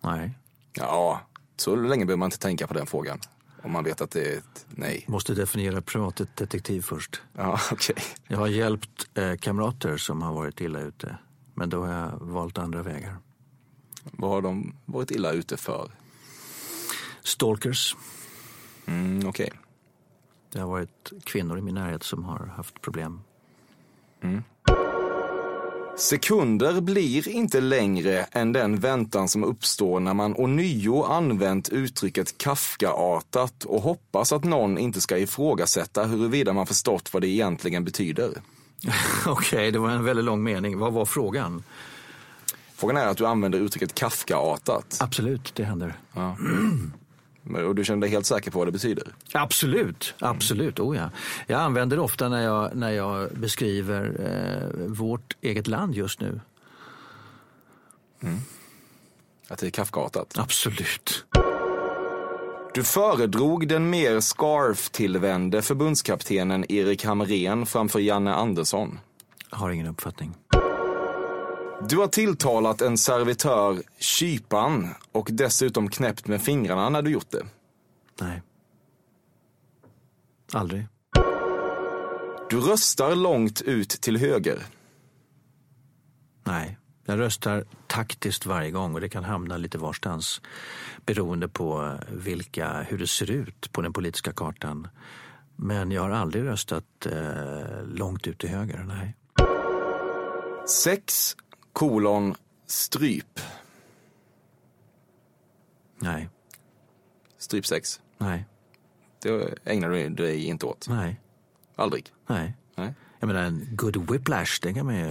Nej. 0.00 0.38
Ja, 0.72 1.20
så 1.56 1.76
länge 1.76 2.04
behöver 2.06 2.18
man 2.18 2.26
inte 2.26 2.38
tänka 2.38 2.66
på 2.66 2.74
den 2.74 2.86
frågan. 2.86 3.20
Om 3.62 3.72
man 3.72 3.84
vet 3.84 4.00
att 4.00 4.10
det 4.10 4.32
är 4.32 4.38
ett 4.38 4.66
nej. 4.68 5.04
Måste 5.08 5.34
definiera 5.34 5.80
privatdetektiv 5.80 6.82
först. 6.82 7.22
Ja, 7.32 7.60
okej. 7.72 7.96
Jag 8.28 8.38
har 8.38 8.46
hjälpt 8.46 9.18
eh, 9.18 9.36
kamrater 9.36 9.96
som 9.96 10.22
har 10.22 10.32
varit 10.32 10.60
illa 10.60 10.80
ute. 10.80 11.18
Men 11.54 11.70
då 11.70 11.84
har 11.84 11.92
jag 11.92 12.18
valt 12.20 12.58
andra 12.58 12.82
vägar. 12.82 13.16
Vad 14.02 14.30
har 14.30 14.42
de 14.42 14.74
varit 14.84 15.10
illa 15.10 15.32
ute 15.32 15.56
för? 15.56 15.90
Stalkers. 17.22 17.96
Mm, 18.86 19.28
okej. 19.28 19.52
Det 20.52 20.60
har 20.60 20.68
varit 20.68 21.12
kvinnor 21.24 21.58
i 21.58 21.60
min 21.60 21.74
närhet 21.74 22.02
som 22.02 22.24
har 22.24 22.46
haft 22.46 22.80
problem. 22.80 23.20
Sekunder 25.96 26.80
blir 26.80 27.28
inte 27.28 27.60
längre 27.60 28.26
än 28.32 28.52
den 28.52 28.80
väntan 28.80 29.28
som 29.28 29.44
uppstår 29.44 30.00
när 30.00 30.14
man 30.14 30.34
ånyo 30.36 31.02
använt 31.02 31.68
uttrycket 31.68 32.38
Kafkaartat 32.38 33.64
och 33.64 33.82
hoppas 33.82 34.32
att 34.32 34.44
någon 34.44 34.78
inte 34.78 35.00
ska 35.00 35.18
ifrågasätta 35.18 36.04
huruvida 36.04 36.52
man 36.52 36.66
förstått 36.66 37.12
vad 37.12 37.22
det 37.22 37.28
egentligen 37.28 37.84
betyder. 37.84 38.30
Okej, 39.26 39.70
det 39.70 39.78
var 39.78 39.90
en 39.90 40.04
väldigt 40.04 40.24
lång 40.24 40.42
mening. 40.42 40.78
Vad 40.78 40.92
var 40.92 41.04
frågan? 41.04 41.62
Frågan 42.74 42.96
är 42.96 43.06
att 43.06 43.16
du 43.16 43.26
använder 43.26 43.58
uttrycket 43.58 43.94
Kafkaartat. 43.94 44.98
Absolut, 45.00 45.54
det 45.54 45.64
händer. 45.64 45.94
Ja. 46.12 46.36
Och 47.66 47.74
du 47.74 47.84
känner 47.84 48.00
dig 48.00 48.10
helt 48.10 48.26
säker 48.26 48.50
på 48.50 48.58
vad 48.58 48.68
det 48.68 48.72
betyder? 48.72 49.14
Absolut, 49.32 50.14
absolut. 50.18 50.80
Oh 50.80 50.96
ja. 50.96 51.10
Jag 51.46 51.60
använder 51.60 51.96
det 51.96 52.02
ofta 52.02 52.28
när 52.28 52.42
jag, 52.42 52.76
när 52.76 52.90
jag 52.90 53.30
beskriver 53.32 54.16
eh, 54.20 54.86
vårt 54.86 55.36
eget 55.40 55.66
land 55.66 55.94
just 55.94 56.20
nu. 56.20 56.40
Att 59.48 59.58
det 59.58 59.66
är 59.66 59.70
Kafkaartat? 59.70 60.38
Absolut. 60.38 61.24
Du 62.74 62.84
föredrog 62.84 63.68
den 63.68 63.90
mer 63.90 64.20
scarf-tillvände 64.20 65.62
förbundskaptenen 65.62 66.72
Erik 66.72 67.04
Hamrén 67.04 67.66
framför 67.66 68.00
Janne 68.00 68.34
Andersson. 68.34 68.98
Jag 69.50 69.58
har 69.58 69.70
ingen 69.70 69.86
uppfattning. 69.86 70.34
Du 71.88 71.98
har 71.98 72.06
tilltalat 72.06 72.80
en 72.80 72.98
servitör 72.98 73.82
kypan 73.98 74.88
och 75.12 75.28
dessutom 75.32 75.88
knäppt 75.88 76.26
med 76.26 76.42
fingrarna 76.42 76.88
när 76.88 77.02
du 77.02 77.10
gjort 77.10 77.30
det. 77.30 77.46
Nej. 78.20 78.42
Aldrig. 80.52 80.86
Du 82.50 82.60
röstar 82.60 83.16
långt 83.16 83.60
ut 83.62 83.88
till 83.88 84.16
höger. 84.16 84.62
Nej. 86.44 86.78
Jag 87.04 87.18
röstar 87.18 87.64
taktiskt 87.86 88.46
varje 88.46 88.70
gång 88.70 88.94
och 88.94 89.00
det 89.00 89.08
kan 89.08 89.24
hamna 89.24 89.56
lite 89.56 89.78
varstans 89.78 90.40
beroende 91.06 91.48
på 91.48 91.98
vilka, 92.08 92.82
hur 92.82 92.98
det 92.98 93.06
ser 93.06 93.30
ut 93.30 93.72
på 93.72 93.82
den 93.82 93.92
politiska 93.92 94.32
kartan. 94.32 94.88
Men 95.56 95.90
jag 95.90 96.02
har 96.02 96.10
aldrig 96.10 96.44
röstat 96.44 97.06
eh, 97.06 97.84
långt 97.84 98.26
ut 98.26 98.38
till 98.38 98.48
höger, 98.48 98.84
nej. 98.88 99.16
Sex 100.68 101.36
kolon 101.72 102.34
stryp. 102.66 103.40
Nej. 105.98 106.28
Stryp 107.38 107.66
sex. 107.66 108.00
Nej. 108.18 108.46
Det 109.22 109.58
ägnar 109.64 109.90
du 109.90 110.08
dig 110.08 110.44
inte 110.44 110.66
åt. 110.66 110.86
Nej. 110.88 111.20
Aldrig. 111.76 112.06
Nej. 112.26 112.56
Nej. 112.74 112.94
Jag 113.20 113.26
menar 113.26 113.42
en 113.42 113.68
good 113.70 114.10
whiplash, 114.10 114.58
det 114.62 114.74
kan 114.74 114.86
man 114.86 114.96
ju... 114.96 115.10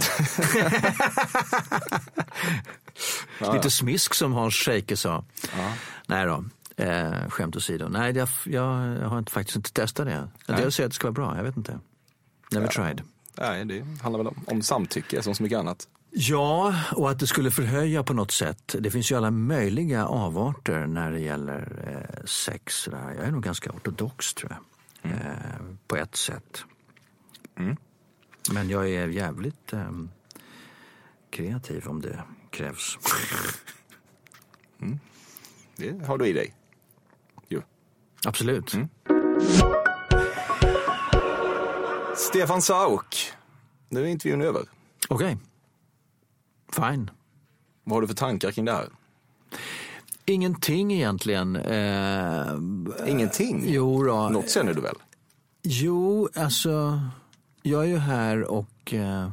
Lite 3.52 3.70
smisk 3.70 4.14
som 4.14 4.32
Hans 4.32 4.54
Scheike 4.54 4.96
sa. 4.96 5.24
Ja. 5.56 5.72
Nej 6.06 6.26
då, 6.26 6.44
eh, 6.76 7.28
skämt 7.28 7.56
åsido. 7.56 7.88
Nej, 7.88 8.16
jag, 8.16 8.28
jag, 8.44 8.96
jag 9.02 9.08
har 9.08 9.18
inte, 9.18 9.32
faktiskt 9.32 9.56
inte 9.56 9.72
testat 9.72 10.06
det. 10.06 10.28
En 10.46 10.56
del 10.56 10.72
säger 10.72 10.86
att 10.86 10.90
det 10.90 10.94
ska 10.94 11.06
vara 11.06 11.12
bra, 11.12 11.36
jag 11.36 11.44
vet 11.44 11.56
inte. 11.56 11.78
Never 12.50 12.66
tried. 12.68 13.02
Nej, 13.38 13.64
det 13.64 13.84
handlar 14.02 14.18
väl 14.18 14.26
om, 14.26 14.44
om 14.46 14.62
samtycke 14.62 15.22
som 15.22 15.34
så 15.34 15.42
mycket 15.42 15.58
annat. 15.58 15.88
Ja, 16.14 16.74
och 16.92 17.10
att 17.10 17.18
det 17.18 17.26
skulle 17.26 17.50
förhöja 17.50 18.02
på 18.02 18.14
något 18.14 18.30
sätt. 18.30 18.74
Det 18.78 18.90
finns 18.90 19.12
ju 19.12 19.16
alla 19.16 19.30
möjliga 19.30 20.06
avarter 20.06 20.86
när 20.86 21.10
det 21.12 21.20
gäller 21.20 21.84
eh, 21.86 22.24
sex. 22.24 22.88
Jag 22.92 23.26
är 23.26 23.30
nog 23.30 23.42
ganska 23.42 23.70
ortodox 23.70 24.34
tror 24.34 24.52
jag. 24.52 25.12
Eh, 25.12 25.18
på 25.86 25.96
ett 25.96 26.16
sätt. 26.16 26.64
Men 28.52 28.68
jag 28.68 28.90
är 28.90 29.08
jävligt 29.08 29.72
eh, 29.72 29.90
kreativ 31.30 31.88
om 31.88 32.00
det 32.00 32.22
krävs. 32.50 32.98
Det 35.76 36.06
har 36.06 36.18
du 36.18 36.26
i 36.26 36.32
dig. 36.32 36.54
Jo. 37.48 37.62
Absolut. 38.24 38.74
Stefan 42.16 42.62
Sauk. 42.62 43.32
Nu 43.88 44.00
är 44.00 44.06
intervjun 44.06 44.42
över. 44.42 44.62
Okej. 45.08 45.38
Fine. 46.74 47.10
Vad 47.84 47.96
har 47.96 48.00
du 48.00 48.06
för 48.08 48.14
tankar 48.14 48.50
kring 48.50 48.64
det 48.64 48.72
här? 48.72 48.88
Ingenting 50.24 50.92
egentligen. 50.92 51.56
Eh, 51.56 52.52
Ingenting? 53.06 53.64
jo 53.66 54.02
då. 54.04 54.28
Något 54.28 54.50
känner 54.50 54.74
du 54.74 54.80
väl? 54.80 54.96
Jo, 55.62 56.28
alltså. 56.36 57.00
Jag 57.62 57.82
är 57.84 57.88
ju 57.88 57.96
här 57.98 58.42
och 58.44 58.94
eh, 58.94 59.30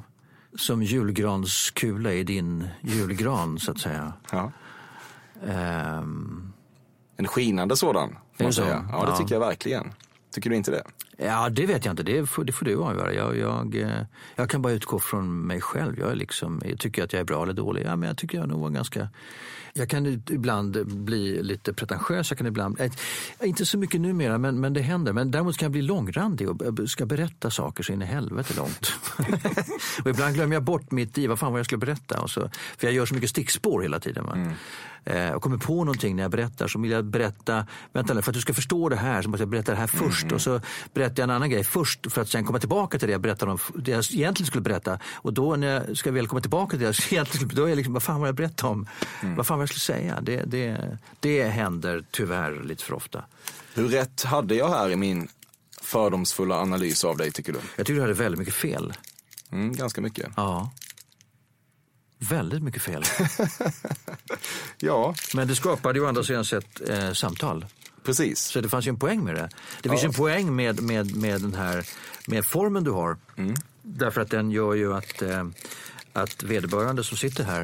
som 0.58 0.84
julgranskula 0.84 2.14
i 2.14 2.24
din 2.24 2.68
julgran 2.82 3.60
så 3.60 3.72
att 3.72 3.80
säga. 3.80 4.14
Ja. 4.32 4.52
Ehm, 5.48 6.54
En 7.18 7.28
skinande 7.28 7.78
sådan, 7.78 8.10
får 8.38 8.44
man 8.44 8.54
så? 8.54 8.62
säga. 8.62 8.88
Ja, 8.92 9.06
det 9.06 9.12
Ja. 9.12 9.18
tycker 9.18 9.36
jag 9.36 9.40
verkligen. 9.40 9.94
Tycker 10.32 10.50
du 10.50 10.56
inte 10.56 10.72
det? 10.72 10.84
Ja, 11.20 11.50
det 11.50 11.66
vet 11.66 11.86
jag 11.86 11.94
inte. 11.94 12.04
Det 12.04 12.26
får, 12.26 12.44
det 12.44 12.52
får 12.52 12.66
du 12.66 12.76
avgöra. 12.76 13.14
Jag, 13.14 13.38
jag, 13.38 13.76
eh, 13.76 14.02
jag 14.36 14.50
kan 14.50 14.62
bara 14.62 14.74
utgå 14.74 15.00
från 15.00 15.48
mig 15.48 15.62
själv. 15.62 16.00
Jag, 16.00 16.12
är 16.12 16.16
liksom, 16.16 16.62
jag 16.66 16.80
tycker 16.80 17.04
att 17.04 17.14
jag 17.14 17.20
är 17.20 17.24
bra 17.24 17.44
eller 17.44 17.54
dålig. 17.54 17.86
Ja, 17.86 17.96
men 17.96 18.08
jag 18.08 18.18
tycker 18.18 18.38
jag 18.38 18.50
nog 18.50 18.62
var 18.62 18.70
ganska... 18.70 19.10
Jag 19.74 19.90
kan 19.90 20.06
ibland 20.06 20.88
bli 20.88 21.44
lite 21.44 21.74
pretentiös. 21.74 22.32
Jag 22.32 22.38
kan 22.38 22.48
ibland, 22.48 22.82
eh, 22.82 22.92
inte 23.44 23.66
så 23.66 23.78
mycket 23.78 24.02
numera, 24.02 24.38
men, 24.38 24.60
men 24.60 24.74
det 24.74 24.82
händer. 24.82 25.14
Men 25.14 25.32
däremot 25.32 25.58
kan 25.58 25.66
jag 25.66 25.72
bli 25.72 25.82
långrandig 25.82 26.50
och 26.50 26.90
ska 26.90 27.06
berätta 27.06 27.52
saker 27.52 27.84
så 27.84 27.94
in 27.94 28.02
i 28.02 28.06
helvete 28.06 28.54
långt. 28.58 28.92
och 30.04 30.10
ibland 30.10 30.36
glömmer 30.36 30.56
jag 30.56 30.64
bort 30.64 30.92
mitt 30.92 31.18
i, 31.18 31.28
vad 31.28 31.40
fan 31.40 31.52
var 31.52 31.60
jag 31.60 31.66
skulle 31.66 31.80
berätta. 31.80 32.22
Och 32.22 32.30
så, 32.30 32.50
för 32.78 32.88
jag 32.88 32.94
gör 32.94 33.06
så 33.06 33.16
mycket 33.16 33.30
stickspår 33.30 33.82
hela 33.82 34.00
tiden. 34.00 34.26
Va? 34.26 34.54
Eh, 35.04 35.32
och 35.32 35.42
kommer 35.42 35.58
på 35.58 35.84
någonting 35.84 36.16
när 36.16 36.24
jag 36.24 36.32
berättar 36.32 36.68
så 36.68 36.80
vill 36.80 36.92
jag 36.92 37.06
berätta, 37.06 37.68
vänta 37.94 38.14
nu, 38.14 38.22
för 38.22 38.32
att 38.32 38.36
du 38.36 38.42
ska 38.42 38.54
förstå 38.54 38.90
det 38.90 38.96
här 38.96 39.22
så 39.22 39.30
måste 39.30 39.42
jag 39.42 39.50
berätta 39.50 39.72
det 39.72 39.78
här 39.78 39.88
först. 39.88 40.32
Och 40.32 40.42
så 40.42 40.62
berättar 40.94 41.22
jag 41.22 41.24
en 41.24 41.36
annan 41.36 41.50
grej 41.50 41.64
först 41.64 42.12
för 42.12 42.22
att 42.22 42.30
sen 42.30 42.46
komma 42.46 42.60
tillbaka 42.60 43.00
till 43.00 43.08
det 43.08 43.12
jag 43.12 43.22
berättade 43.22 43.52
om, 43.52 43.60
det 43.76 43.92
jag 43.92 44.06
egentligen 44.12 44.48
skulle 44.48 44.62
berätta. 44.62 45.00
Och 45.16 45.34
då 45.34 45.56
när 45.56 45.68
jag 45.68 45.98
ska 45.98 46.12
väl 46.12 46.28
komma 46.28 46.42
tillbaka 46.42 46.70
till 46.70 46.80
det 46.80 46.86
jag 46.86 46.96
egentligen 47.12 47.50
då 47.54 47.64
är 47.64 47.70
jag 47.70 47.76
liksom, 47.76 47.94
vad 47.94 48.04
fan 48.04 48.20
var 48.20 48.28
jag 48.28 48.36
berättade 48.36 48.72
om? 48.72 48.88
Vad 49.22 49.48
fan 49.48 49.58
var 49.58 49.64
jag 49.64 49.70
skulle 49.70 50.00
säga? 50.00 50.22
Det, 50.22 50.44
det, 50.46 50.98
det 51.20 51.44
händer 51.44 52.04
tyvärr 52.12 52.64
lite 52.64 52.84
för 52.84 52.94
ofta. 52.94 53.24
Hur 53.74 53.88
rätt 53.88 54.24
hade 54.24 54.56
jag 54.56 54.70
här 54.70 54.90
i 54.90 54.96
min 54.96 55.28
fördomsfulla 55.82 56.62
analys 56.62 57.06
av 57.06 57.18
dig, 57.18 57.32
tycker 57.32 57.54
du? 57.54 57.60
Jag 57.76 57.86
tycker 57.86 57.96
du 57.96 58.02
hade 58.02 58.14
väldigt 58.14 58.40
mycket 58.40 58.54
fel. 58.54 58.94
Mm, 59.52 59.76
ganska 59.76 60.02
mycket. 60.02 60.28
Ja. 60.36 60.72
Väldigt 62.20 62.64
mycket 62.64 62.82
fel. 62.82 63.04
Ja, 64.78 65.16
Men 65.34 65.48
det 65.48 65.56
skapade 65.56 66.00
ju 66.00 66.06
å 66.06 66.08
andra 66.08 66.24
sidan 66.24 66.46
sett 66.46 66.90
eh, 66.90 67.12
samtal. 67.12 67.66
precis. 68.04 68.40
Så 68.40 68.62
det 68.62 68.70
fanns 68.70 68.88
ju 68.88 68.90
en 68.90 69.00
poäng 69.00 69.24
med 69.24 69.36
det. 69.36 69.50
Det 69.82 69.90
finns 69.90 70.04
ju 70.04 70.08
en 70.08 70.14
poäng 70.14 70.56
med, 70.56 70.82
med, 70.82 71.16
med 71.16 71.42
den 71.42 71.54
här 71.54 71.86
med 72.28 72.46
formen 72.46 72.84
du 72.84 72.92
har. 72.92 73.18
Därför 73.82 74.22
att 74.22 74.30
den 74.30 74.52
gör 74.52 74.74
ju 74.74 74.94
att, 74.94 75.22
eh, 75.22 75.46
att 76.14 76.44
vederbörande 76.44 77.04
som 77.04 77.18
sitter 77.18 77.44
här 77.44 77.62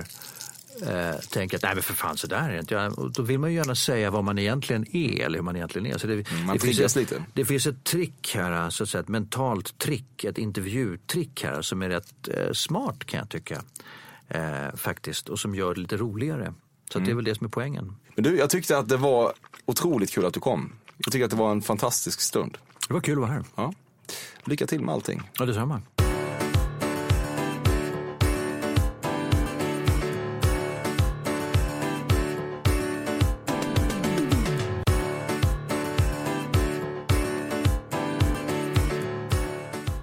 eh, 0.82 1.20
tänker 1.20 1.58
att 1.58 1.64
nej 1.64 1.74
men 1.76 1.84
för 1.84 1.94
fan 1.94 2.18
så 2.18 2.28
där 2.28 2.50
är 2.50 2.54
det 2.54 2.60
inte. 2.60 2.74
Ja, 2.74 2.90
då 3.14 3.24
vill 3.24 3.40
man 3.40 3.52
ju 3.52 3.58
gärna 3.58 3.76
säga 3.76 4.12
vad 4.12 4.24
man 4.24 4.40
egentligen 4.40 4.96
är 4.96 5.26
eller 5.26 5.38
hur 5.38 5.44
man 5.44 5.56
egentligen 5.56 5.94
är. 5.94 5.98
Så 5.98 6.08
det, 6.08 6.32
man 6.46 6.58
det, 6.58 6.60
finns 6.60 6.80
ett, 6.80 6.96
lite. 6.96 7.24
det 7.34 7.46
finns 7.46 7.68
ett 7.68 7.84
trick 7.84 8.32
här, 8.36 8.70
så 8.70 8.84
att 8.84 8.90
säga, 8.90 9.02
ett 9.02 9.08
mentalt 9.08 9.78
trick, 9.78 10.24
ett 10.24 10.38
intervjutrick 10.38 11.44
här 11.44 11.62
som 11.62 11.82
är 11.82 11.90
rätt 11.90 12.28
eh, 12.28 12.52
smart 12.54 13.06
kan 13.06 13.18
jag 13.18 13.30
tycka. 13.30 13.62
Eh, 14.30 14.76
faktiskt, 14.76 15.30
och 15.30 15.40
som 15.40 15.56
gör 15.56 15.74
det 15.76 15.82
lite 15.82 15.98
roligare. 15.98 16.54
Så 16.92 16.98
att 16.98 17.06
det 17.06 17.12
är 17.12 17.16
väl 17.16 17.26
det 17.26 17.36
som 17.36 17.46
är 17.46 17.50
poängen. 17.50 17.96
Men 18.16 18.24
du, 18.24 18.38
jag 18.38 18.50
tyckte 18.50 18.78
att 18.78 18.90
det 18.90 18.98
var 18.98 19.34
otroligt 19.66 20.12
kul 20.12 20.26
att 20.26 20.34
du 20.34 20.40
kom. 20.40 20.74
Jag 20.98 21.12
tycker 21.12 21.26
att 21.26 21.32
det 21.32 21.38
var 21.38 21.52
en 21.52 21.62
fantastisk 21.62 22.22
stund. 22.22 22.58
Det 22.88 22.94
var 22.94 23.02
kul 23.02 23.14
att 23.14 23.22
vara 23.22 23.32
här. 23.32 23.44
Ja. 23.56 23.74
Lycka 24.44 24.68
till 24.68 24.82
med 24.82 24.94
allting. 24.94 25.22
Ja, 25.40 25.46
detsamma. 25.46 25.82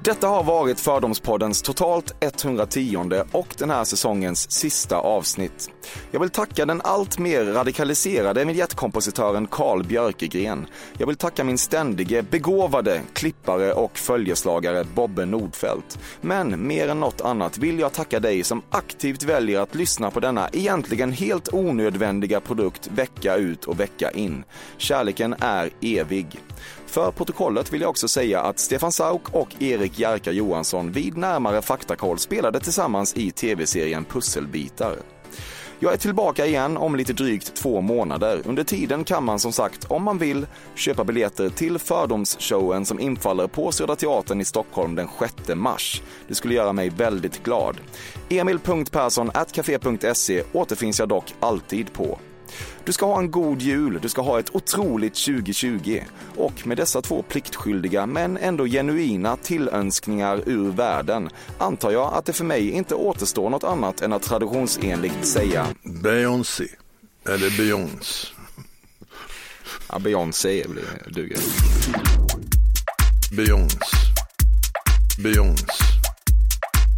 Detta 0.05 0.29
har 0.29 0.45
varit 0.45 0.81
Fördomspoddens 0.81 1.63
totalt 1.63 2.15
110 2.21 3.23
och 3.33 3.55
den 3.59 3.71
här 3.71 3.85
säsongens 3.85 4.51
sista 4.51 4.97
avsnitt. 4.97 5.71
Jag 6.11 6.21
vill 6.21 6.31
tacka 6.31 6.67
den 6.67 6.81
allt 6.85 7.19
mer 7.19 7.45
radikaliserade 7.45 8.45
vignettkompositören 8.45 9.47
Carl 9.47 9.85
Björkegren. 9.85 10.67
Jag 10.99 11.07
vill 11.07 11.17
tacka 11.17 11.45
min 11.45 11.59
ständige 11.59 12.23
begåvade 12.23 13.01
klippare 13.13 13.73
och 13.73 13.99
följeslagare 13.99 14.85
Bobbe 14.95 15.27
Nordfeldt. 15.27 15.99
Men 16.21 16.67
mer 16.67 16.89
än 16.89 17.01
något 17.01 17.21
annat 17.21 17.59
vill 17.59 17.79
jag 17.79 17.93
tacka 17.93 18.21
dig 18.21 18.45
som 18.45 18.63
aktivt 18.71 19.23
väljer 19.23 19.61
att 19.61 19.75
lyssna 19.75 20.11
på 20.11 20.21
denna 20.21 20.49
egentligen 20.53 21.13
helt 21.13 21.55
onödvändiga 21.55 22.41
produkt 22.41 22.87
vecka 22.87 23.37
ut 23.37 23.65
och 23.65 23.81
vecka 23.81 24.11
in. 24.11 24.45
Kärleken 24.77 25.35
är 25.41 25.71
evig. 25.81 26.41
För 26.93 27.11
protokollet 27.11 27.72
vill 27.72 27.80
jag 27.80 27.90
också 27.90 28.09
säga 28.09 28.40
att 28.40 28.59
Stefan 28.59 28.93
Sauk 28.93 29.22
och 29.32 29.62
Erik 29.62 29.99
Jerka 29.99 30.32
Johansson 30.32 30.93
vid 30.93 31.16
närmare 31.16 31.62
faktakoll 31.62 32.18
spelade 32.18 32.61
tillsammans 32.61 33.16
i 33.16 33.30
tv-serien 33.30 34.05
Pusselbitar. 34.05 34.97
Jag 35.78 35.93
är 35.93 35.97
tillbaka 35.97 36.47
igen 36.47 36.76
om 36.76 36.97
lite 36.97 37.12
drygt 37.12 37.55
två 37.55 37.80
månader. 37.80 38.43
Under 38.45 38.64
tiden 38.64 39.05
kan 39.05 39.24
man 39.24 39.38
som 39.38 39.53
sagt, 39.53 39.84
om 39.84 40.03
man 40.03 40.18
vill, 40.18 40.47
köpa 40.74 41.05
biljetter 41.05 41.49
till 41.49 41.78
Fördomsshowen 41.78 42.84
som 42.84 43.01
infaller 43.01 43.47
på 43.47 43.72
Södra 43.72 43.97
Teatern 43.97 44.40
i 44.40 44.45
Stockholm 44.45 44.95
den 44.95 45.09
6 45.18 45.34
mars. 45.55 46.03
Det 46.28 46.34
skulle 46.34 46.55
göra 46.55 46.72
mig 46.72 46.90
väldigt 46.90 47.43
glad. 47.43 47.76
Emil.Persson.café.se 48.28 50.43
återfinns 50.53 50.99
jag 50.99 51.09
dock 51.09 51.34
alltid 51.40 51.93
på. 51.93 52.18
Du 52.85 52.93
ska 52.93 53.07
ha 53.07 53.19
en 53.19 53.31
god 53.31 53.63
jul, 53.63 53.99
du 54.03 54.09
ska 54.09 54.23
ha 54.23 54.39
ett 54.39 54.55
otroligt 54.55 55.15
2020 55.15 56.01
och 56.37 56.67
med 56.67 56.77
dessa 56.77 57.03
två 57.03 57.23
pliktskyldiga 57.23 58.07
men 58.07 58.37
ändå 58.37 58.67
genuina 58.67 59.37
tillönskningar 59.37 60.43
ur 60.47 60.71
världen 60.71 61.29
antar 61.59 61.91
jag 61.91 62.15
att 62.15 62.25
det 62.25 62.33
för 62.33 62.45
mig 62.45 62.71
inte 62.71 62.95
återstår 62.95 63.51
något 63.51 63.65
annat 63.65 64.01
än 64.01 64.13
att 64.13 64.23
traditionsenligt 64.23 65.27
säga 65.27 65.67
Beyoncé. 66.03 66.67
Eller 67.29 67.57
Beyoncé. 67.57 68.29
ja, 69.89 69.99
Beyoncé 69.99 70.65
duger. 71.09 71.39
Beyoncé. 73.37 73.77
Beyoncé. 75.19 75.65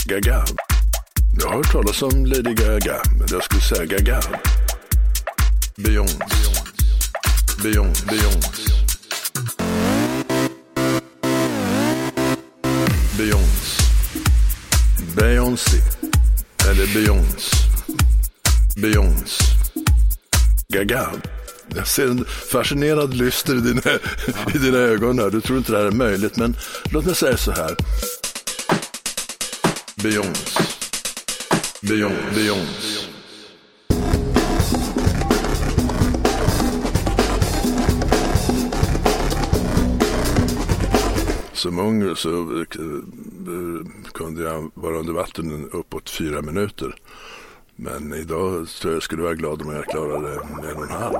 Gaga. 0.07 0.45
Jag 1.41 1.49
har 1.49 1.57
hört 1.57 1.73
talas 1.73 2.03
om 2.03 2.27
Lady 2.27 2.55
Gaga, 2.55 3.03
men 3.19 3.29
jag 3.31 3.45
skulle 3.45 3.61
säga 3.61 3.85
Gaga. 3.85 4.21
Beyoncé. 5.77 6.17
Beyoncé. 7.63 8.07
Beyoncé. 8.07 8.63
Beyoncé. 13.19 13.83
Beyoncé. 15.17 15.83
Eller 16.69 16.87
Beyoncé. 16.95 17.57
Beyoncé. 18.77 19.45
Gaga. 20.69 21.13
Jag 21.77 21.87
ser 21.87 22.07
en 22.07 22.25
fascinerad 22.25 23.15
lyster 23.15 23.55
i 23.55 23.61
dina, 23.61 23.99
i 24.55 24.59
dina 24.59 24.79
ögon 24.79 25.19
här. 25.19 25.31
Du 25.31 25.41
tror 25.41 25.59
inte 25.59 25.73
det 25.73 25.79
här 25.79 25.87
är 25.87 25.91
möjligt, 25.91 26.37
men 26.37 26.57
låt 26.85 27.05
mig 27.05 27.15
säga 27.15 27.37
så 27.37 27.53
här. 27.53 27.77
Beyoncé. 29.97 30.61
Beyoncé. 31.81 32.35
Beyoncé. 32.35 33.14
Som 41.65 41.79
ung 41.79 42.17
så 42.17 42.61
eh, 42.61 42.67
kunde 44.13 44.43
jag 44.43 44.71
vara 44.75 44.99
under 44.99 45.13
vatten 45.13 45.69
uppåt 45.73 46.11
fyra 46.11 46.43
minuter. 46.43 46.95
Men 47.77 48.15
idag 48.15 48.69
tror 48.69 48.93
jag 48.93 49.03
skulle 49.03 49.23
vara 49.23 49.35
glad 49.35 49.63
om 49.63 49.73
jag 49.73 49.85
klarade 49.85 50.35
en 50.35 50.77
och 50.77 50.83
en 50.83 50.91
halv. 50.91 51.17